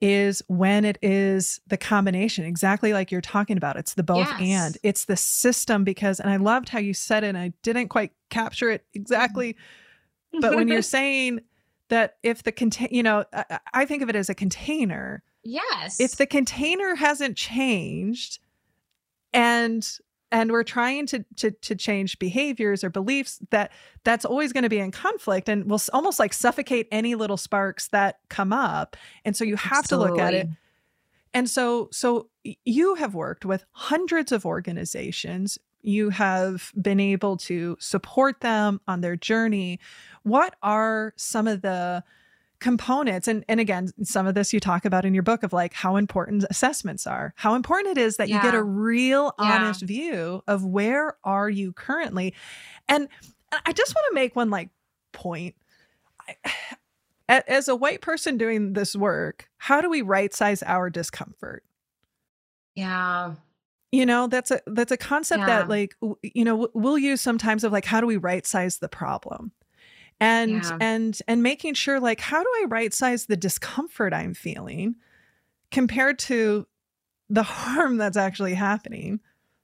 is 0.00 0.42
when 0.48 0.84
it 0.84 0.98
is 1.02 1.60
the 1.66 1.76
combination, 1.76 2.44
exactly 2.44 2.92
like 2.92 3.10
you're 3.10 3.20
talking 3.20 3.56
about. 3.56 3.76
It's 3.76 3.94
the 3.94 4.02
both 4.02 4.28
yes. 4.38 4.40
and 4.40 4.78
it's 4.82 5.04
the 5.04 5.16
system 5.16 5.84
because, 5.84 6.20
and 6.20 6.30
I 6.30 6.36
loved 6.36 6.70
how 6.70 6.78
you 6.78 6.94
said 6.94 7.24
it, 7.24 7.28
and 7.28 7.38
I 7.38 7.52
didn't 7.62 7.88
quite 7.88 8.12
capture 8.30 8.70
it 8.70 8.84
exactly. 8.94 9.56
but 10.40 10.54
when 10.54 10.68
you're 10.68 10.82
saying 10.82 11.40
that 11.88 12.16
if 12.22 12.42
the 12.42 12.52
contain, 12.52 12.88
you 12.90 13.02
know, 13.02 13.24
I, 13.32 13.58
I 13.74 13.84
think 13.84 14.02
of 14.02 14.08
it 14.08 14.16
as 14.16 14.28
a 14.28 14.34
container. 14.34 15.22
Yes. 15.42 16.00
If 16.00 16.16
the 16.16 16.26
container 16.26 16.94
hasn't 16.94 17.36
changed 17.36 18.38
and 19.32 19.86
and 20.32 20.52
we're 20.52 20.62
trying 20.62 21.06
to 21.06 21.24
to 21.36 21.50
to 21.50 21.74
change 21.74 22.18
behaviors 22.18 22.84
or 22.84 22.90
beliefs 22.90 23.40
that 23.50 23.72
that's 24.04 24.24
always 24.24 24.52
going 24.52 24.62
to 24.62 24.68
be 24.68 24.78
in 24.78 24.90
conflict 24.90 25.48
and 25.48 25.68
will 25.68 25.80
almost 25.92 26.18
like 26.18 26.32
suffocate 26.32 26.88
any 26.90 27.14
little 27.14 27.36
sparks 27.36 27.88
that 27.88 28.18
come 28.28 28.52
up. 28.52 28.96
And 29.24 29.36
so 29.36 29.44
you 29.44 29.56
have 29.56 29.78
Absolutely. 29.78 30.08
to 30.08 30.12
look 30.12 30.22
at 30.22 30.34
it. 30.34 30.48
And 31.34 31.48
so 31.48 31.88
so 31.92 32.28
you 32.64 32.94
have 32.94 33.14
worked 33.14 33.44
with 33.44 33.64
hundreds 33.72 34.32
of 34.32 34.46
organizations. 34.46 35.58
You 35.82 36.10
have 36.10 36.72
been 36.80 37.00
able 37.00 37.36
to 37.38 37.76
support 37.80 38.40
them 38.40 38.80
on 38.86 39.00
their 39.00 39.16
journey. 39.16 39.80
What 40.22 40.54
are 40.62 41.14
some 41.16 41.46
of 41.46 41.62
the 41.62 42.04
components 42.60 43.26
and 43.26 43.42
and 43.48 43.58
again 43.58 43.88
some 44.04 44.26
of 44.26 44.34
this 44.34 44.52
you 44.52 44.60
talk 44.60 44.84
about 44.84 45.06
in 45.06 45.14
your 45.14 45.22
book 45.22 45.42
of 45.42 45.52
like 45.52 45.72
how 45.72 45.96
important 45.96 46.44
assessments 46.50 47.06
are 47.06 47.32
how 47.36 47.54
important 47.54 47.96
it 47.96 48.00
is 48.00 48.18
that 48.18 48.28
yeah. 48.28 48.36
you 48.36 48.42
get 48.42 48.54
a 48.54 48.62
real 48.62 49.32
honest 49.38 49.80
yeah. 49.82 49.86
view 49.86 50.42
of 50.46 50.64
where 50.64 51.16
are 51.24 51.48
you 51.48 51.72
currently 51.72 52.34
and 52.86 53.08
i 53.64 53.72
just 53.72 53.94
want 53.94 54.04
to 54.10 54.14
make 54.14 54.36
one 54.36 54.50
like 54.50 54.68
point 55.12 55.54
I, 56.28 56.36
as 57.48 57.68
a 57.68 57.76
white 57.76 58.02
person 58.02 58.36
doing 58.36 58.74
this 58.74 58.94
work 58.94 59.48
how 59.56 59.80
do 59.80 59.88
we 59.88 60.02
right 60.02 60.32
size 60.34 60.62
our 60.64 60.90
discomfort 60.90 61.64
yeah 62.74 63.34
you 63.90 64.04
know 64.04 64.26
that's 64.26 64.50
a 64.50 64.60
that's 64.66 64.92
a 64.92 64.96
concept 64.96 65.40
yeah. 65.40 65.46
that 65.46 65.68
like 65.68 65.96
you 66.22 66.44
know 66.44 66.68
we'll 66.74 66.98
use 66.98 67.20
sometimes 67.20 67.64
of 67.64 67.72
like 67.72 67.86
how 67.86 68.00
do 68.00 68.06
we 68.06 68.18
right 68.18 68.46
size 68.46 68.78
the 68.78 68.88
problem 68.88 69.52
and 70.20 70.62
yeah. 70.64 70.78
and 70.80 71.18
and 71.26 71.42
making 71.42 71.74
sure 71.74 71.98
like 71.98 72.20
how 72.20 72.42
do 72.42 72.48
i 72.62 72.66
right 72.68 72.92
size 72.92 73.26
the 73.26 73.36
discomfort 73.36 74.12
i'm 74.12 74.34
feeling 74.34 74.94
compared 75.70 76.18
to 76.18 76.66
the 77.28 77.42
harm 77.44 77.96
that's 77.96 78.16
actually 78.16 78.54
happening 78.54 79.20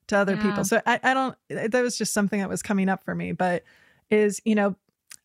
to 0.06 0.16
other 0.16 0.34
yeah. 0.34 0.42
people 0.42 0.64
so 0.64 0.80
I, 0.86 0.98
I 1.02 1.14
don't 1.14 1.36
that 1.48 1.82
was 1.82 1.98
just 1.98 2.12
something 2.12 2.40
that 2.40 2.48
was 2.48 2.62
coming 2.62 2.88
up 2.88 3.04
for 3.04 3.14
me 3.14 3.32
but 3.32 3.64
is 4.10 4.40
you 4.44 4.54
know 4.54 4.76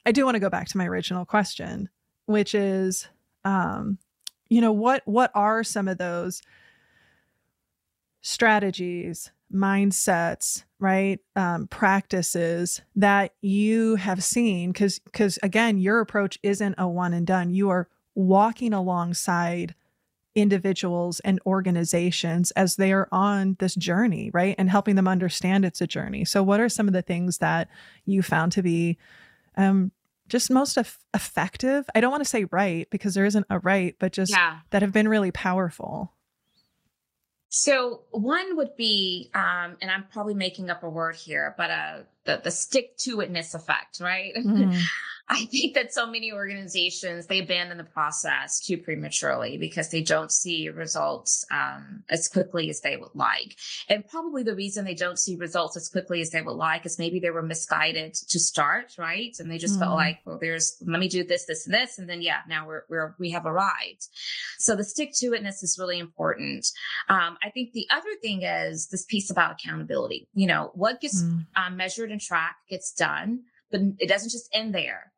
i 0.05 0.11
do 0.11 0.25
want 0.25 0.35
to 0.35 0.39
go 0.39 0.49
back 0.49 0.67
to 0.69 0.77
my 0.77 0.87
original 0.87 1.25
question 1.25 1.89
which 2.25 2.53
is 2.53 3.07
um 3.45 3.97
you 4.49 4.59
know 4.59 4.71
what 4.71 5.01
what 5.05 5.31
are 5.33 5.63
some 5.63 5.87
of 5.87 5.97
those 5.97 6.41
strategies 8.21 9.31
mindsets 9.53 10.63
right 10.79 11.19
um, 11.35 11.67
practices 11.67 12.81
that 12.95 13.33
you 13.41 13.95
have 13.95 14.23
seen 14.23 14.71
because 14.71 14.99
because 14.99 15.37
again 15.43 15.77
your 15.77 15.99
approach 15.99 16.39
isn't 16.43 16.75
a 16.77 16.87
one 16.87 17.13
and 17.13 17.27
done. 17.27 17.51
You 17.51 17.69
are 17.69 17.87
walking 18.15 18.73
alongside 18.73 19.75
individuals 20.33 21.19
and 21.21 21.39
organizations 21.45 22.51
as 22.51 22.77
they 22.77 22.93
are 22.93 23.09
on 23.11 23.57
this 23.59 23.75
journey 23.75 24.31
right 24.33 24.55
and 24.57 24.69
helping 24.69 24.95
them 24.95 25.07
understand 25.07 25.65
it's 25.65 25.81
a 25.81 25.87
journey. 25.87 26.25
So 26.25 26.41
what 26.41 26.59
are 26.59 26.69
some 26.69 26.87
of 26.87 26.93
the 26.93 27.01
things 27.01 27.39
that 27.39 27.67
you 28.05 28.21
found 28.21 28.53
to 28.53 28.63
be 28.63 28.97
um, 29.57 29.91
just 30.29 30.49
most 30.49 30.77
effective? 31.13 31.89
I 31.93 31.99
don't 31.99 32.11
want 32.11 32.23
to 32.23 32.29
say 32.29 32.45
right 32.45 32.89
because 32.89 33.13
there 33.13 33.25
isn't 33.25 33.45
a 33.49 33.59
right 33.59 33.95
but 33.99 34.13
just 34.13 34.31
yeah. 34.31 34.59
that 34.71 34.81
have 34.81 34.93
been 34.93 35.07
really 35.07 35.31
powerful 35.31 36.13
so 37.53 38.03
one 38.11 38.55
would 38.55 38.77
be, 38.77 39.29
um, 39.33 39.75
and 39.81 39.91
I'm 39.91 40.05
probably 40.09 40.33
making 40.33 40.69
up 40.69 40.83
a 40.83 40.89
word 40.89 41.17
here, 41.17 41.53
but 41.57 41.69
uh, 41.69 41.97
the 42.23 42.39
the 42.41 42.49
stick 42.49 42.95
to 42.99 43.17
itness 43.17 43.53
effect, 43.53 43.99
right? 43.99 44.33
Mm-hmm. 44.33 44.79
I 45.31 45.45
think 45.45 45.75
that 45.75 45.93
so 45.93 46.05
many 46.05 46.33
organizations 46.33 47.25
they 47.25 47.39
abandon 47.39 47.77
the 47.77 47.85
process 47.85 48.59
too 48.59 48.77
prematurely 48.77 49.57
because 49.57 49.89
they 49.89 50.01
don't 50.01 50.31
see 50.31 50.67
results 50.67 51.45
um, 51.51 52.03
as 52.09 52.27
quickly 52.27 52.69
as 52.69 52.81
they 52.81 52.97
would 52.97 53.15
like. 53.15 53.55
And 53.87 54.05
probably 54.05 54.43
the 54.43 54.55
reason 54.55 54.83
they 54.83 54.93
don't 54.93 55.17
see 55.17 55.37
results 55.37 55.77
as 55.77 55.87
quickly 55.87 56.19
as 56.19 56.31
they 56.31 56.41
would 56.41 56.57
like 56.57 56.85
is 56.85 56.99
maybe 56.99 57.19
they 57.19 57.29
were 57.29 57.41
misguided 57.41 58.13
to 58.13 58.39
start, 58.39 58.93
right? 58.97 59.33
And 59.39 59.49
they 59.49 59.57
just 59.57 59.77
mm. 59.77 59.79
felt 59.79 59.95
like, 59.95 60.19
well, 60.25 60.37
there's 60.39 60.75
let 60.85 60.99
me 60.99 61.07
do 61.07 61.23
this, 61.23 61.45
this, 61.45 61.65
and 61.65 61.73
this, 61.73 61.97
and 61.97 62.09
then 62.09 62.21
yeah, 62.21 62.41
now 62.49 62.67
we're 62.67 62.83
we're 62.89 63.15
we 63.17 63.29
have 63.31 63.45
arrived. 63.45 64.09
So 64.59 64.75
the 64.75 64.83
stick 64.83 65.11
to 65.19 65.31
itness 65.31 65.63
is 65.63 65.77
really 65.79 65.99
important. 65.99 66.67
Um, 67.07 67.37
I 67.41 67.51
think 67.51 67.71
the 67.71 67.87
other 67.89 68.15
thing 68.21 68.43
is 68.43 68.87
this 68.87 69.05
piece 69.05 69.31
about 69.31 69.53
accountability. 69.53 70.27
You 70.33 70.47
know, 70.47 70.71
what 70.73 70.99
gets 70.99 71.23
mm. 71.23 71.45
um, 71.55 71.77
measured 71.77 72.11
and 72.11 72.19
tracked 72.19 72.67
gets 72.69 72.91
done 72.91 73.43
but 73.71 73.81
it 73.99 74.09
doesn't 74.09 74.29
just 74.29 74.49
end 74.53 74.75
there 74.75 75.11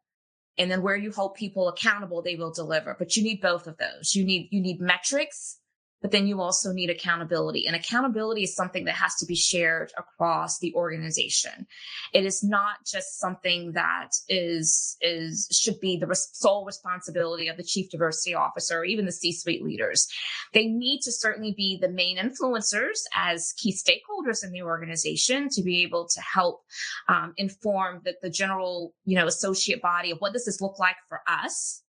and 0.58 0.70
then 0.70 0.82
where 0.82 0.96
you 0.96 1.12
hold 1.12 1.36
people 1.36 1.68
accountable 1.68 2.22
they 2.22 2.36
will 2.36 2.52
deliver. 2.52 2.96
But 2.98 3.16
you 3.16 3.24
need 3.24 3.42
both 3.42 3.68
of 3.68 3.78
those. 3.78 4.14
You 4.16 4.26
need 4.26 4.50
you 4.52 4.62
need 4.62 4.80
metrics 4.80 5.60
but 6.04 6.12
then 6.12 6.28
you 6.28 6.42
also 6.42 6.74
need 6.74 6.90
accountability. 6.90 7.66
And 7.66 7.78
accountability 7.78 8.44
is 8.44 8.54
something 8.54 8.84
that 8.86 8.96
has 8.96 9.16
to 9.16 9.26
be 9.26 9.36
shared 9.36 9.94
across 9.98 10.60
the 10.60 10.74
organization. 10.76 11.66
It 12.14 12.26
is 12.26 12.44
not 12.44 12.86
just 12.86 13.20
something 13.20 13.72
that 13.72 14.10
is, 14.28 14.98
is, 15.00 15.48
should 15.50 15.80
be 15.80 15.96
the 15.96 16.14
sole 16.14 16.66
responsibility 16.66 17.48
of 17.48 17.56
the 17.56 17.64
chief 17.64 17.90
diversity 17.90 18.36
officer 18.36 18.80
or 18.80 18.86
even 18.86 19.06
the 19.06 19.14
C-suite 19.14 19.64
leaders. 19.64 20.08
They 20.54 20.66
need 20.66 21.00
to 21.04 21.12
certainly 21.12 21.54
be 21.56 21.80
the 21.82 21.90
main 21.90 22.18
influencers 22.18 23.00
as 23.16 23.54
key 23.54 23.74
stakeholders 23.74 24.44
in 24.44 24.52
the 24.52 24.64
organization 24.64 25.48
to 25.52 25.64
be 25.64 25.84
able 25.84 26.10
to 26.10 26.22
help 26.22 26.64
um, 27.08 27.34
inform 27.38 28.02
the, 28.04 28.16
the 28.22 28.30
general, 28.30 28.94
you 29.06 29.16
know, 29.16 29.28
associate 29.28 29.82
body 29.82 30.12
of 30.12 30.18
what 30.18 30.34
does 30.34 30.44
this 30.44 30.60
look 30.60 30.80
like 30.80 30.98
for 31.08 31.22
us? 31.30 31.82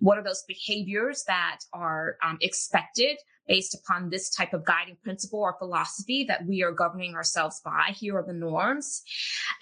What 0.00 0.16
are 0.18 0.24
those 0.24 0.42
behaviors 0.48 1.24
that 1.26 1.58
are 1.72 2.16
um, 2.24 2.38
expected 2.40 3.18
based 3.48 3.74
upon 3.74 4.10
this 4.10 4.30
type 4.30 4.52
of 4.52 4.64
guiding 4.64 4.96
principle 5.02 5.40
or 5.40 5.56
philosophy 5.58 6.24
that 6.24 6.46
we 6.46 6.62
are 6.62 6.70
governing 6.70 7.14
ourselves 7.14 7.60
by. 7.64 7.92
Here 7.94 8.16
are 8.16 8.24
the 8.24 8.32
norms. 8.32 9.02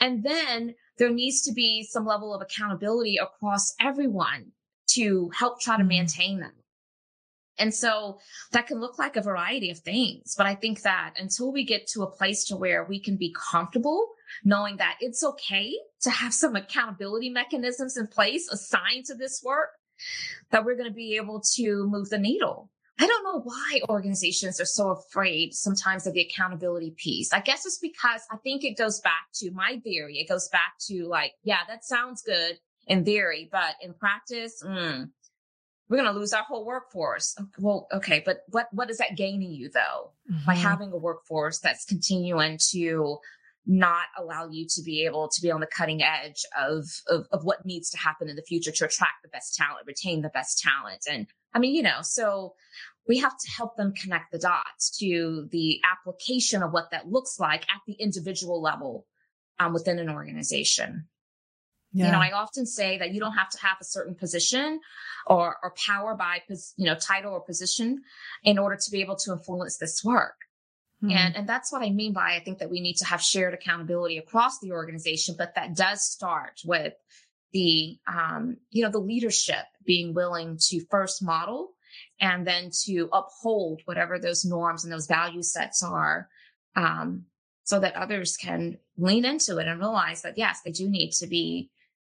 And 0.01 0.23
then 0.23 0.75
there 0.99 1.11
needs 1.11 1.43
to 1.43 1.53
be 1.53 1.85
some 1.85 2.05
level 2.05 2.35
of 2.35 2.43
accountability 2.43 3.17
across 3.17 3.75
everyone 3.81 4.53
to 4.91 5.31
help 5.39 5.61
try 5.61 5.77
to 5.77 5.83
mm-hmm. 5.83 5.89
maintain 5.89 6.41
them. 6.41 6.53
And 7.59 7.75
so 7.75 8.19
that 8.53 8.67
can 8.67 8.81
look 8.81 8.99
like 8.99 9.17
a 9.17 9.23
variety 9.23 9.71
of 9.71 9.79
things. 9.79 10.35
But 10.37 10.47
I 10.47 10.55
think 10.55 10.83
that 10.83 11.15
until 11.19 11.53
we 11.53 11.65
get 11.65 11.87
to 11.89 12.03
a 12.03 12.11
place 12.11 12.45
to 12.47 12.57
where 12.57 12.85
we 12.85 13.01
can 13.01 13.17
be 13.17 13.35
comfortable 13.51 14.11
knowing 14.45 14.77
that 14.77 14.97
it's 15.01 15.25
okay 15.25 15.73
to 16.03 16.11
have 16.11 16.35
some 16.35 16.57
accountability 16.57 17.31
mechanisms 17.31 17.97
in 17.97 18.07
place 18.07 18.49
assigned 18.51 19.05
to 19.07 19.15
this 19.15 19.43
work, 19.45 19.71
that 20.51 20.65
we're 20.65 20.77
going 20.77 20.89
to 20.89 20.95
be 20.95 21.17
able 21.17 21.41
to 21.55 21.87
move 21.89 22.11
the 22.11 22.19
needle. 22.19 22.71
I 22.99 23.07
don't 23.07 23.25
know 23.25 23.41
why 23.41 23.81
organizations 23.91 24.61
are 24.61 24.67
so 24.67 24.91
afraid 24.91 25.53
sometimes 25.53 26.07
of 26.07 26.15
the 26.15 26.23
accountability 26.23 26.95
piece. 26.97 27.33
I 27.33 27.41
guess 27.41 27.67
it's 27.67 27.79
because 27.79 28.23
I 28.31 28.37
think 28.39 28.65
it 28.65 28.79
goes 28.79 29.01
back 29.01 29.27
to 29.35 29.51
my 29.51 29.81
theory. 29.85 30.19
It 30.19 30.29
goes 30.29 30.49
back 30.49 30.75
to 30.87 31.07
like, 31.07 31.33
yeah, 31.45 31.61
that 31.69 31.85
sounds 31.85 32.23
good 32.23 32.59
in 32.87 33.05
theory, 33.05 33.49
but 33.53 33.75
in 33.83 33.93
practice, 33.93 34.63
mm, 34.65 35.11
we're 35.89 35.97
going 35.99 36.13
to 36.13 36.19
lose 36.19 36.33
our 36.33 36.43
whole 36.43 36.65
workforce. 36.65 37.37
Well, 37.59 37.87
okay, 37.93 38.23
but 38.25 38.45
what 38.49 38.69
what 38.73 38.91
is 38.91 38.99
that 38.99 39.17
gaining 39.17 39.53
you 39.53 39.69
though 39.69 40.13
mm-hmm. 40.31 40.47
by 40.47 40.55
having 40.55 40.91
a 40.93 40.97
workforce 40.97 41.59
that's 41.59 41.85
continuing 41.85 42.59
to 42.71 43.19
not 43.67 44.07
allow 44.17 44.49
you 44.49 44.65
to 44.69 44.83
be 44.83 45.05
able 45.05 45.29
to 45.29 45.43
be 45.43 45.51
on 45.51 45.61
the 45.61 45.67
cutting 45.67 46.01
edge 46.03 46.45
of, 46.57 46.85
of, 47.09 47.27
of 47.33 47.45
what 47.45 47.67
needs 47.67 47.91
to 47.91 47.99
happen 47.99 48.29
in 48.29 48.37
the 48.37 48.43
future 48.43 48.71
to 48.71 48.85
attract 48.85 49.23
the 49.23 49.29
best 49.29 49.57
talent, 49.57 49.87
retain 49.87 50.23
the 50.23 50.29
best 50.29 50.63
talent. 50.63 51.05
And 51.11 51.27
I 51.57 51.59
mean, 51.59 51.75
you 51.75 51.83
know, 51.83 52.03
so 52.03 52.55
we 53.09 53.19
have 53.19 53.33
to 53.33 53.51
help 53.51 53.77
them 53.77 53.95
connect 53.95 54.31
the 54.31 54.39
dots 54.39 54.95
to 54.99 55.49
the 55.51 55.81
application 55.91 56.63
of 56.63 56.71
what 56.71 56.91
that 56.91 57.09
looks 57.09 57.41
like 57.41 57.63
at 57.63 57.81
the 57.87 57.95
individual 57.95 58.61
level 58.61 59.07
um, 59.59 59.73
within 59.73 59.99
an 59.99 60.11
organization. 60.11 61.09
Yeah. 61.93 62.07
You 62.07 62.13
know, 62.13 62.19
I 62.19 62.33
often 62.33 62.67
say 62.67 62.99
that 62.99 63.15
you 63.15 63.21
don't 63.21 63.33
have 63.33 63.49
to 63.49 63.59
have 63.61 63.79
a 63.81 63.85
certain 63.85 64.15
position 64.15 64.81
or, 65.27 65.57
or 65.63 65.73
power 65.87 66.15
by, 66.15 66.43
you 66.77 66.85
know, 66.85 66.95
title 66.95 67.33
or 67.33 67.41
position 67.41 68.03
in 68.45 68.59
order 68.59 68.77
to 68.77 68.91
be 68.91 69.01
able 69.01 69.17
to 69.17 69.33
influence 69.33 69.79
this 69.79 70.05
work. 70.05 70.35
Hmm. 71.01 71.13
And, 71.13 71.37
and 71.37 71.49
that's 71.49 71.73
what 71.73 71.83
I 71.83 71.89
mean 71.89 72.13
by 72.13 72.35
I 72.35 72.41
think 72.45 72.59
that 72.59 72.71
we 72.71 72.81
need 72.81 72.97
to 72.97 73.07
have 73.07 73.23
shared 73.23 73.55
accountability 73.55 74.19
across 74.19 74.59
the 74.59 74.73
organization, 74.73 75.37
but 75.39 75.55
that 75.55 75.75
does 75.75 76.03
start 76.03 76.61
with 76.67 76.93
the, 77.53 77.97
um, 78.07 78.59
you 78.71 78.83
know, 78.83 78.91
the 78.91 78.99
leadership 78.99 79.65
being 79.87 80.15
willing 80.15 80.59
to 80.69 80.85
first 80.91 81.23
model 81.23 81.73
and 82.21 82.47
then 82.47 82.71
to 82.85 83.09
uphold 83.13 83.81
whatever 83.85 84.19
those 84.19 84.45
norms 84.45 84.85
and 84.85 84.93
those 84.93 85.07
value 85.07 85.43
sets 85.43 85.83
are, 85.83 86.29
um, 86.75 87.25
so 87.65 87.81
that 87.81 87.95
others 87.97 88.37
can 88.37 88.79
lean 88.99 89.25
into 89.25 89.59
it 89.59 89.67
and 89.67 89.81
realize 89.81 90.23
that 90.23 90.37
yes, 90.37 90.61
they 90.65 90.71
do 90.71 90.89
need 90.89 91.11
to 91.11 91.27
be 91.27 91.71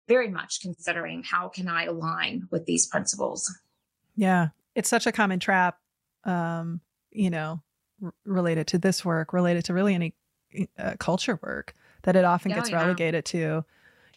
very 0.09 0.29
much 0.29 0.61
considering 0.61 1.23
how 1.23 1.49
can 1.49 1.69
I 1.69 1.85
align 1.85 2.49
with 2.51 2.67
these 2.67 2.87
principles. 2.87 3.53
Yeah, 4.17 4.49
it's 4.75 4.89
such 4.89 5.07
a 5.07 5.13
common 5.13 5.41
trap, 5.41 5.79
um, 6.25 6.81
you 7.11 7.31
know, 7.31 7.63
related 8.25 8.67
to 8.69 8.79
this 8.79 9.05
work, 9.05 9.33
related 9.33 9.65
to 9.67 9.75
really 9.75 9.95
any 9.95 10.15
uh, 10.79 10.95
culture 10.99 11.39
work, 11.43 11.75
that 12.03 12.17
it 12.17 12.25
often 12.25 12.53
oh, 12.53 12.57
gets 12.57 12.71
yeah. 12.71 12.77
relegated 12.77 13.25
to, 13.27 13.65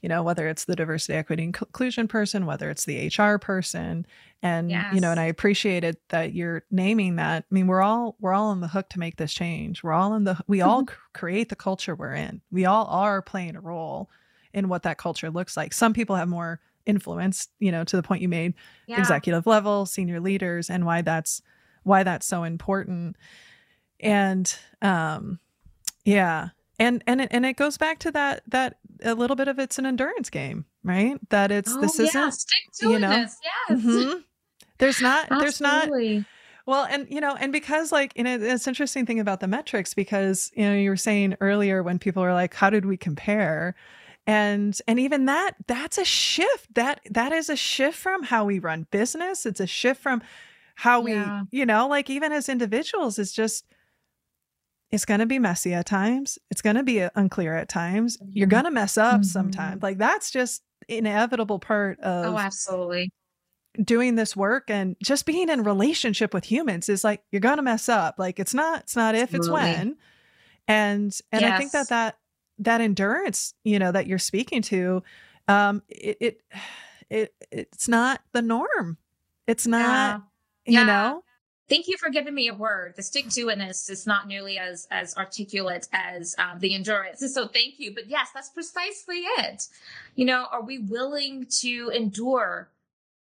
you 0.03 0.09
know, 0.09 0.21
whether 0.21 0.49
it's 0.49 0.65
the 0.65 0.75
diversity, 0.75 1.13
equity, 1.13 1.43
and 1.43 1.55
inclusion 1.55 2.09
person, 2.09 2.45
whether 2.45 2.69
it's 2.69 2.83
the 2.83 3.07
HR 3.07 3.37
person. 3.37 4.05
And, 4.41 4.69
yes. 4.69 4.93
you 4.93 4.99
know, 4.99 5.11
and 5.11 5.19
I 5.19 5.25
appreciated 5.25 5.95
that 6.09 6.33
you're 6.33 6.65
naming 6.69 7.15
that. 7.15 7.45
I 7.49 7.53
mean, 7.53 7.67
we're 7.67 7.81
all, 7.81 8.17
we're 8.19 8.33
all 8.33 8.47
on 8.47 8.59
the 8.59 8.67
hook 8.67 8.89
to 8.89 8.99
make 8.99 9.15
this 9.15 9.33
change. 9.33 9.81
We're 9.81 9.93
all 9.93 10.13
in 10.13 10.25
the, 10.25 10.37
we 10.45 10.59
all 10.59 10.83
mm-hmm. 10.83 10.93
create 11.13 11.47
the 11.47 11.55
culture 11.55 11.95
we're 11.95 12.15
in. 12.15 12.41
We 12.51 12.65
all 12.65 12.85
are 12.87 13.21
playing 13.21 13.55
a 13.55 13.61
role 13.61 14.09
in 14.53 14.67
what 14.67 14.83
that 14.83 14.97
culture 14.97 15.31
looks 15.31 15.55
like. 15.55 15.71
Some 15.71 15.93
people 15.93 16.17
have 16.17 16.27
more 16.27 16.59
influence, 16.85 17.47
you 17.59 17.71
know, 17.71 17.85
to 17.85 17.95
the 17.95 18.03
point 18.03 18.21
you 18.21 18.27
made, 18.27 18.55
yeah. 18.87 18.99
executive 18.99 19.47
level, 19.47 19.85
senior 19.85 20.19
leaders, 20.19 20.69
and 20.69 20.85
why 20.85 21.01
that's 21.01 21.41
why 21.83 22.03
that's 22.03 22.27
so 22.27 22.43
important. 22.43 23.15
And 24.01 24.53
um 24.81 25.39
yeah. 26.03 26.49
And 26.77 27.01
and 27.07 27.21
it, 27.21 27.29
and 27.31 27.45
it 27.45 27.55
goes 27.55 27.77
back 27.77 27.99
to 27.99 28.11
that 28.11 28.43
that 28.47 28.77
a 29.03 29.15
little 29.15 29.35
bit 29.35 29.47
of 29.47 29.59
it's 29.59 29.79
an 29.79 29.85
endurance 29.85 30.29
game, 30.29 30.65
right? 30.83 31.17
That 31.29 31.51
it's 31.51 31.75
Oh 31.75 31.81
this 31.81 31.99
yeah, 31.99 32.05
isn't 32.05 32.31
stick 32.33 32.63
to 32.79 32.89
you 32.89 32.99
know 32.99 33.09
Yes. 33.11 33.41
mhm. 33.69 34.23
there's 34.77 35.01
not 35.01 35.29
there's 35.39 35.61
not 35.61 35.89
well, 36.65 36.85
and 36.89 37.07
you 37.09 37.19
know, 37.19 37.35
and 37.35 37.51
because 37.51 37.91
like, 37.91 38.13
you 38.15 38.23
know, 38.23 38.37
it's 38.39 38.67
interesting 38.67 39.05
thing 39.05 39.19
about 39.19 39.41
the 39.41 39.47
metrics 39.47 39.93
because 39.93 40.51
you 40.55 40.63
know 40.63 40.73
you 40.73 40.89
were 40.89 40.97
saying 40.97 41.35
earlier 41.41 41.83
when 41.83 41.99
people 41.99 42.23
were 42.23 42.33
like, 42.33 42.53
"How 42.53 42.69
did 42.69 42.85
we 42.85 42.95
compare?" 42.97 43.75
and 44.25 44.79
and 44.87 44.99
even 44.99 45.25
that 45.25 45.55
that's 45.67 45.97
a 45.97 46.05
shift 46.05 46.73
that 46.75 47.01
that 47.09 47.33
is 47.33 47.49
a 47.49 47.57
shift 47.57 47.97
from 47.97 48.23
how 48.23 48.45
we 48.45 48.59
run 48.59 48.87
business. 48.91 49.45
It's 49.45 49.59
a 49.59 49.67
shift 49.67 50.01
from 50.01 50.21
how 50.75 51.01
we, 51.01 51.13
Yeah. 51.13 51.43
you 51.51 51.65
know, 51.65 51.87
like 51.87 52.09
even 52.09 52.31
as 52.31 52.47
individuals, 52.49 53.19
it's 53.19 53.33
just 53.33 53.65
it's 54.93 55.05
going 55.05 55.19
to 55.19 55.25
be 55.25 55.39
messy 55.39 55.73
at 55.73 55.87
times. 55.87 56.37
It's 56.51 56.61
going 56.61 56.75
to 56.75 56.83
be 56.83 57.01
uh, 57.01 57.09
unclear 57.15 57.55
at 57.55 57.67
times. 57.67 58.17
You're 58.33 58.47
Mhm. 58.47 58.51
going 58.51 58.63
to 58.65 58.71
mess 58.71 58.97
up 58.97 59.21
Mhm. 59.21 59.25
sometimes. 59.25 59.81
Like 59.83 59.97
that's 59.97 60.29
just 60.31 60.63
inevitable 60.87 61.59
part 61.59 61.99
of 62.01 62.35
Oh, 62.35 62.37
absolutely. 62.37 63.11
doing 63.83 64.15
this 64.15 64.35
work 64.35 64.69
and 64.69 64.95
just 65.03 65.25
being 65.25 65.49
in 65.49 65.63
relationship 65.63 66.31
with 66.33 66.43
humans 66.45 66.89
is 66.89 67.03
like 67.03 67.23
you're 67.31 67.39
gonna 67.39 67.63
mess 67.63 67.89
up 67.89 68.19
like 68.19 68.39
it's 68.39 68.53
not 68.53 68.81
it's 68.81 68.95
not 68.95 69.15
if 69.15 69.33
it's 69.33 69.49
when 69.49 69.95
and 70.67 71.17
and 71.31 71.43
i 71.45 71.57
think 71.57 71.71
that 71.71 71.87
that 71.89 72.19
that 72.59 72.81
endurance 72.81 73.55
you 73.63 73.79
know 73.79 73.91
that 73.91 74.05
you're 74.05 74.19
speaking 74.19 74.61
to 74.61 75.01
um 75.47 75.81
it 75.89 76.17
it, 76.19 76.41
it 77.09 77.33
it's 77.51 77.87
not 77.87 78.21
the 78.33 78.41
norm 78.43 78.97
it's 79.47 79.65
not 79.65 80.21
Yeah. 80.67 80.73
you 80.73 80.73
Yeah. 80.73 80.85
know 80.85 81.23
Thank 81.69 81.87
you 81.87 81.97
for 81.97 82.09
giving 82.09 82.33
me 82.33 82.49
a 82.49 82.53
word. 82.53 82.93
The 82.97 83.03
stick 83.03 83.29
to 83.29 83.45
itness 83.45 83.89
is 83.89 84.05
not 84.05 84.27
nearly 84.27 84.57
as 84.57 84.85
as 84.91 85.15
articulate 85.15 85.87
as 85.93 86.35
um, 86.37 86.59
the 86.59 86.75
endurance. 86.75 87.19
So 87.33 87.47
thank 87.47 87.75
you. 87.79 87.93
But 87.93 88.07
yes, 88.07 88.29
that's 88.33 88.49
precisely 88.49 89.19
it. 89.19 89.67
You 90.15 90.25
know, 90.25 90.47
are 90.51 90.61
we 90.61 90.79
willing 90.79 91.47
to 91.61 91.89
endure 91.95 92.69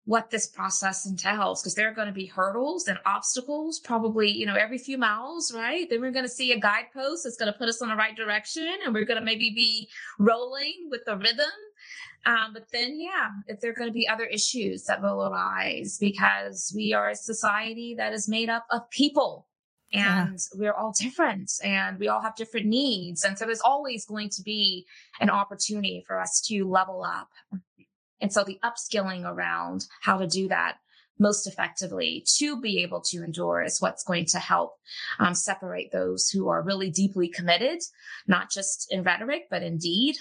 what 0.04 0.30
this 0.30 0.46
process 0.46 1.04
entails? 1.04 1.60
Because 1.60 1.74
there 1.74 1.88
are 1.90 1.94
going 1.94 2.06
to 2.06 2.14
be 2.14 2.26
hurdles 2.26 2.86
and 2.86 2.98
obstacles, 3.04 3.80
probably 3.80 4.30
you 4.30 4.46
know 4.46 4.54
every 4.54 4.78
few 4.78 4.98
miles, 4.98 5.52
right? 5.52 5.90
Then 5.90 6.00
we're 6.00 6.12
going 6.12 6.24
to 6.24 6.30
see 6.30 6.52
a 6.52 6.60
guidepost 6.60 7.24
that's 7.24 7.36
going 7.36 7.52
to 7.52 7.58
put 7.58 7.68
us 7.68 7.82
in 7.82 7.88
the 7.88 7.96
right 7.96 8.16
direction, 8.16 8.68
and 8.84 8.94
we're 8.94 9.04
going 9.04 9.18
to 9.18 9.24
maybe 9.24 9.50
be 9.50 9.88
rolling 10.18 10.88
with 10.90 11.04
the 11.06 11.16
rhythm. 11.16 11.50
Um, 12.28 12.52
but 12.52 12.66
then, 12.72 13.00
yeah, 13.00 13.28
if 13.46 13.60
there 13.60 13.70
are 13.70 13.74
going 13.74 13.88
to 13.88 13.94
be 13.94 14.06
other 14.06 14.26
issues 14.26 14.84
that 14.84 15.00
will 15.00 15.24
arise 15.26 15.96
because 15.98 16.70
we 16.76 16.92
are 16.92 17.08
a 17.10 17.16
society 17.16 17.94
that 17.96 18.12
is 18.12 18.28
made 18.28 18.50
up 18.50 18.66
of 18.70 18.82
people 18.90 19.48
Yeah. 19.90 20.26
and 20.26 20.38
we're 20.54 20.74
all 20.74 20.92
different 20.92 21.50
and 21.64 21.98
we 21.98 22.08
all 22.08 22.20
have 22.20 22.36
different 22.36 22.66
needs. 22.66 23.24
And 23.24 23.38
so 23.38 23.46
there's 23.46 23.62
always 23.62 24.04
going 24.04 24.28
to 24.36 24.42
be 24.42 24.84
an 25.20 25.30
opportunity 25.30 26.04
for 26.06 26.20
us 26.20 26.42
to 26.48 26.68
level 26.68 27.02
up. 27.02 27.30
And 28.20 28.30
so 28.32 28.44
the 28.44 28.58
upskilling 28.62 29.24
around 29.24 29.86
how 30.02 30.18
to 30.18 30.26
do 30.26 30.48
that 30.48 30.76
most 31.20 31.46
effectively 31.46 32.24
to 32.36 32.60
be 32.60 32.82
able 32.82 33.00
to 33.00 33.24
endure 33.24 33.62
is 33.62 33.80
what's 33.80 34.04
going 34.04 34.26
to 34.26 34.38
help 34.38 34.74
um, 35.18 35.34
separate 35.34 35.90
those 35.92 36.28
who 36.28 36.48
are 36.48 36.62
really 36.62 36.90
deeply 36.90 37.28
committed, 37.28 37.80
not 38.26 38.50
just 38.50 38.86
in 38.90 39.02
rhetoric, 39.02 39.44
but 39.50 39.62
in 39.62 39.78
deed, 39.78 40.16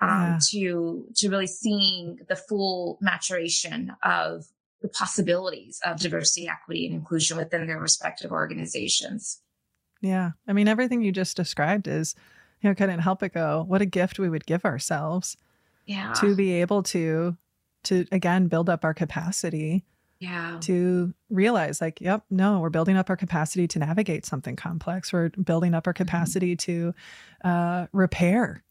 um, 0.00 0.08
Yeah. 0.10 0.38
to 0.50 1.06
to 1.16 1.30
really 1.30 1.46
seeing 1.46 2.18
the 2.28 2.36
full 2.36 2.98
maturation 3.00 3.92
of 4.02 4.46
the 4.82 4.88
possibilities 4.88 5.80
of 5.84 5.98
diversity, 5.98 6.48
equity, 6.48 6.86
and 6.86 6.94
inclusion 6.94 7.36
within 7.38 7.66
their 7.66 7.80
respective 7.80 8.30
organizations. 8.30 9.40
yeah 10.02 10.32
i 10.46 10.52
mean 10.52 10.68
everything 10.68 11.00
you 11.02 11.10
just 11.12 11.36
described 11.36 11.88
is 11.88 12.14
you 12.60 12.68
know 12.68 12.74
couldn't 12.74 13.00
help 13.00 13.20
but 13.20 13.32
go 13.32 13.64
what 13.66 13.80
a 13.80 13.86
gift 13.86 14.18
we 14.18 14.28
would 14.28 14.44
give 14.46 14.64
ourselves 14.66 15.36
Yeah. 15.86 16.12
to 16.20 16.34
be 16.36 16.52
able 16.60 16.82
to 16.94 17.36
to 17.84 18.04
again 18.12 18.48
build 18.48 18.68
up 18.68 18.84
our 18.84 18.92
capacity 18.94 19.84
yeah. 20.18 20.58
to 20.62 21.14
realize 21.30 21.80
like 21.80 22.00
yep 22.02 22.24
no 22.30 22.60
we're 22.60 22.68
building 22.70 22.96
up 22.98 23.08
our 23.08 23.16
capacity 23.16 23.66
to 23.68 23.78
navigate 23.78 24.26
something 24.26 24.56
complex 24.56 25.12
we're 25.12 25.30
building 25.30 25.72
up 25.74 25.86
our 25.86 25.94
Mm-hmm. 25.94 26.04
capacity 26.04 26.56
to 26.56 26.94
uh 27.44 27.86
repair 27.92 28.62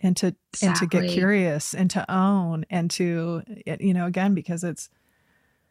and 0.00 0.16
to 0.16 0.34
and 0.62 0.76
to 0.76 0.86
get 0.86 1.08
curious 1.08 1.74
and 1.74 1.90
to 1.90 2.10
own 2.12 2.64
and 2.70 2.90
to 2.90 3.42
you 3.80 3.94
know 3.94 4.06
again 4.06 4.34
because 4.34 4.64
it's 4.64 4.90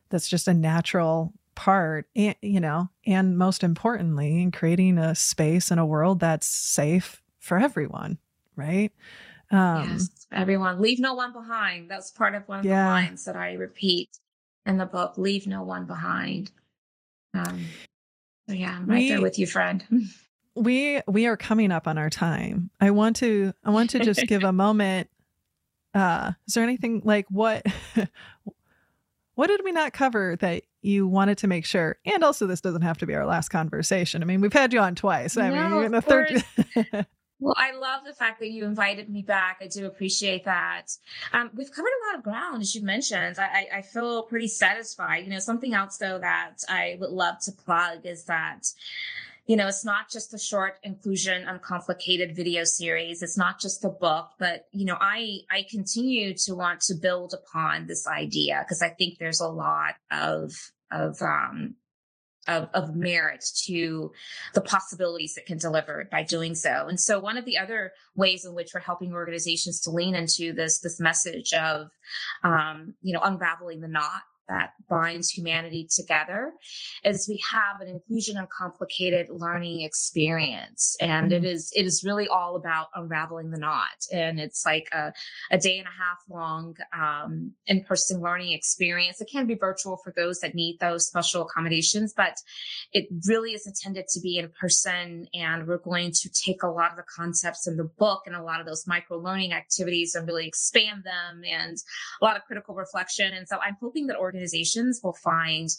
that's 0.10 0.28
just 0.28 0.48
a 0.48 0.54
natural 0.54 1.34
part 1.56 2.08
and 2.16 2.36
you 2.42 2.60
know 2.60 2.90
and 3.06 3.38
most 3.38 3.64
importantly 3.64 4.42
in 4.42 4.52
creating 4.52 4.98
a 4.98 5.14
space 5.14 5.70
and 5.70 5.80
a 5.80 5.86
world 5.86 6.20
that's 6.20 6.48
safe 6.48 7.22
for 7.40 7.58
everyone 7.60 8.18
right 8.56 8.92
um 9.52 9.92
yes. 9.92 10.10
Everyone, 10.34 10.82
leave 10.82 11.00
no 11.00 11.14
one 11.14 11.32
behind. 11.32 11.90
That's 11.90 12.10
part 12.12 12.34
of 12.34 12.48
one 12.48 12.60
of 12.60 12.66
Yeah. 12.66 12.86
the 12.86 12.90
lines 12.90 13.24
that 13.26 13.36
I 13.36 13.54
repeat 13.54 14.10
in 14.66 14.78
the 14.78 14.86
book. 14.86 15.18
Leave 15.18 15.46
no 15.46 15.62
one 15.62 15.86
behind. 15.86 16.52
Um, 17.36 17.68
so 18.48 18.56
yeah, 18.56 18.78
I'm 18.78 18.88
right 18.88 19.08
there 19.08 19.22
with 19.22 19.38
you, 19.38 19.48
friend. 19.48 19.86
we 20.56 21.02
we 21.08 21.26
are 21.26 21.38
coming 21.38 21.72
up 21.72 21.88
on 21.88 21.98
our 21.98 22.10
time 22.10 22.70
i 22.80 22.92
want 22.92 23.16
to 23.16 23.54
i 23.64 23.70
want 23.70 23.90
to 23.90 24.00
just 24.00 24.28
give 24.28 24.44
a 24.44 24.52
moment 24.54 25.10
uh 25.94 26.32
is 26.48 26.54
there 26.54 26.64
anything 26.64 27.02
like 27.04 27.26
what 27.30 27.66
what 29.36 29.48
did 29.48 29.62
we 29.64 29.72
not 29.72 29.94
cover 29.94 30.36
that 30.38 30.64
you 30.82 31.08
wanted 31.08 31.38
to 31.38 31.48
make 31.48 31.66
sure 31.66 31.98
and 32.06 32.24
also 32.24 32.46
this 32.46 32.62
doesn't 32.62 32.84
have 32.84 32.98
to 32.98 33.06
be 33.06 33.16
our 33.16 33.26
last 33.26 33.50
conversation 33.50 34.22
i 34.22 34.26
mean 34.26 34.42
we've 34.42 34.54
had 34.54 34.74
you 34.74 34.80
on 34.80 34.96
twice 34.96 35.38
i 35.38 35.50
No, 35.50 35.82
mean 35.82 35.92
the 35.92 36.02
third 36.02 36.44
Well, 37.44 37.56
I 37.58 37.74
love 37.74 38.06
the 38.06 38.14
fact 38.14 38.40
that 38.40 38.52
you 38.52 38.64
invited 38.64 39.10
me 39.10 39.22
back. 39.22 39.58
I 39.62 39.68
do 39.68 39.86
appreciate 39.86 40.46
that. 40.46 40.96
Um, 41.34 41.50
we've 41.54 41.70
covered 41.70 41.90
a 41.90 42.06
lot 42.08 42.18
of 42.18 42.24
ground, 42.24 42.62
as 42.62 42.74
you 42.74 42.82
mentioned. 42.82 43.38
I, 43.38 43.68
I 43.74 43.82
feel 43.82 44.24
pretty 44.24 44.48
satisfied. 44.48 45.26
You 45.26 45.32
know, 45.32 45.40
something 45.40 45.74
else 45.74 45.98
though 45.98 46.20
that 46.20 46.64
I 46.70 46.96
would 47.02 47.10
love 47.10 47.42
to 47.42 47.52
plug 47.52 48.06
is 48.06 48.24
that, 48.26 48.68
you 49.46 49.58
know, 49.58 49.68
it's 49.68 49.84
not 49.84 50.10
just 50.10 50.34
a 50.34 50.40
short 50.40 50.76
inclusion 50.84 51.48
uncomplicated 51.48 52.36
video 52.36 52.64
series. 52.64 53.22
It's 53.22 53.38
not 53.38 53.60
just 53.60 53.84
a 53.84 53.90
book, 53.90 54.30
but 54.40 54.68
you 54.72 54.86
know, 54.86 54.98
I 55.00 55.40
I 55.52 55.66
continue 55.70 56.34
to 56.46 56.56
want 56.56 56.82
to 56.82 56.96
build 56.96 57.34
upon 57.34 57.88
this 57.88 58.08
idea 58.08 58.64
because 58.64 58.82
I 58.82 58.90
think 58.90 59.18
there's 59.20 59.42
a 59.42 59.48
lot 59.48 59.96
of 60.12 60.54
of 60.92 61.22
um 61.22 61.76
of, 62.48 62.70
of 62.74 62.96
merit 62.96 63.46
to 63.66 64.12
the 64.54 64.62
possibilities 64.62 65.36
that 65.36 65.46
can 65.46 65.58
deliver 65.58 66.08
by 66.12 66.24
doing 66.24 66.56
so. 66.56 66.88
And 66.88 67.00
so 67.00 67.20
one 67.20 67.38
of 67.38 67.46
the 67.46 67.58
other 67.58 67.94
ways 68.16 68.46
in 68.46 68.54
which 68.54 68.72
we're 68.74 68.82
helping 68.82 69.14
organizations 69.14 69.80
to 69.82 69.92
lean 69.92 70.16
into 70.16 70.52
this, 70.54 70.80
this 70.80 71.00
message 71.00 71.54
of, 71.54 71.88
um, 72.44 72.96
you 73.02 73.14
know, 73.14 73.22
unraveling 73.24 73.80
the 73.80 73.88
knot 73.88 74.24
that 74.48 74.72
binds 74.90 75.30
humanity 75.30 75.88
together 75.94 76.52
is 77.04 77.28
we 77.28 77.42
have 77.52 77.82
an 77.82 77.88
inclusion 77.88 78.38
uncomplicated 78.38 79.28
learning 79.30 79.82
experience. 79.82 80.96
And 81.00 81.32
it 81.32 81.46
is, 81.46 81.72
it 81.76 81.86
is 81.86 82.04
really 82.04 82.28
all 82.28 82.56
about 82.56 82.88
unraveling 82.96 83.52
the 83.52 83.58
knot. 83.58 84.06
And 84.12 84.40
it's 84.40 84.66
like 84.66 84.88
a, 84.92 85.14
a 85.52 85.58
day 85.58 85.78
and 85.78 85.88
a 85.88 85.92
half 85.92 86.20
long, 86.30 86.76
um, 86.98 87.54
in-person 87.68 88.22
learning 88.22 88.54
experience. 88.54 89.22
It 89.22 89.30
can 89.32 89.48
be 89.48 89.56
virtual 89.56 89.98
for 90.04 90.14
those 90.16 90.40
that 90.40 90.56
need 90.56 90.78
those 90.80 91.08
special 91.08 91.44
accommodations, 91.44 92.14
but 92.16 92.38
it 92.92 93.08
really 93.28 93.52
is 93.52 93.66
intended 93.66 94.08
to 94.10 94.20
be 94.20 94.38
in 94.38 94.50
person. 94.60 95.28
And 95.34 95.68
we're 95.68 95.78
going 95.78 96.12
to 96.12 96.30
take 96.30 96.64
a 96.64 96.68
lot 96.68 96.92
of 96.92 96.98
the 96.98 97.04
concepts 97.04 97.68
in 97.68 97.78
the 97.78 97.90
book 97.98 98.24
and 98.26 98.36
a 98.36 98.44
lot 98.44 98.60
of 98.60 98.66
those 98.66 98.86
micro 98.88 99.18
learning 99.18 99.54
activities 99.54 100.16
and 100.16 100.28
really 100.28 100.48
expand 100.48 101.04
them 101.04 101.44
and 101.50 101.78
a 102.22 102.26
lot 102.26 102.36
of 102.36 102.44
critical 102.44 102.76
reflection. 102.76 103.34
And 103.34 103.48
so 103.48 103.58
I'm 103.58 103.78
hoping 103.82 104.08
that 104.08 104.18
organizations 104.34 105.02
will 105.04 105.14
find 105.14 105.70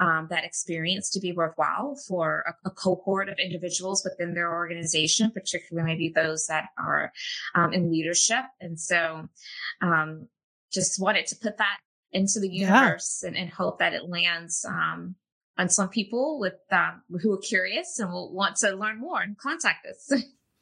um, 0.00 0.26
that 0.30 0.44
experience 0.44 1.10
to 1.10 1.20
be 1.20 1.32
worthwhile 1.32 1.96
for 2.08 2.44
a, 2.46 2.68
a, 2.68 2.70
cohort 2.70 3.28
of 3.28 3.38
individuals 3.38 4.04
within 4.04 4.34
their 4.34 4.52
organization, 4.52 5.30
particularly 5.30 5.86
maybe 5.86 6.12
those 6.14 6.46
that 6.46 6.66
are 6.78 7.12
um, 7.54 7.72
in 7.72 7.90
leadership. 7.90 8.44
And 8.60 8.78
so 8.78 9.28
um, 9.80 10.28
just 10.72 11.00
wanted 11.00 11.26
to 11.28 11.36
put 11.36 11.58
that 11.58 11.78
into 12.12 12.40
the 12.40 12.48
universe 12.48 13.20
yeah. 13.22 13.28
and, 13.28 13.36
and, 13.36 13.50
hope 13.50 13.78
that 13.78 13.94
it 13.94 14.08
lands 14.08 14.64
um, 14.68 15.14
on 15.56 15.68
some 15.68 15.88
people 15.88 16.40
with 16.40 16.54
um, 16.72 17.02
who 17.22 17.32
are 17.32 17.38
curious 17.38 17.98
and 18.00 18.10
will 18.10 18.32
want 18.32 18.56
to 18.56 18.72
learn 18.72 18.98
more 18.98 19.20
and 19.20 19.38
contact 19.38 19.86
us. 19.86 20.12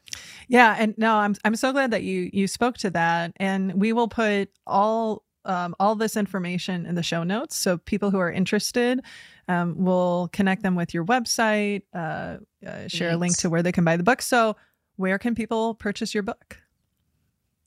yeah, 0.48 0.76
and 0.78 0.94
no, 0.98 1.14
I'm 1.14 1.34
I'm 1.44 1.56
so 1.56 1.72
glad 1.72 1.92
that 1.92 2.02
you 2.02 2.28
you 2.32 2.46
spoke 2.46 2.76
to 2.78 2.90
that, 2.90 3.32
and 3.36 3.80
we 3.80 3.94
will 3.94 4.08
put 4.08 4.50
all 4.66 5.24
um, 5.48 5.74
all 5.80 5.94
this 5.94 6.16
information 6.16 6.86
in 6.86 6.94
the 6.94 7.02
show 7.02 7.24
notes. 7.24 7.56
So 7.56 7.78
people 7.78 8.10
who 8.10 8.18
are 8.18 8.30
interested, 8.30 9.00
um, 9.48 9.74
will 9.76 10.28
connect 10.32 10.62
them 10.62 10.74
with 10.74 10.94
your 10.94 11.04
website, 11.04 11.82
uh, 11.94 12.36
uh, 12.66 12.86
share 12.86 13.10
a 13.10 13.16
link 13.16 13.36
to 13.38 13.50
where 13.50 13.62
they 13.62 13.72
can 13.72 13.82
buy 13.82 13.96
the 13.96 14.02
book. 14.02 14.22
So 14.22 14.56
where 14.96 15.18
can 15.18 15.34
people 15.34 15.74
purchase 15.74 16.14
your 16.14 16.22
book? 16.22 16.58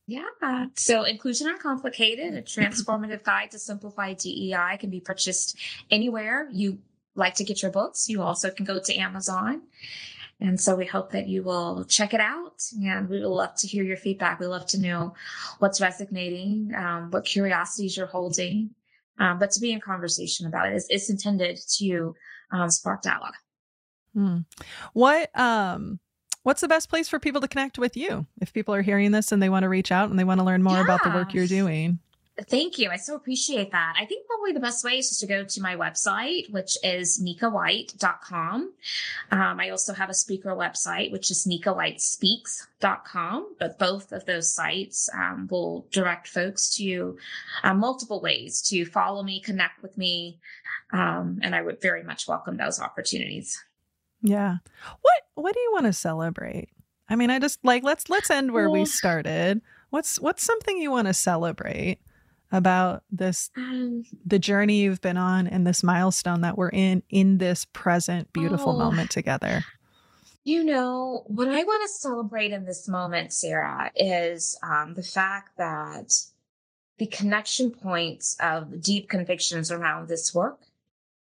Yeah. 0.08 0.68
So 0.76 1.04
Inclusion 1.04 1.48
Uncomplicated, 1.48 2.38
a 2.38 2.42
transformative 2.42 3.24
guide 3.24 3.52
to 3.52 3.60
simplify 3.60 4.14
DEI 4.14 4.78
can 4.80 4.90
be 4.90 5.00
purchased 5.00 5.58
anywhere 5.90 6.48
you 6.52 6.80
like 7.16 7.36
to 7.36 7.44
get 7.44 7.62
your 7.62 7.72
books, 7.72 8.10
you 8.10 8.22
also 8.22 8.50
can 8.50 8.66
go 8.66 8.80
to 8.80 8.96
Amazon. 8.96 9.62
And 10.42 10.60
so 10.60 10.76
we 10.76 10.88
hope 10.88 11.12
that 11.12 11.28
you 11.28 11.44
will 11.44 11.86
check 11.86 12.16
it 12.16 12.20
out 12.20 12.64
and 12.84 13.08
we 13.08 13.20
would 13.20 13.28
love 13.28 13.56
to 13.58 13.68
hear 13.68 13.84
your 13.84 13.96
feedback. 13.96 14.40
We 14.40 14.48
love 14.48 14.66
to 14.68 14.82
know 14.82 15.14
what's 15.60 15.80
resonating, 15.80 16.74
um, 16.76 17.12
what 17.12 17.26
curiosities 17.26 17.96
you're 17.96 18.08
holding, 18.08 18.72
um, 19.20 19.38
but 19.38 19.52
to 19.52 19.60
be 19.60 19.72
in 19.72 19.80
conversation 19.80 20.48
about 20.48 20.68
it. 20.68 20.76
It's, 20.76 20.88
it's 20.90 21.10
intended 21.12 21.60
to 21.78 22.16
um, 22.52 22.72
spark 22.72 23.04
dialogue. 23.04 23.36
Hmm. 24.16 24.40
What, 24.94 25.30
um, 25.40 26.00
what's 26.42 26.62
the 26.62 26.68
best 26.68 26.90
place 26.90 27.08
for 27.08 27.20
people 27.20 27.42
to 27.42 27.48
connect 27.48 27.78
with 27.78 27.96
you 27.96 28.26
if 28.42 28.52
people 28.52 28.74
are 28.74 28.82
hearing 28.82 29.12
this 29.12 29.32
and 29.32 29.44
they 29.44 29.50
want 29.50 29.62
to 29.64 29.70
reach 29.70 29.92
out 29.92 30.10
and 30.10 30.18
they 30.18 30.24
want 30.24 30.40
to 30.40 30.46
learn 30.46 30.64
more 30.64 30.78
yeah. 30.78 30.84
about 30.84 31.04
the 31.04 31.12
work 31.12 31.36
you're 31.36 31.46
doing? 31.46 32.00
Thank 32.48 32.80
you. 32.80 32.90
I 32.90 32.96
so 32.96 33.16
appreciate 33.16 33.72
that. 33.72 33.96
I 34.00 34.06
think 34.06 34.26
probably 34.26 34.54
the 34.54 34.62
best 34.62 34.86
way 34.86 34.98
is 34.98 35.10
just 35.10 35.20
to 35.20 35.28
go 35.28 35.44
to 35.44 35.62
my 35.62 35.76
website, 35.76 36.50
which 36.50 36.78
is 36.84 37.22
nikawhite.com. 37.22 38.74
Um, 39.32 39.60
I 39.60 39.70
also 39.70 39.94
have 39.94 40.10
a 40.10 40.14
speaker 40.14 40.56
website, 40.56 41.12
which 41.12 41.30
is 41.30 41.46
nikawhitespeaks.com. 41.46 43.56
But 43.60 43.78
both 43.78 44.14
of 44.14 44.26
those 44.26 44.50
sites 44.52 45.10
um, 45.14 45.48
will 45.52 45.86
direct 45.92 46.28
folks 46.28 46.74
to 46.78 47.18
uh, 47.64 47.74
multiple 47.74 48.22
ways 48.22 48.62
to 48.70 48.86
follow 48.86 49.24
me, 49.24 49.42
connect 49.42 49.82
with 49.82 49.98
me. 49.98 50.40
Um, 50.94 51.40
and 51.44 51.54
I 51.54 51.62
would 51.62 51.82
very 51.82 52.04
much 52.04 52.30
welcome 52.30 52.56
those 52.58 52.80
opportunities. 52.80 53.62
Yeah. 54.22 54.58
What 55.02 55.22
What 55.36 55.54
do 55.54 55.60
you 55.60 55.72
want 55.74 55.88
to 55.88 55.94
celebrate? 55.94 56.70
I 57.10 57.18
mean, 57.18 57.30
I 57.30 57.40
just 57.40 57.60
like 57.64 57.84
let's 57.84 58.10
let's 58.10 58.30
end 58.30 58.54
where 58.54 58.70
we 58.70 58.86
started. 58.86 59.62
What's 59.90 60.18
what's 60.20 60.44
something 60.44 60.78
you 60.78 60.92
want 60.92 61.08
to 61.08 61.14
celebrate? 61.14 62.00
About 62.52 63.04
this 63.12 63.50
um, 63.56 64.04
the 64.26 64.40
journey 64.40 64.82
you've 64.82 65.02
been 65.02 65.18
on 65.18 65.48
and 65.48 65.66
this 65.66 65.84
milestone 65.84 66.42
that 66.42 66.58
we're 66.58 66.70
in 66.70 67.02
in 67.10 67.38
this 67.38 67.66
present 67.66 68.32
beautiful 68.34 68.74
oh, 68.74 68.78
moment 68.78 69.10
together. 69.10 69.64
You 70.44 70.64
know 70.64 71.24
what 71.28 71.48
i 71.48 71.64
want 71.64 71.84
to 71.84 71.88
celebrate 71.88 72.52
in 72.52 72.66
this 72.66 72.88
moment 72.88 73.32
sarah 73.32 73.92
is 73.96 74.58
um, 74.64 74.96
the 74.96 75.04
fact 75.04 75.58
that 75.58 76.14
the 76.98 77.06
connection 77.06 77.72
points 77.72 78.36
of 78.40 78.82
deep 78.82 79.08
convictions 79.08 79.72
around 79.72 80.08
this 80.08 80.34
work 80.34 80.62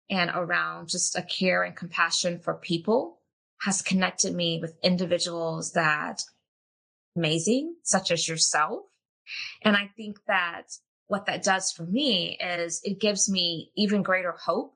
and 0.09 0.29
around 0.33 0.89
just 0.89 1.17
a 1.17 1.21
care 1.21 1.63
and 1.63 1.75
compassion 1.75 2.39
for 2.39 2.53
people 2.53 3.19
has 3.61 3.81
connected 3.81 4.35
me 4.35 4.59
with 4.61 4.77
individuals 4.83 5.71
that 5.71 6.23
amazing 7.15 7.75
such 7.83 8.11
as 8.11 8.27
yourself. 8.27 8.83
And 9.63 9.75
i 9.75 9.89
think 9.95 10.19
that 10.27 10.77
what 11.07 11.25
that 11.27 11.43
does 11.43 11.71
for 11.71 11.83
me 11.83 12.37
is 12.41 12.81
it 12.83 12.99
gives 12.99 13.29
me 13.29 13.71
even 13.75 14.01
greater 14.01 14.31
hope 14.31 14.75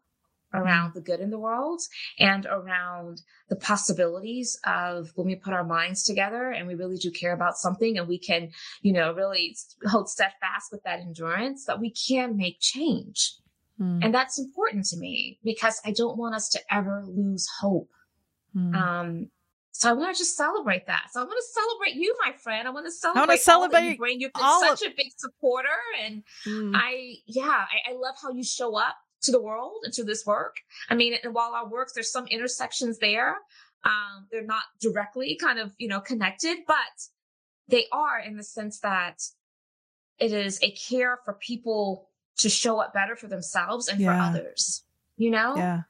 around 0.54 0.92
mm. 0.92 0.94
the 0.96 1.02
good 1.02 1.20
in 1.20 1.30
the 1.30 1.40
world 1.40 1.82
and 2.18 2.46
around 2.46 3.22
the 3.50 3.56
possibilities 3.56 4.60
of 4.66 5.12
when 5.16 5.28
we 5.28 5.36
put 5.36 5.54
our 5.54 5.64
minds 5.64 6.04
together 6.04 6.50
and 6.50 6.68
we 6.68 6.76
really 6.76 6.98
do 6.98 7.12
care 7.12 7.34
about 7.34 7.58
something 7.58 7.98
and 7.98 8.08
we 8.08 8.18
can, 8.18 8.50
you 8.82 8.94
know, 8.94 9.14
really 9.14 9.56
hold 9.86 10.10
steadfast 10.10 10.72
with 10.72 10.84
that 10.84 11.00
endurance 11.00 11.66
that 11.66 11.80
we 11.80 11.92
can 11.92 12.36
make 12.36 12.58
change. 12.60 13.36
Mm. 13.80 14.06
And 14.06 14.14
that's 14.14 14.40
important 14.40 14.86
to 14.88 14.98
me 14.98 15.40
because 15.44 15.80
I 15.86 15.92
don't 15.92 16.18
want 16.18 16.36
us 16.36 16.50
to 16.50 16.60
ever 16.72 17.04
lose 17.08 17.48
hope. 17.60 17.90
Mm. 18.56 18.76
Um, 18.76 19.32
so 19.72 19.90
I 19.90 19.94
want 19.94 20.16
to 20.16 20.20
just 20.20 20.36
celebrate 20.36 20.88
that. 20.88 21.08
So 21.12 21.22
I 21.22 21.24
want 21.24 21.38
to 21.38 21.62
celebrate 21.62 22.02
you, 22.02 22.16
my 22.26 22.34
friend. 22.34 22.68
I 22.68 22.72
want 22.72 22.86
to 22.86 22.92
celebrate. 22.92 23.22
I 23.22 23.26
want 23.26 23.38
to 23.38 23.44
celebrate 23.44 23.84
you 23.84 23.98
bring. 23.98 24.20
You've 24.20 24.34
been 24.34 24.60
such 24.62 24.82
of- 24.82 24.94
a 24.94 24.96
big 24.96 25.12
supporter, 25.18 25.68
and 26.04 26.24
mm. 26.46 26.74
I, 26.76 27.16
yeah, 27.26 27.44
I, 27.48 27.92
I, 27.92 27.94
love 27.96 28.16
how 28.22 28.32
you 28.32 28.44
show 28.44 28.76
up 28.76 28.96
to 29.22 29.32
the 29.32 29.42
world 29.42 29.82
and 29.84 29.94
to 29.94 30.04
this 30.04 30.26
work. 30.26 30.58
I 30.90 30.96
mean, 30.96 31.16
and 31.24 31.34
while 31.34 31.54
our 31.54 31.68
works, 31.68 31.94
there's 31.94 32.12
some 32.12 32.28
intersections 32.28 33.00
there. 33.00 33.38
Um, 33.86 34.28
they're 34.32 34.46
not 34.46 34.64
directly 34.82 35.38
kind 35.40 35.60
of 35.60 35.74
you 35.78 35.88
know 35.88 36.00
connected, 36.02 36.60
but 36.68 36.76
they 37.68 37.86
are 37.92 38.20
in 38.20 38.36
the 38.36 38.44
sense 38.44 38.80
that 38.80 39.22
it 40.18 40.34
is 40.34 40.60
a 40.62 40.72
care 40.72 41.20
for 41.24 41.34
people 41.34 42.10
to 42.38 42.50
show 42.50 42.80
up 42.80 42.94
better 42.94 43.16
for 43.16 43.28
themselves 43.28 43.88
and 43.88 44.00
yeah. 44.00 44.08
for 44.08 44.38
others. 44.38 44.84
You 45.18 45.32
know? 45.32 45.56
Yeah. 45.56 45.82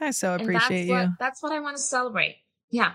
I 0.00 0.10
so 0.10 0.34
appreciate 0.34 0.86
that's 0.86 0.88
you. 0.88 0.94
What, 0.94 1.08
that's 1.18 1.42
what 1.42 1.52
I 1.52 1.60
want 1.60 1.76
to 1.76 1.82
celebrate. 1.82 2.41
Yeah. 2.72 2.92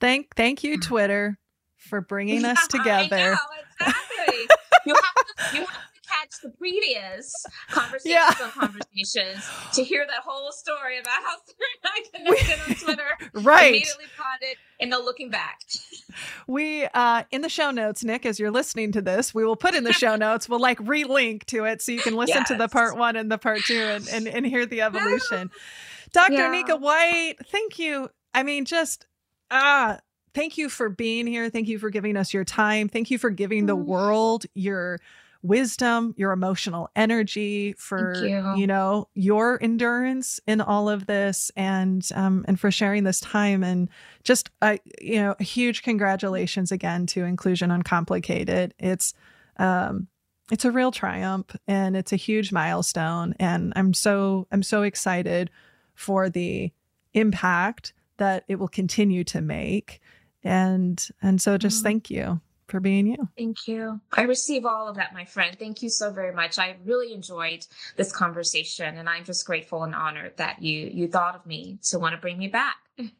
Thank 0.00 0.34
thank 0.34 0.64
you, 0.64 0.80
Twitter, 0.80 1.38
for 1.76 2.00
bringing 2.00 2.44
us 2.44 2.66
together. 2.68 3.32
Know, 3.32 3.36
exactly. 3.78 4.46
you, 4.86 4.94
have 4.94 5.14
to, 5.14 5.56
you 5.58 5.66
have 5.66 5.92
to 5.92 6.00
catch 6.08 6.40
the 6.42 6.50
previous 6.50 7.34
conversations 7.68 8.14
yeah. 8.14 8.34
on 8.42 8.50
conversations 8.50 9.46
to 9.74 9.84
hear 9.84 10.06
that 10.06 10.22
whole 10.24 10.52
story 10.52 10.98
about 10.98 11.20
how 11.22 11.36
Sarah 11.44 12.24
and 12.24 12.24
I 12.24 12.34
connected 12.46 12.70
on 12.70 12.76
Twitter. 12.76 13.30
right. 13.46 13.70
Immediately 13.70 14.04
caught 14.16 14.38
it 14.40 14.56
and 14.80 14.88
no 14.88 15.00
looking 15.00 15.28
back. 15.28 15.58
We 16.46 16.84
uh 16.94 17.24
in 17.30 17.42
the 17.42 17.50
show 17.50 17.70
notes, 17.70 18.02
Nick, 18.02 18.24
as 18.24 18.38
you're 18.38 18.50
listening 18.50 18.92
to 18.92 19.02
this, 19.02 19.34
we 19.34 19.44
will 19.44 19.56
put 19.56 19.74
in 19.74 19.84
the 19.84 19.92
show 19.92 20.16
notes, 20.16 20.48
we'll 20.48 20.60
like 20.60 20.78
relink 20.78 21.44
to 21.46 21.64
it 21.64 21.82
so 21.82 21.92
you 21.92 22.00
can 22.00 22.14
listen 22.14 22.36
yes. 22.38 22.48
to 22.48 22.54
the 22.54 22.68
part 22.68 22.96
one 22.96 23.16
and 23.16 23.30
the 23.30 23.38
part 23.38 23.60
two 23.64 23.80
and, 23.80 24.08
and, 24.08 24.28
and 24.28 24.46
hear 24.46 24.64
the 24.64 24.80
evolution. 24.80 25.50
Dr. 26.12 26.32
Yeah. 26.32 26.50
Nika 26.50 26.76
White, 26.76 27.34
thank 27.50 27.78
you 27.78 28.08
I 28.34 28.42
mean, 28.42 28.64
just 28.64 29.06
ah, 29.50 29.98
thank 30.34 30.58
you 30.58 30.68
for 30.68 30.88
being 30.88 31.26
here. 31.26 31.50
Thank 31.50 31.68
you 31.68 31.78
for 31.78 31.90
giving 31.90 32.16
us 32.16 32.32
your 32.32 32.44
time. 32.44 32.88
Thank 32.88 33.10
you 33.10 33.18
for 33.18 33.30
giving 33.30 33.66
the 33.66 33.76
mm-hmm. 33.76 33.90
world 33.90 34.46
your 34.54 35.00
wisdom, 35.42 36.14
your 36.18 36.32
emotional 36.32 36.90
energy, 36.94 37.72
for 37.78 38.14
you. 38.22 38.54
you. 38.56 38.66
know 38.66 39.08
your 39.14 39.58
endurance 39.62 40.40
in 40.46 40.60
all 40.60 40.88
of 40.88 41.06
this, 41.06 41.50
and 41.56 42.08
um, 42.14 42.44
and 42.46 42.58
for 42.58 42.70
sharing 42.70 43.04
this 43.04 43.20
time. 43.20 43.62
And 43.62 43.88
just 44.22 44.50
uh, 44.62 44.76
you 45.00 45.20
know, 45.20 45.34
huge 45.40 45.82
congratulations 45.82 46.72
again 46.72 47.06
to 47.06 47.24
Inclusion 47.24 47.70
Uncomplicated. 47.70 48.74
It's 48.78 49.14
um, 49.56 50.08
it's 50.50 50.64
a 50.64 50.70
real 50.70 50.90
triumph, 50.90 51.56
and 51.66 51.96
it's 51.96 52.12
a 52.12 52.16
huge 52.16 52.52
milestone. 52.52 53.34
And 53.38 53.72
I'm 53.76 53.94
so 53.94 54.46
I'm 54.52 54.62
so 54.62 54.82
excited 54.82 55.50
for 55.94 56.28
the 56.28 56.72
impact 57.12 57.92
that 58.20 58.44
it 58.46 58.56
will 58.56 58.68
continue 58.68 59.24
to 59.24 59.40
make. 59.40 60.00
And 60.44 61.04
and 61.20 61.42
so 61.42 61.58
just 61.58 61.80
mm. 61.80 61.82
thank 61.82 62.10
you 62.10 62.40
for 62.68 62.80
being 62.80 63.08
you. 63.08 63.28
Thank 63.36 63.66
you. 63.66 64.00
I 64.12 64.22
receive 64.22 64.64
all 64.64 64.88
of 64.88 64.96
that, 64.96 65.12
my 65.12 65.24
friend. 65.24 65.56
Thank 65.58 65.82
you 65.82 65.88
so 65.88 66.12
very 66.12 66.32
much. 66.32 66.58
I 66.58 66.76
really 66.84 67.12
enjoyed 67.12 67.66
this 67.96 68.12
conversation 68.12 68.96
and 68.96 69.08
I'm 69.08 69.24
just 69.24 69.44
grateful 69.44 69.82
and 69.82 69.94
honored 69.94 70.36
that 70.36 70.62
you 70.62 70.88
you 70.92 71.08
thought 71.08 71.34
of 71.34 71.44
me 71.44 71.78
to 71.88 71.98
want 71.98 72.14
to 72.14 72.20
bring 72.20 72.38
me 72.38 72.48
back. 72.48 72.76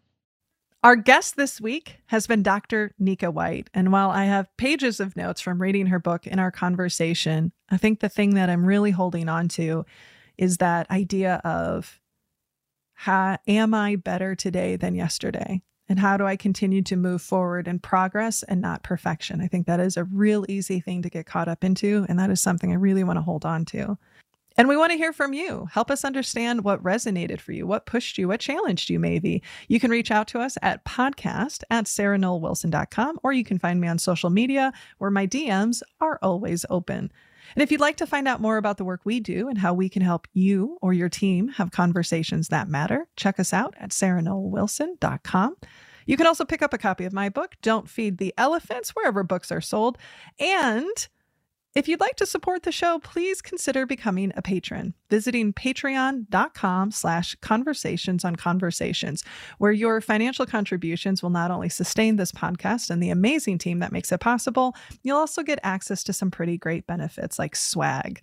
Our 0.83 0.97
guest 0.97 1.37
this 1.37 1.61
week 1.61 1.99
has 2.07 2.27
been 2.27 2.43
Dr. 2.43 2.95
Nika 2.99 3.31
White. 3.31 3.69
And 3.75 3.93
while 3.93 4.11
I 4.11 4.25
have 4.25 4.57
pages 4.57 4.99
of 4.99 5.15
notes 5.15 5.43
from 5.43 5.61
reading 5.61 5.87
her 5.87 5.99
book 5.99 6.27
in 6.27 6.39
our 6.39 6.51
conversation, 6.51 7.53
I 7.69 7.77
think 7.77 8.01
the 8.01 8.09
thing 8.09 8.35
that 8.37 8.49
I'm 8.49 8.65
really 8.65 8.91
holding 8.91 9.29
on 9.29 9.49
to 9.49 9.85
is 10.39 10.57
that 10.57 10.91
idea 10.91 11.35
of 11.45 12.00
how 13.05 13.39
am 13.49 13.73
I 13.73 13.97
better 13.97 14.35
today 14.35 14.77
than 14.77 14.95
yesterday? 14.95 15.63
And 15.89 15.99
how 15.99 16.19
do 16.19 16.27
I 16.27 16.37
continue 16.37 16.83
to 16.83 16.97
move 16.97 17.23
forward 17.23 17.67
in 17.67 17.79
progress 17.79 18.43
and 18.43 18.61
not 18.61 18.83
perfection? 18.83 19.41
I 19.41 19.47
think 19.47 19.67
that 19.67 19.81
is 19.81 19.97
a 19.97 20.05
real 20.05 20.45
easy 20.51 20.81
thing 20.81 21.01
to 21.01 21.09
get 21.09 21.25
caught 21.25 21.49
up 21.49 21.65
into. 21.65 22.05
And 22.11 22.19
that 22.19 22.29
is 22.29 22.43
something 22.43 22.71
I 22.71 22.75
really 22.75 23.03
want 23.03 23.17
to 23.17 23.23
hold 23.23 23.47
on 23.47 23.65
to. 23.67 23.97
And 24.59 24.69
we 24.69 24.77
want 24.77 24.93
to 24.93 24.99
hear 24.99 25.15
from 25.15 25.33
you. 25.33 25.67
Help 25.73 25.91
us 25.91 26.05
understand 26.05 26.63
what 26.63 26.85
resonated 26.85 27.41
for 27.41 27.53
you, 27.53 27.67
what 27.67 27.87
pushed 27.87 28.19
you, 28.19 28.29
what 28.29 28.41
challenged 28.41 28.91
you, 28.91 28.99
maybe. 28.99 29.43
You 29.69 29.81
can 29.81 29.91
reach 29.91 30.11
out 30.11 30.29
to 30.29 30.41
us 30.41 30.59
at 30.61 30.85
podcast 30.85 31.63
at 31.71 31.87
sarahnollwilson.com, 31.87 33.19
or 33.23 33.33
you 33.33 33.45
can 33.45 33.59
find 33.59 33.81
me 33.81 33.89
on 33.89 33.99
social 33.99 34.29
media 34.29 34.75
where 34.99 35.11
my 35.11 35.27
DMs 35.27 35.81
are 36.03 36.19
always 36.21 36.67
open. 36.69 37.11
And 37.55 37.63
if 37.63 37.73
you'd 37.73 37.81
like 37.81 37.97
to 37.97 38.07
find 38.07 38.29
out 38.29 38.41
more 38.41 38.57
about 38.57 38.77
the 38.77 38.85
work 38.85 39.01
we 39.05 39.21
do 39.21 39.49
and 39.49 39.59
how 39.59 39.75
we 39.75 39.89
can 39.89 40.03
help 40.03 40.29
you 40.33 40.79
or 40.81 40.93
your 40.93 41.09
team 41.09 41.49
have 41.49 41.71
conversations 41.71 42.49
that 42.49 42.69
matter, 42.69 43.09
check 43.17 43.41
us 43.41 43.53
out 43.53 43.75
at 43.79 43.91
sarahnollwilson.com. 43.91 45.57
You 46.07 46.17
can 46.17 46.27
also 46.27 46.45
pick 46.45 46.63
up 46.63 46.73
a 46.73 46.79
copy 46.79 47.05
of 47.05 47.13
my 47.13 47.29
book, 47.29 47.57
Don't 47.63 47.89
Feed 47.89 48.19
the 48.19 48.35
Elephants, 48.37 48.91
wherever 48.91 49.23
books 49.23 49.53
are 49.53 49.61
sold. 49.61 49.99
And 50.39 51.09
if 51.75 51.87
you'd 51.87 52.01
like 52.01 52.17
to 52.17 52.27
support 52.27 52.65
the 52.65 52.73
show, 52.73 52.99
please 52.99 53.41
consider 53.41 53.87
becoming 53.87 54.33
a 54.37 54.43
patron, 54.43 54.95
visiting 55.09 55.53
patreon.com 55.53 56.91
slash 56.91 57.37
conversations 57.37 58.25
on 58.25 58.35
conversations, 58.35 59.23
where 59.59 59.71
your 59.71 60.01
financial 60.01 60.47
contributions 60.47 61.23
will 61.23 61.31
not 61.31 61.53
only 61.53 61.69
sustain 61.69 62.17
this 62.17 62.33
podcast 62.33 62.91
and 62.91 63.01
the 63.01 63.11
amazing 63.11 63.57
team 63.57 63.79
that 63.79 63.93
makes 63.93 64.11
it 64.11 64.19
possible, 64.19 64.75
you'll 65.05 65.19
also 65.19 65.45
get 65.45 65.61
access 65.63 66.03
to 66.03 66.13
some 66.13 66.31
pretty 66.31 66.59
great 66.59 66.89
benefits 66.89 67.39
like 67.39 67.55
swag. 67.55 68.21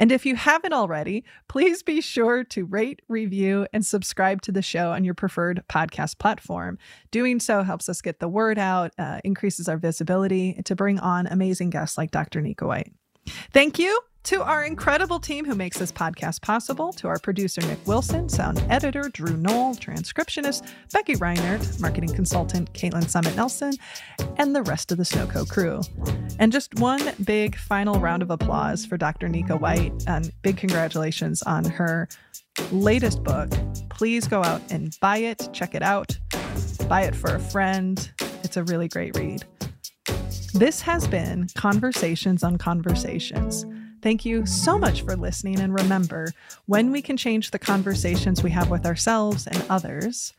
And 0.00 0.10
if 0.10 0.24
you 0.24 0.34
haven't 0.34 0.72
already, 0.72 1.24
please 1.46 1.82
be 1.82 2.00
sure 2.00 2.42
to 2.44 2.64
rate, 2.64 3.02
review, 3.06 3.66
and 3.72 3.84
subscribe 3.84 4.40
to 4.42 4.52
the 4.52 4.62
show 4.62 4.92
on 4.92 5.04
your 5.04 5.12
preferred 5.12 5.62
podcast 5.68 6.18
platform. 6.18 6.78
Doing 7.10 7.38
so 7.38 7.62
helps 7.62 7.86
us 7.88 8.00
get 8.00 8.18
the 8.18 8.28
word 8.28 8.58
out, 8.58 8.92
uh, 8.98 9.20
increases 9.24 9.68
our 9.68 9.76
visibility 9.76 10.60
to 10.64 10.74
bring 10.74 10.98
on 10.98 11.26
amazing 11.26 11.68
guests 11.68 11.98
like 11.98 12.10
Dr. 12.10 12.40
Nika 12.40 12.66
White. 12.66 12.92
Thank 13.52 13.78
you, 13.78 14.00
To 14.24 14.42
our 14.42 14.62
incredible 14.64 15.18
team 15.18 15.44
who 15.44 15.54
makes 15.54 15.78
this 15.78 15.90
podcast 15.90 16.42
possible, 16.42 16.92
to 16.94 17.08
our 17.08 17.18
producer 17.18 17.62
Nick 17.62 17.84
Wilson, 17.86 18.28
sound 18.28 18.64
editor 18.68 19.08
Drew 19.08 19.36
Knoll, 19.36 19.74
transcriptionist 19.74 20.70
Becky 20.92 21.16
Reinert, 21.16 21.80
marketing 21.80 22.14
consultant 22.14 22.72
Caitlin 22.74 23.08
Summit 23.08 23.34
Nelson, 23.34 23.72
and 24.36 24.54
the 24.54 24.62
rest 24.62 24.92
of 24.92 24.98
the 24.98 25.04
Snowco 25.04 25.48
crew. 25.48 25.80
And 26.38 26.52
just 26.52 26.78
one 26.78 27.00
big 27.24 27.56
final 27.56 27.98
round 27.98 28.22
of 28.22 28.30
applause 28.30 28.84
for 28.84 28.96
Dr. 28.96 29.28
Nika 29.28 29.56
White, 29.56 30.04
and 30.06 30.30
big 30.42 30.58
congratulations 30.58 31.42
on 31.42 31.64
her 31.64 32.06
latest 32.70 33.24
book. 33.24 33.50
Please 33.88 34.28
go 34.28 34.44
out 34.44 34.60
and 34.70 34.96
buy 35.00 35.16
it, 35.16 35.48
check 35.52 35.74
it 35.74 35.82
out, 35.82 36.16
buy 36.88 37.02
it 37.02 37.16
for 37.16 37.34
a 37.34 37.40
friend. 37.40 38.12
It's 38.44 38.58
a 38.58 38.64
really 38.64 38.86
great 38.86 39.16
read. 39.16 39.44
This 40.52 40.82
has 40.82 41.08
been 41.08 41.48
Conversations 41.54 42.44
on 42.44 42.58
Conversations. 42.58 43.64
Thank 44.02 44.24
you 44.24 44.46
so 44.46 44.78
much 44.78 45.02
for 45.02 45.14
listening. 45.14 45.60
And 45.60 45.74
remember, 45.74 46.32
when 46.66 46.90
we 46.90 47.02
can 47.02 47.16
change 47.16 47.50
the 47.50 47.58
conversations 47.58 48.42
we 48.42 48.50
have 48.50 48.70
with 48.70 48.86
ourselves 48.86 49.46
and 49.46 49.62
others, 49.68 50.32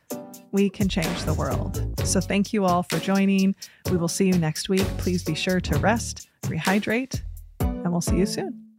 we 0.50 0.68
can 0.68 0.88
change 0.88 1.22
the 1.22 1.34
world. 1.34 1.94
So 2.04 2.20
thank 2.20 2.52
you 2.52 2.64
all 2.64 2.82
for 2.82 2.98
joining. 2.98 3.54
We 3.90 3.96
will 3.96 4.08
see 4.08 4.26
you 4.26 4.38
next 4.38 4.68
week. 4.68 4.86
Please 4.98 5.22
be 5.22 5.34
sure 5.34 5.60
to 5.60 5.78
rest, 5.78 6.28
rehydrate, 6.42 7.22
and 7.60 7.90
we'll 7.92 8.00
see 8.00 8.16
you 8.16 8.26
soon. 8.26 8.71